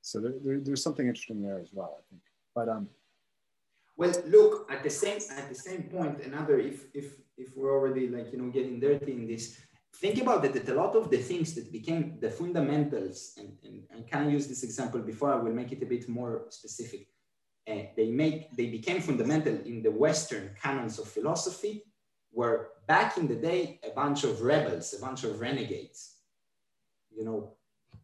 [0.00, 2.22] so there, there, there's something interesting there as well, I think.
[2.52, 2.88] But um,
[3.96, 6.18] well, look at the same at the same point.
[6.24, 9.60] Another, if if if we're already like you know getting dirty in this,
[10.00, 13.82] think about it that a lot of the things that became the fundamentals, and, and,
[13.90, 17.08] and can I use this example before I will make it a bit more specific.
[17.68, 21.82] Uh, they make they became fundamental in the Western canons of philosophy,
[22.32, 26.16] were back in the day a bunch of rebels, a bunch of renegades.
[27.16, 27.54] You know,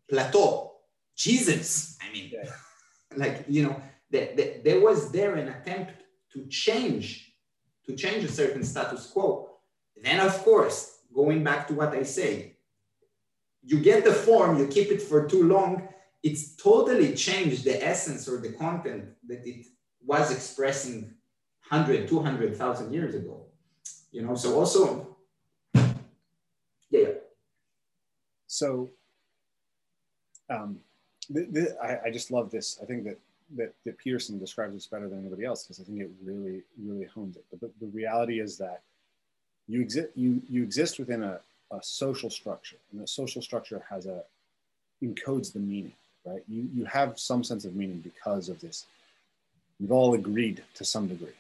[0.09, 0.73] Plato,
[1.15, 1.99] Jesus.
[2.01, 2.51] I mean, yeah.
[3.17, 3.77] like you know,
[4.11, 5.93] the, the, there was there an attempt
[6.33, 7.35] to change
[7.87, 9.49] to change a certain status quo.
[10.03, 12.57] Then, of course, going back to what I say,
[13.63, 15.89] you get the form, you keep it for too long,
[16.23, 19.67] it's totally changed the essence or the content that it
[20.05, 21.15] was expressing
[21.69, 23.47] 100, 200,000 years ago.
[24.13, 25.17] You know, so also,
[26.91, 27.13] yeah.
[28.47, 28.91] So,
[30.49, 30.81] um,
[31.83, 32.79] I, I just love this.
[32.83, 33.19] I think that,
[33.57, 37.07] that, that Peterson describes this better than anybody else because I think it really, really
[37.07, 37.45] hones it.
[37.51, 38.83] But the, the reality is that
[39.71, 41.41] you exist you you exist within a,
[41.71, 44.23] a social structure and the social structure has a
[45.03, 45.93] encodes the meaning
[46.25, 46.43] right?
[46.49, 48.87] You you have some sense of meaning because of this.
[49.79, 51.39] We've all agreed to some degree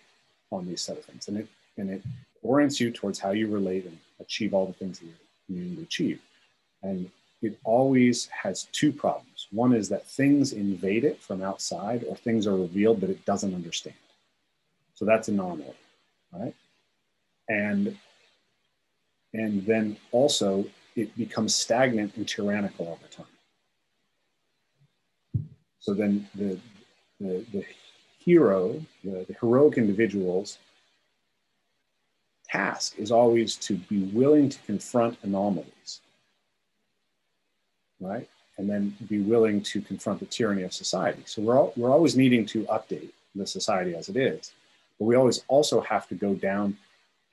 [0.50, 2.02] on these set of things and it and it
[2.42, 5.06] orients you towards how you relate and achieve all the things that
[5.48, 6.20] you need to achieve.
[6.82, 7.10] And
[7.42, 9.48] it always has two problems.
[9.50, 13.54] One is that things invade it from outside or things are revealed that it doesn't
[13.54, 13.96] understand.
[14.94, 15.74] So that's anomaly
[16.32, 16.54] right?
[17.48, 17.96] And
[19.32, 20.64] and then also
[20.96, 23.26] it becomes stagnant and tyrannical over time.
[25.78, 26.58] So then the,
[27.20, 27.64] the, the
[28.18, 30.58] hero, the, the heroic individual's
[32.48, 36.00] task is always to be willing to confront anomalies,
[38.00, 38.28] right?
[38.58, 41.22] And then be willing to confront the tyranny of society.
[41.24, 44.52] So we're, all, we're always needing to update the society as it is,
[44.98, 46.76] but we always also have to go down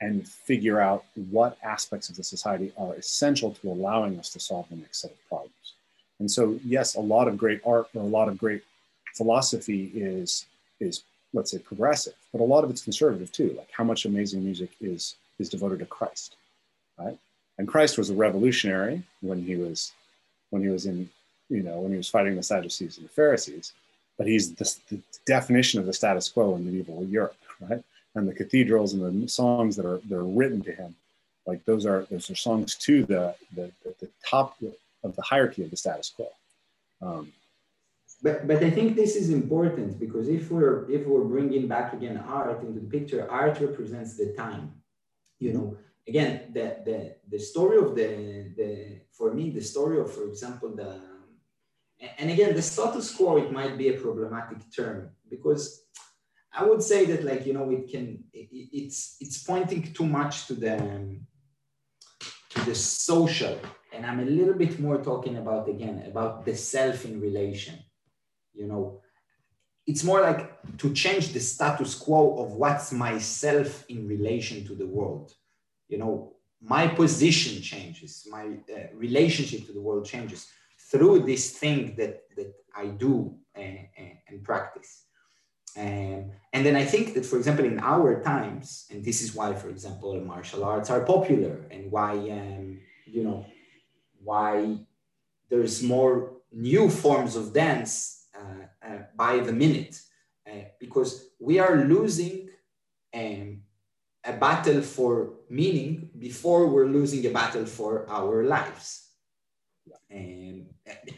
[0.00, 4.68] and figure out what aspects of the society are essential to allowing us to solve
[4.70, 5.52] the next set of problems.
[6.20, 8.62] And so, yes, a lot of great art or a lot of great
[9.14, 10.46] philosophy is
[10.80, 11.02] is
[11.34, 13.54] let's say progressive, but a lot of it's conservative too.
[13.56, 16.36] Like how much amazing music is is devoted to Christ,
[16.98, 17.18] right?
[17.58, 19.92] And Christ was a revolutionary when he was
[20.50, 21.08] when he was in
[21.48, 23.72] you know when he was fighting the Sadducees and the Pharisees,
[24.16, 27.82] but he's the, the definition of the status quo in medieval Europe, right?
[28.14, 30.94] And the cathedrals and the songs that are that are written to him,
[31.46, 34.56] like those are those are songs to the the, the, top
[35.04, 36.28] of the hierarchy of the status quo.
[37.00, 37.32] Um,
[38.22, 42.16] but but I think this is important because if we're if we're bringing back again
[42.26, 44.72] art into the picture, art represents the time.
[45.38, 45.76] You know,
[46.08, 48.08] again, the the the story of the
[48.56, 51.00] the for me the story of, for example, the
[52.18, 55.82] and again the status quo it might be a problematic term because
[56.58, 58.48] I would say that like you know it can it,
[58.80, 61.26] it's it's pointing too much to the um,
[62.50, 63.56] to the social.
[63.94, 67.76] And I'm a little bit more talking about again about the self in relation
[68.54, 69.00] you know.
[69.86, 70.42] It's more like
[70.82, 75.32] to change the status quo of what's myself in relation to the world.
[75.88, 80.48] You know my position changes my uh, relationship to the world changes
[80.90, 83.78] through this thing that that i do and,
[84.28, 85.04] and practice
[85.76, 89.54] um, and then i think that for example in our times and this is why
[89.54, 93.44] for example martial arts are popular and why um, you know
[94.22, 94.78] why
[95.48, 100.00] there's more new forms of dance uh, uh, by the minute
[100.48, 102.48] uh, because we are losing
[103.14, 103.62] um,
[104.24, 109.08] a battle for meaning before we're losing a battle for our lives.
[110.10, 110.66] And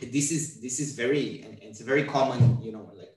[0.00, 3.09] this is this is very and it's a very common you know like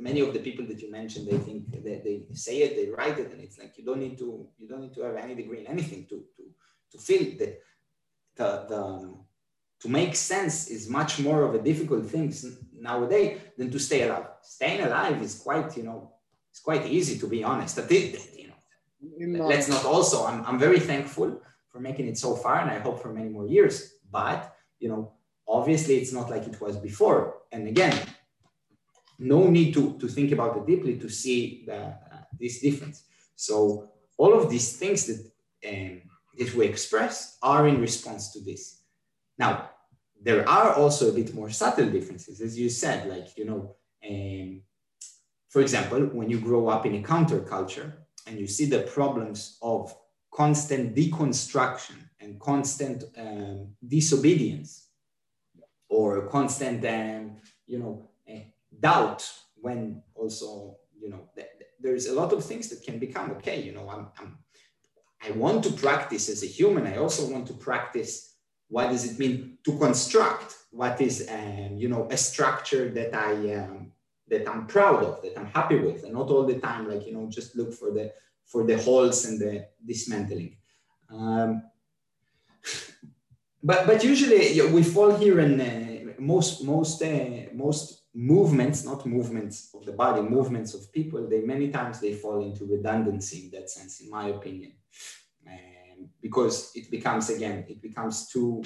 [0.00, 3.18] many of the people that you mentioned they think that they say it they write
[3.18, 5.60] it and it's like you don't need to you don't need to have any degree
[5.60, 6.42] in anything to to
[6.92, 7.60] to feel that
[8.36, 9.24] the the um,
[9.80, 12.34] to make sense is much more of a difficult thing
[12.72, 14.26] nowadays than to stay alive.
[14.42, 16.12] Staying alive is quite, you know,
[16.50, 17.76] it's quite easy to be honest.
[17.76, 20.26] But you know, uh, let's not also.
[20.26, 23.46] I'm, I'm very thankful for making it so far, and I hope for many more
[23.46, 23.94] years.
[24.10, 25.12] But you know,
[25.46, 27.34] obviously, it's not like it was before.
[27.52, 27.94] And again,
[29.18, 33.04] no need to to think about it deeply to see the, uh, this difference.
[33.36, 35.20] So all of these things that
[35.68, 36.02] um,
[36.38, 38.82] that we express are in response to this.
[39.38, 39.70] Now,
[40.20, 43.76] there are also a bit more subtle differences, as you said, like, you know,
[44.08, 44.62] um,
[45.48, 47.92] for example, when you grow up in a counterculture
[48.26, 49.94] and you see the problems of
[50.32, 54.88] constant deconstruction and constant um, disobedience
[55.88, 57.36] or constant, um,
[57.66, 58.07] you know,
[58.80, 61.48] doubt when also, you know, th-
[61.80, 63.62] there's a lot of things that can become okay.
[63.62, 64.38] You know, I'm, I'm,
[65.26, 66.86] I want to practice as a human.
[66.86, 68.28] I also want to practice
[68.68, 73.32] what does it mean to construct what is um, you know a structure that i
[73.54, 73.90] um,
[74.28, 77.12] that i'm proud of that i'm happy with and not all the time like you
[77.12, 78.12] know just look for the
[78.44, 80.56] for the holes and the dismantling
[81.10, 81.62] um,
[83.62, 89.70] but but usually we fall here in uh, most most uh, most movements not movements
[89.74, 93.70] of the body movements of people they many times they fall into redundancy in that
[93.70, 94.72] sense in my opinion
[96.20, 98.62] because it becomes again it becomes too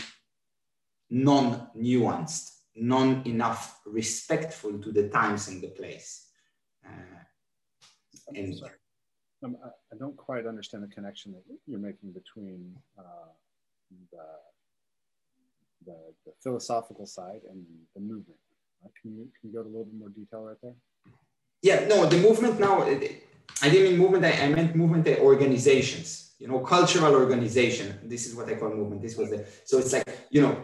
[1.11, 6.29] non-nuanced non enough respectful to the times and the place
[6.87, 7.23] uh,
[8.35, 8.73] and sorry.
[9.45, 9.57] Um,
[9.93, 13.33] I don't quite understand the connection that you're making between uh,
[14.13, 14.25] the,
[15.85, 17.65] the, the, philosophical side and
[17.95, 18.39] the movement.
[19.01, 20.75] Can, you, can you go to a little bit more detail right there?
[21.63, 26.49] Yeah, no, the movement now, I didn't mean movement, I, I meant movement organizations you
[26.49, 28.01] know, cultural organization.
[28.03, 29.01] This is what I call movement.
[29.01, 30.55] This was the, so it's like, you know,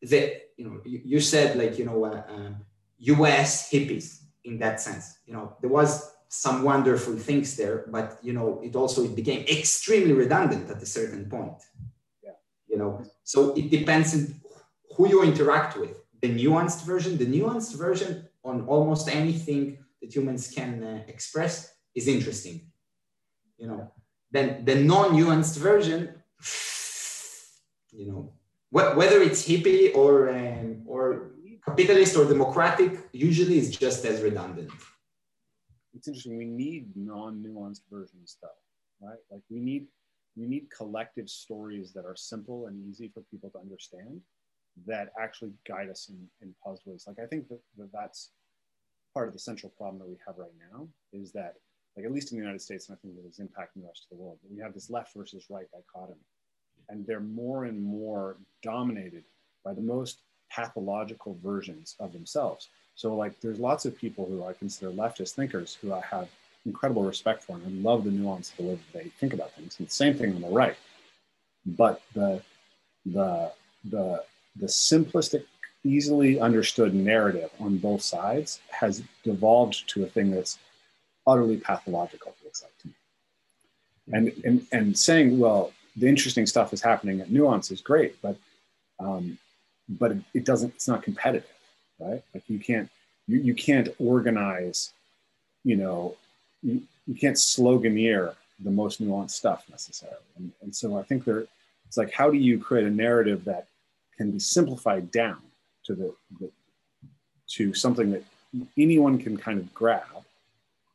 [0.00, 2.56] the, you know, you, you said like, you know, uh, um,
[3.16, 8.32] US hippies in that sense, you know, there was some wonderful things there, but, you
[8.32, 11.60] know, it also, it became extremely redundant at a certain point.
[12.22, 12.30] Yeah.
[12.66, 14.34] You know, so it depends on
[14.96, 16.02] who you interact with.
[16.24, 18.10] The nuanced version, the nuanced version
[18.42, 19.62] on almost anything
[20.00, 21.52] that humans can uh, express
[21.94, 22.56] is interesting.
[23.58, 23.92] You know,
[24.30, 26.00] then the non-nuanced version,
[28.00, 28.20] you know,
[28.70, 31.32] wh- whether it's hippie or um, or
[31.66, 34.70] capitalist or democratic, usually is just as redundant.
[35.94, 36.38] It's interesting.
[36.38, 38.60] We need non-nuanced versions, though,
[39.06, 39.22] right?
[39.30, 39.84] Like we need
[40.38, 44.22] we need collective stories that are simple and easy for people to understand
[44.86, 47.04] that actually guide us in, in positive ways.
[47.06, 48.30] Like I think that, that that's
[49.12, 51.54] part of the central problem that we have right now is that
[51.96, 54.06] like at least in the United States, and I think that is impacting the rest
[54.10, 54.38] of the world.
[54.50, 56.26] We have this left versus right dichotomy,
[56.88, 59.24] and they're more and more dominated
[59.64, 60.18] by the most
[60.50, 62.68] pathological versions of themselves.
[62.96, 66.28] So, like, there's lots of people who I consider leftist thinkers who I have
[66.66, 69.52] incredible respect for and I love the nuance of the way that they think about
[69.52, 69.76] things.
[69.78, 70.76] And the same thing on the right.
[71.66, 72.42] But the
[73.06, 73.52] the
[73.84, 74.24] the
[74.56, 75.44] the simplistic,
[75.84, 80.58] easily understood narrative on both sides has devolved to a thing that's
[81.26, 82.94] utterly pathological, it looks like to me.
[84.12, 88.36] And, and, and saying, well, the interesting stuff is happening at nuance is great, but
[89.00, 89.38] um,
[89.88, 90.74] but it, it, doesn't.
[90.74, 91.50] It's not competitive,
[91.98, 92.22] right?
[92.32, 92.88] Like you can't
[93.26, 94.92] you, you can't organize,
[95.64, 96.16] you know,
[96.62, 100.16] you, you can't sloganeer the most nuanced stuff necessarily.
[100.36, 101.46] And, and so I think there,
[101.86, 103.68] it's like how do you create a narrative that
[104.16, 105.40] can be simplified down
[105.84, 106.50] to the, the
[107.46, 108.24] to something that
[108.78, 110.24] anyone can kind of grab,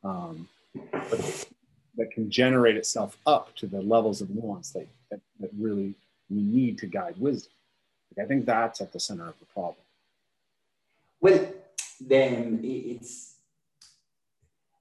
[0.02, 0.48] um,
[0.92, 1.48] but
[1.96, 5.94] that can generate itself up to the levels of nuance that, that, that really
[6.28, 7.52] we need to guide wisdom.
[8.16, 9.84] Like I think that's at the center of the problem.
[11.20, 11.52] Well,
[12.00, 13.36] then it's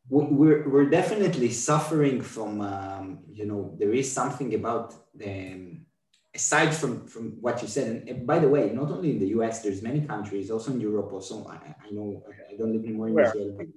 [0.10, 5.86] we're, we're definitely suffering from um, you know there is something about um,
[6.36, 9.62] aside from from what you said and, by the way not only in the us
[9.64, 13.14] there's many countries also in europe also i, I know i don't live anymore in
[13.16, 13.26] Where?
[13.26, 13.68] israel but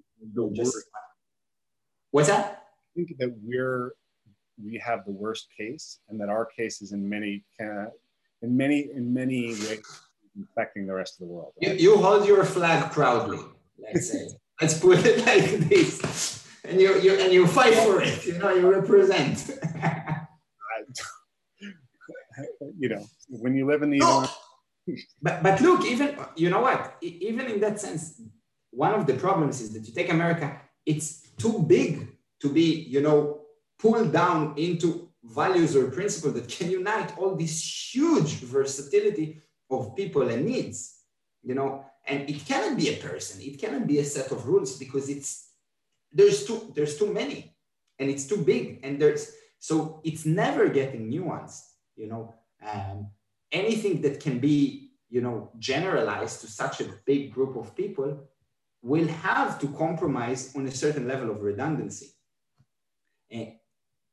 [0.52, 0.76] just,
[2.10, 2.44] what's that?
[2.44, 3.92] I think that we're
[4.62, 7.86] we have the worst case and that our case is in many uh,
[8.42, 10.00] in many in many ways
[10.50, 11.52] affecting the rest of the world.
[11.62, 11.78] Right?
[11.78, 13.40] you, you hold your flag proudly
[13.78, 14.28] let's say.
[14.60, 16.46] Let's put it like this.
[16.62, 19.50] And you, you and you fight for it you know you represent
[22.78, 24.28] you know, when you live in the no,
[25.20, 26.96] but, but look, even you know what?
[27.00, 28.20] Even in that sense,
[28.70, 32.08] one of the problems is that you take America, it's too big
[32.40, 33.42] to be, you know,
[33.78, 39.40] pulled down into values or principles that can unite all this huge versatility
[39.70, 40.98] of people and needs,
[41.42, 44.76] you know, and it cannot be a person, it cannot be a set of rules
[44.78, 45.50] because it's
[46.12, 47.56] there's too there's too many
[47.98, 52.34] and it's too big and there's so it's never getting nuanced you know
[52.66, 53.08] um,
[53.50, 58.28] anything that can be you know generalized to such a big group of people
[58.82, 62.08] will have to compromise on a certain level of redundancy.
[63.30, 63.52] And,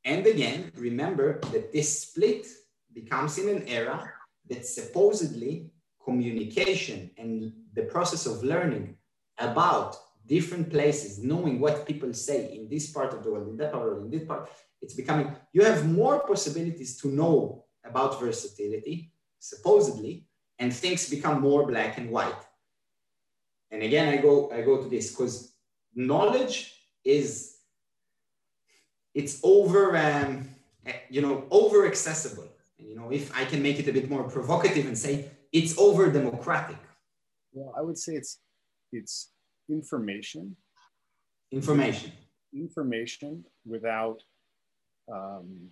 [0.04, 2.46] and again remember that this split
[2.92, 4.12] becomes in an era
[4.48, 5.70] that supposedly
[6.02, 8.96] communication and the process of learning
[9.38, 9.96] about
[10.26, 13.98] different places, knowing what people say in this part of the world, in that part,
[13.98, 14.48] in this part,
[14.82, 18.96] it's becoming, you have more possibilities to know about versatility,
[19.38, 20.14] supposedly,
[20.60, 22.42] and things become more black and white.
[23.70, 25.34] And again, I go, I go to this because
[25.94, 26.56] knowledge
[27.04, 27.56] is,
[29.14, 30.48] it's over, um,
[31.08, 32.48] you know, over accessible.
[32.78, 35.78] And, you know, if I can make it a bit more provocative and say it's
[35.78, 36.80] over democratic.
[37.52, 38.38] Well, I would say it's,
[38.92, 39.32] it's
[39.68, 40.56] information.
[41.52, 42.12] Information.
[42.52, 44.18] Information without
[45.12, 45.70] um,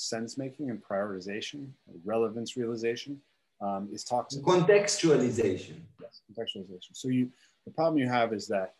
[0.00, 1.68] sense making and prioritization,
[2.04, 3.20] relevance realization
[3.60, 4.42] um, is toxic.
[4.42, 5.76] Contextualization.
[6.00, 6.92] Yes, contextualization.
[6.92, 7.28] So you,
[7.66, 8.74] the problem you have is that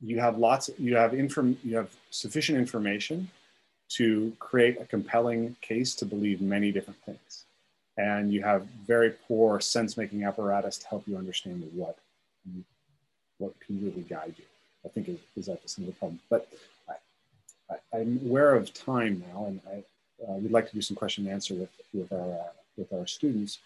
[0.00, 3.30] you have lots, you have inform, you have sufficient information
[3.90, 7.44] to create a compelling case to believe many different things.
[7.96, 11.96] And you have very poor sense making apparatus to help you understand what,
[13.38, 14.44] what can really guide you.
[14.84, 16.20] I think is, is at the center of the problem.
[16.28, 16.48] But
[17.70, 19.84] I, am aware of time now, and I,
[20.24, 23.06] uh, we'd like to do some question and answer with, with, our, uh, with our
[23.06, 23.58] students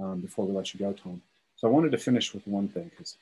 [0.00, 1.22] um, before we let you go, Tom.
[1.56, 3.16] So I wanted to finish with one thing because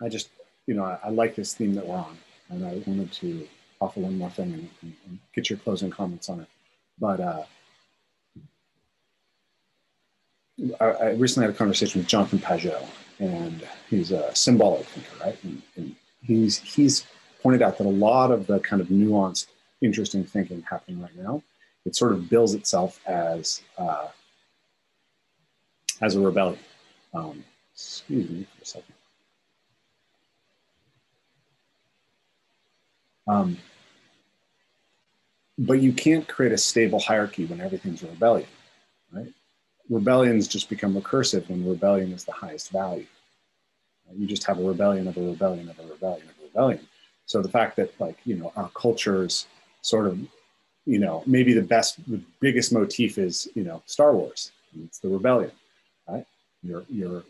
[0.00, 0.30] I just,
[0.66, 2.16] you know, I, I, like this theme that we're on,
[2.48, 3.46] and I wanted to
[3.80, 6.48] offer one more thing and, and, and get your closing comments on it.
[6.98, 7.44] But uh,
[10.80, 12.84] I, I, recently had a conversation with Jonathan Pageau,
[13.18, 15.38] and he's a symbolic thinker, right?
[15.42, 17.04] And, and he's he's
[17.42, 19.46] pointed out that a lot of the kind of nuanced,
[19.80, 21.42] interesting thinking happening right now,
[21.84, 24.08] it sort of bills itself as uh,
[26.00, 26.58] as a rebellion.
[27.14, 27.44] Um,
[27.74, 28.94] excuse me for a second.
[33.28, 33.58] Um,
[35.58, 38.48] but you can't create a stable hierarchy when everything's a rebellion,
[39.12, 39.32] right?
[39.88, 43.06] Rebellions just become recursive when rebellion is the highest value.
[44.14, 46.88] You just have a rebellion of a rebellion of a rebellion of a rebellion.
[47.32, 49.46] So the fact that like, you know, our culture's
[49.80, 50.18] sort of,
[50.84, 54.52] you know, maybe the best, the biggest motif is, you know, Star Wars.
[54.84, 55.50] It's the rebellion,
[56.06, 56.26] right?
[56.62, 57.24] You're, you're,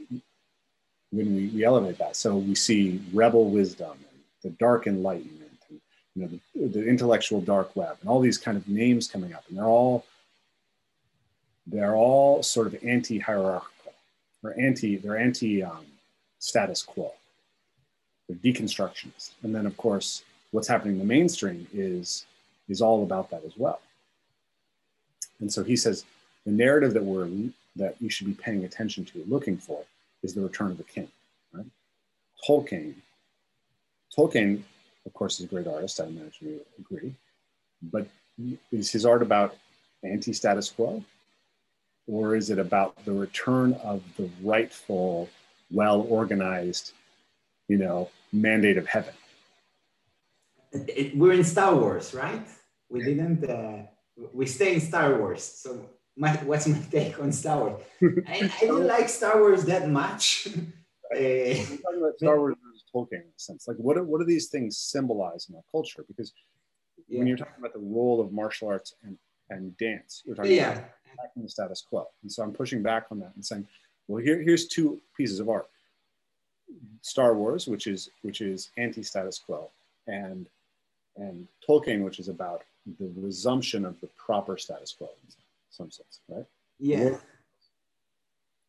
[1.13, 2.17] when we, we elevate that.
[2.17, 5.81] So we see rebel wisdom and the dark enlightenment and,
[6.17, 9.45] you know, the, the intellectual dark web and all these kind of names coming up
[9.49, 10.05] and they're all
[11.69, 13.95] they're all sort of anti-hierarchical
[14.43, 15.87] or anti they're anti um,
[16.41, 17.13] status quo
[18.29, 19.33] they're deconstructionist.
[19.43, 22.27] And then of course what's happening in the mainstream is
[22.69, 23.81] is all about that as well.
[25.41, 26.05] And so he says
[26.47, 27.29] the narrative that we're
[27.77, 29.83] that you should be paying attention to looking for
[30.23, 31.09] is the return of the king
[31.53, 31.67] right?
[32.47, 32.95] Tolkien
[34.17, 34.63] tolkien
[35.07, 37.15] of course is a great artist i imagine you agree
[37.83, 38.07] but
[38.71, 39.57] is his art about
[40.05, 41.05] anti-status quo?
[42.09, 45.29] Or is it about the return of the rightful
[45.71, 46.93] well-organized
[47.73, 47.99] you know
[48.33, 49.15] mandate of heaven
[50.73, 52.47] it, we're in star wars right
[52.93, 53.79] we didn't uh,
[54.39, 55.71] we stay in star wars so
[56.23, 57.83] my, what's my take on star wars
[58.27, 60.49] I, I don't like star wars that much
[61.13, 63.69] uh, talking about Star Wars versus Tolkien in a sense.
[63.69, 66.05] Like, what do, what do these things symbolize in our culture?
[66.09, 66.33] Because
[67.09, 67.19] yeah.
[67.19, 69.17] when you're talking about the role of martial arts and,
[69.51, 70.73] and dance, you're talking yeah.
[70.73, 70.89] about
[71.37, 72.07] the status quo.
[72.23, 73.67] And so I'm pushing back on that and saying,
[74.09, 75.67] well, here, here's two pieces of art.
[77.03, 79.71] Star Wars, which is which is anti-status quo,
[80.07, 80.49] and
[81.17, 82.63] and Tolkien, which is about
[82.99, 85.35] the resumption of the proper status quo in
[85.71, 86.47] some sense, right?
[86.79, 87.17] Yeah.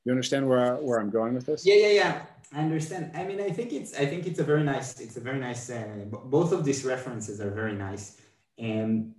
[0.06, 1.66] You understand where I, where I'm going with this?
[1.66, 2.22] Yeah, yeah, yeah.
[2.52, 3.12] I understand.
[3.16, 5.70] I mean, I think it's I think it's a very nice it's a very nice.
[5.70, 8.18] Uh, both of these references are very nice,
[8.58, 9.14] and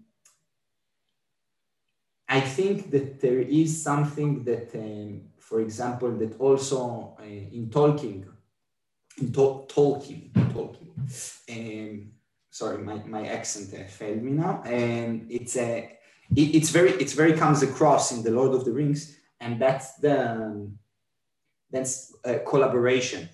[2.28, 8.24] I think that there is something that, um, for example, that also uh, in Tolkien,
[9.19, 10.93] in to- Tolkien, Tolkien.
[11.51, 12.12] Um,
[12.51, 14.62] sorry, my, my accent uh, failed me now.
[14.65, 15.86] And it's a uh,
[16.36, 19.97] it, it's very it's very comes across in the Lord of the Rings, and that's
[19.97, 20.78] the um,
[21.70, 23.28] that's uh, collaboration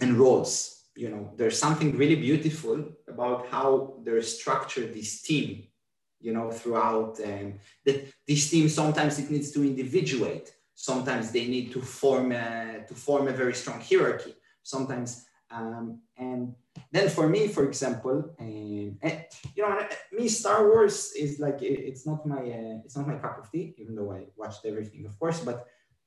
[0.00, 0.84] and roles.
[0.94, 5.66] You know, there's something really beautiful about how they're structured this team
[6.20, 7.54] you know, throughout um,
[7.84, 10.52] that this team sometimes it needs to individuate.
[10.74, 14.34] Sometimes they need to form a, to form a very strong hierarchy.
[14.66, 15.10] Sometimes,
[15.56, 16.40] um, and
[16.90, 19.16] then for me, for example, um, and,
[19.54, 19.72] you know,
[20.18, 23.74] me Star Wars is like it's not my uh, it's not my cup of tea,
[23.78, 25.38] even though I watched everything, of course.
[25.48, 25.58] But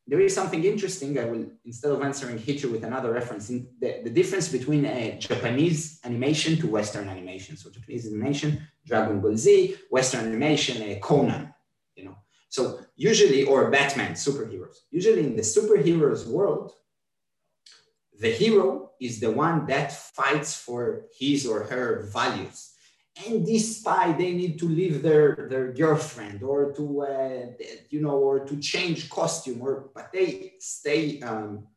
[0.09, 1.17] there is something interesting.
[1.17, 4.83] I will, instead of answering hit you with another reference, in the, the difference between
[5.19, 7.55] Japanese animation to Western animation.
[7.55, 8.49] So Japanese animation,
[8.85, 9.49] Dragon Ball Z,
[9.89, 11.53] Western animation, a Conan,
[11.95, 12.17] you know.
[12.49, 12.61] So
[12.97, 14.77] usually, or Batman, superheroes.
[14.99, 16.73] Usually in the superheroes world,
[18.19, 22.73] the hero is the one that fights for his or her values.
[23.25, 27.45] And despite they need to leave their, their girlfriend or to uh,
[27.89, 31.67] you know or to change costume or but they stay um,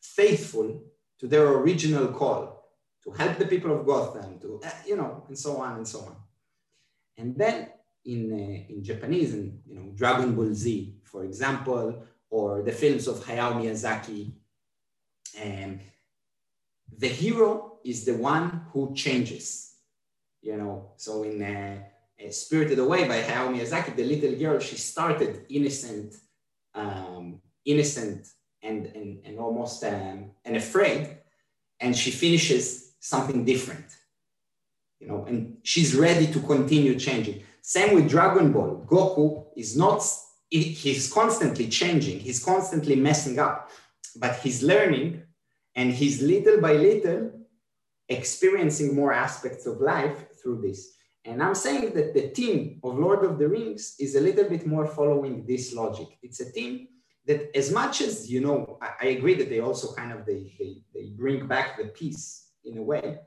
[0.00, 0.82] faithful
[1.18, 2.64] to their original call
[3.04, 6.00] to help the people of gotham to uh, you know and so on and so
[6.00, 6.16] on.
[7.18, 7.68] And then
[8.04, 13.06] in uh, in japanese and you know dragon ball z for example or the films
[13.06, 14.32] of hayao miyazaki
[15.38, 15.80] and
[16.98, 19.72] the hero is the one who changes
[20.42, 21.78] you know, so in uh,
[22.20, 26.14] uh, Spirited Away by Hayao Miyazaki, the little girl, she started innocent,
[26.74, 28.26] um, innocent
[28.60, 31.18] and, and, and almost um, and afraid,
[31.80, 33.86] and she finishes something different,
[34.98, 37.42] you know, and she's ready to continue changing.
[37.60, 38.84] Same with Dragon Ball.
[38.86, 40.04] Goku is not,
[40.50, 43.70] he's constantly changing, he's constantly messing up,
[44.16, 45.22] but he's learning
[45.74, 47.32] and he's little by little
[48.08, 50.92] experiencing more aspects of life through this.
[51.24, 54.66] And I'm saying that the team of Lord of the Rings is a little bit
[54.66, 56.08] more following this logic.
[56.22, 56.88] It's a team
[57.26, 60.52] that as much as, you know, I, I agree that they also kind of, they,
[60.58, 63.20] they, they bring back the peace in a way.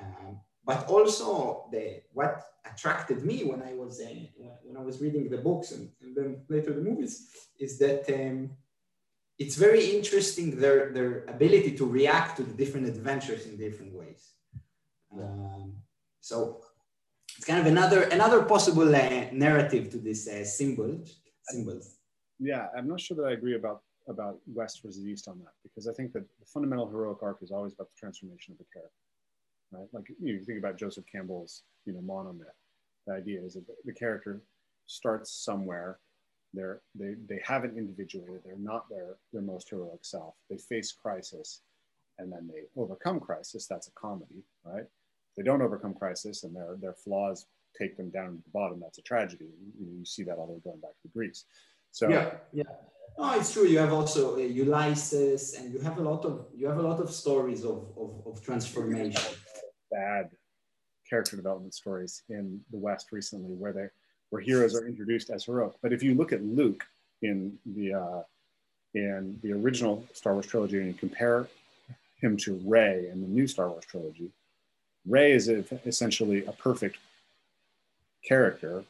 [0.00, 4.06] Um, but also the, what attracted me when I was, uh,
[4.62, 7.28] when I was reading the books and, and then later the movies
[7.58, 8.50] is that um,
[9.40, 14.34] it's very interesting their, their ability to react to the different adventures in different ways.
[15.18, 15.76] Um,
[16.20, 16.60] so
[17.36, 21.00] it's kind of another another possible uh, narrative to this uh, symbol
[21.48, 21.96] symbols.
[22.38, 25.88] Yeah, I'm not sure that I agree about about West versus East on that because
[25.88, 29.04] I think that the fundamental heroic arc is always about the transformation of the character,
[29.72, 29.88] right?
[29.92, 32.58] Like you, know, you think about Joseph Campbell's you know monomyth.
[33.06, 34.42] The idea is that the character
[34.86, 35.98] starts somewhere.
[36.52, 38.42] They're, they, they haven't individuated.
[38.44, 40.34] They're not their, their most heroic self.
[40.48, 41.62] They face crisis
[42.18, 43.66] and then they overcome crisis.
[43.66, 44.86] That's a comedy, right?
[45.36, 47.46] they don't overcome crisis and their, their flaws
[47.78, 49.46] take them down to the bottom, that's a tragedy.
[49.78, 51.44] You, you see that all the way going back to Greece.
[51.92, 52.64] So yeah, yeah.
[53.18, 53.66] No, it's true.
[53.66, 57.00] You have also uh, Ulysses, and you have a lot of you have a lot
[57.00, 59.32] of stories of of, of transformation.
[59.90, 60.30] Bad
[61.08, 63.86] character development stories in the West recently, where they
[64.30, 65.74] where heroes are introduced as heroic.
[65.82, 66.84] But if you look at Luke
[67.22, 68.22] in the uh,
[68.94, 71.46] in the original Star Wars trilogy and you compare
[72.16, 74.30] him to Rey in the new Star Wars trilogy,
[75.06, 76.98] Rey is essentially a perfect
[78.26, 78.84] character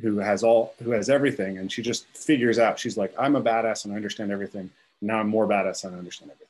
[0.00, 2.78] who has all who has everything and she just figures out.
[2.78, 4.70] She's like i'm a badass and i understand everything.
[5.02, 6.46] Now i'm more badass and i understand everything.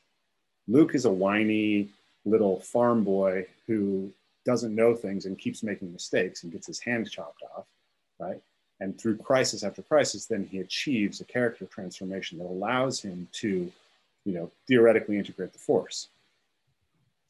[0.68, 1.88] Luke is a whiny
[2.24, 4.12] little farm boy who
[4.50, 7.66] doesn't know things and keeps making mistakes and gets his hand chopped off
[8.18, 8.40] right
[8.80, 13.50] and through crisis after crisis then he achieves a character transformation that allows him to
[14.24, 15.98] you know theoretically integrate the force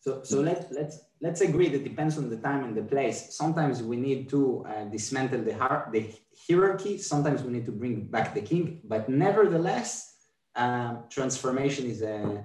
[0.03, 3.35] so, so let, let's, let's agree that depends on the time and the place.
[3.35, 5.55] Sometimes we need to uh, dismantle the,
[5.93, 6.03] the
[6.47, 6.97] hierarchy.
[6.97, 8.81] Sometimes we need to bring back the king.
[8.85, 10.15] But nevertheless,
[10.57, 12.45] uh, transformation is a...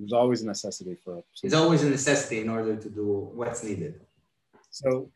[0.00, 1.22] There's always a necessity for...
[1.42, 4.00] It's always a necessity in order to do what's needed.
[4.70, 5.10] So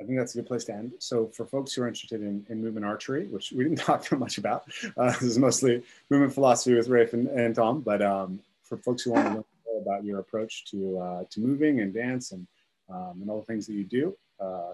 [0.00, 0.92] I think that's a good place to end.
[0.98, 4.16] So for folks who are interested in, in movement archery, which we didn't talk too
[4.16, 4.64] much about,
[4.96, 9.02] uh, this is mostly movement philosophy with Rafe and, and Tom, but um, for folks
[9.02, 12.46] who want to know more about your approach to uh, to moving and dance and
[12.88, 14.16] um, and all the things that you do.
[14.40, 14.72] Uh,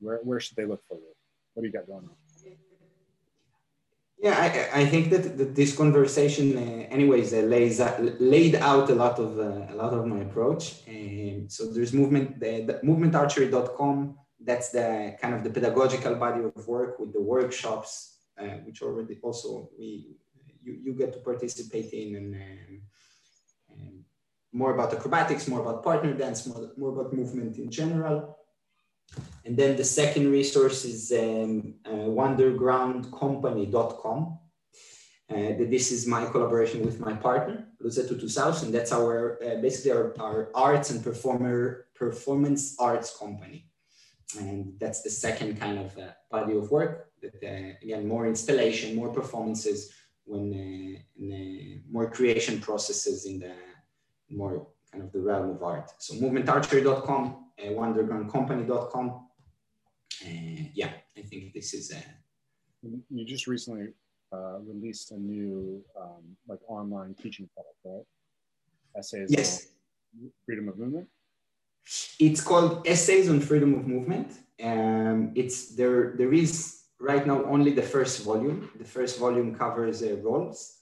[0.00, 1.14] where where should they look for you?
[1.54, 2.10] What do you got going on?
[4.26, 4.38] Yeah,
[4.74, 7.78] I, I think that, that this conversation, uh, anyways, uh, lays
[8.18, 10.62] laid out a lot of uh, a lot of my approach.
[10.88, 14.18] And so there's movement, the, the movementarchery.com.
[14.48, 19.16] That's the kind of the pedagogical body of work with the workshops, uh, which already
[19.22, 20.16] also we
[20.64, 22.80] you, you get to participate in and
[23.72, 24.04] um,
[24.52, 28.35] more about acrobatics, more about partner dance, more, more about movement in general.
[29.44, 34.38] And then the second resource is um, uh, wondergroundcompany.com.
[35.28, 38.70] Uh, this is my collaboration with my partner, Luzetto 2000.
[38.70, 43.66] That's our uh, basically our, our arts and performer performance arts company.
[44.38, 47.10] And that's the second kind of uh, body of work.
[47.22, 49.90] That, uh, again, more installation, more performances,
[50.26, 50.98] when uh,
[51.34, 53.54] uh, more creation processes in the
[54.28, 55.90] more kind of the realm of art.
[55.98, 59.08] So movementarchery.com, uh, wondergroundcompany.com.
[59.10, 61.92] Uh, yeah, I think this is.
[61.92, 63.88] Uh, you just recently
[64.32, 68.04] uh, released a new um, like online teaching product, right?
[68.96, 69.66] Essays yes.
[70.20, 71.08] on freedom of movement.
[72.18, 74.32] It's called Essays on Freedom of Movement.
[74.62, 76.14] Um, it's there.
[76.16, 78.70] There is right now only the first volume.
[78.78, 80.75] The first volume covers uh, roles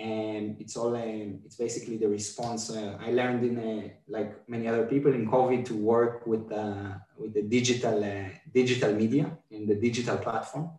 [0.00, 4.66] and it's all um, it's basically the response uh, i learned in uh, like many
[4.66, 9.68] other people in covid to work with uh, with the digital uh, digital media and
[9.68, 10.70] the digital platform.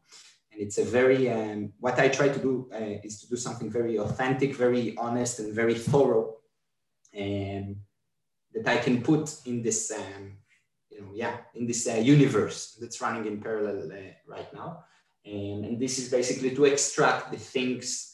[0.52, 3.70] And it's a very um, what i try to do uh, is to do something
[3.70, 6.38] very authentic very honest and very thorough
[7.14, 7.76] and
[8.54, 10.24] that i can put in this um,
[10.90, 13.92] you know yeah in this uh, universe that's running in parallel
[14.28, 14.84] right now.
[15.24, 18.11] And, and this is basically to extract the things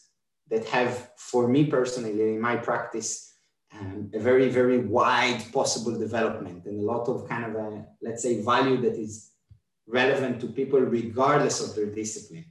[0.49, 3.33] that have, for me personally, in my practice,
[3.73, 8.23] um, a very, very wide possible development and a lot of kind of a, let's
[8.23, 9.31] say, value that is
[9.87, 12.45] relevant to people regardless of their discipline.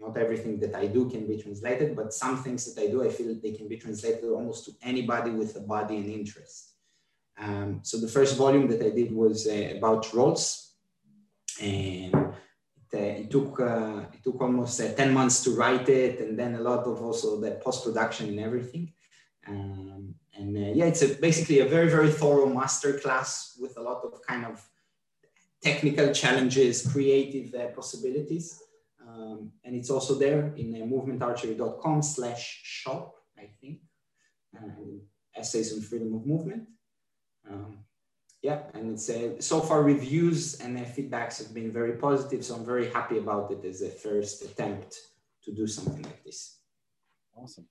[0.00, 3.08] Not everything that I do can be translated, but some things that I do, I
[3.08, 6.72] feel they can be translated almost to anybody with a body and interest.
[7.38, 10.74] Um, so the first volume that I did was uh, about roles,
[11.60, 12.14] and
[12.98, 16.60] it took uh, it took almost uh, 10 months to write it and then a
[16.60, 18.92] lot of also the post-production and everything.
[19.48, 24.02] Um, and yeah it's a, basically a very very thorough master class with a lot
[24.04, 24.66] of kind of
[25.62, 28.60] technical challenges creative possibilities.
[29.06, 33.78] Um, and it's also there in uh, movementarchery.com slash shop i think.
[35.34, 36.68] Essays on freedom of movement.
[37.50, 37.78] Um,
[38.42, 42.44] yeah, and it's uh, so far reviews and uh, feedbacks have been very positive.
[42.44, 44.98] So I'm very happy about it as a first attempt
[45.44, 46.58] to do something like this.
[47.36, 47.66] Awesome.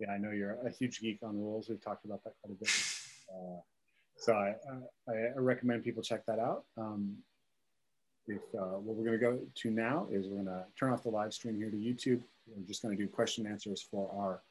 [0.00, 1.68] Yeah, I know you're a huge geek on rules.
[1.68, 2.70] We've talked about that quite a bit.
[3.30, 3.60] Uh,
[4.16, 4.54] so I,
[5.06, 6.64] I, I, recommend people check that out.
[6.78, 7.18] Um,
[8.26, 11.02] if uh, what we're going to go to now is we're going to turn off
[11.02, 12.22] the live stream here to YouTube.
[12.46, 14.42] We're just going to do question answers for our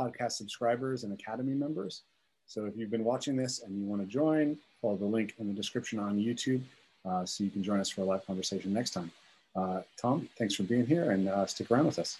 [0.00, 2.04] podcast subscribers and Academy members.
[2.46, 5.46] So if you've been watching this and you want to join, follow the link in
[5.46, 6.60] the description on YouTube
[7.08, 9.10] uh, so you can join us for a live conversation next time.
[9.54, 12.18] Uh, Tom, thanks for being here and uh, stick around with us.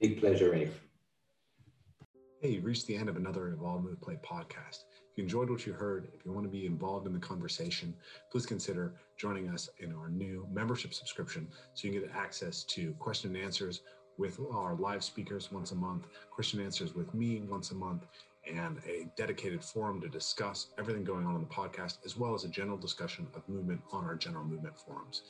[0.00, 0.80] Big pleasure, Rafe.
[2.42, 4.84] Hey, you've reached the end of another Evolve Move Play podcast.
[5.10, 7.94] If you enjoyed what you heard, if you want to be involved in the conversation,
[8.30, 12.92] please consider joining us in our new membership subscription so you can get access to
[12.98, 13.80] question and answers
[14.18, 18.04] with our live speakers once a month, question and answers with me once a month,
[18.52, 22.44] and a dedicated forum to discuss everything going on in the podcast, as well as
[22.44, 25.22] a general discussion of movement on our general movement forums.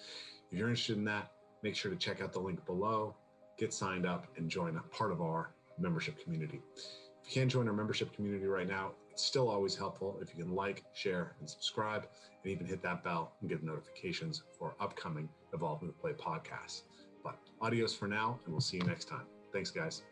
[0.51, 1.33] If you're interested in that,
[1.63, 3.15] make sure to check out the link below,
[3.59, 6.61] get signed up, and join a part of our membership community.
[6.77, 10.45] If you can't join our membership community right now, it's still always helpful if you
[10.45, 12.07] can like, share, and subscribe,
[12.43, 16.83] and even hit that bell and get notifications for upcoming Evolve Move Play podcasts.
[17.25, 19.25] But adios for now, and we'll see you next time.
[19.53, 20.03] Thanks, guys.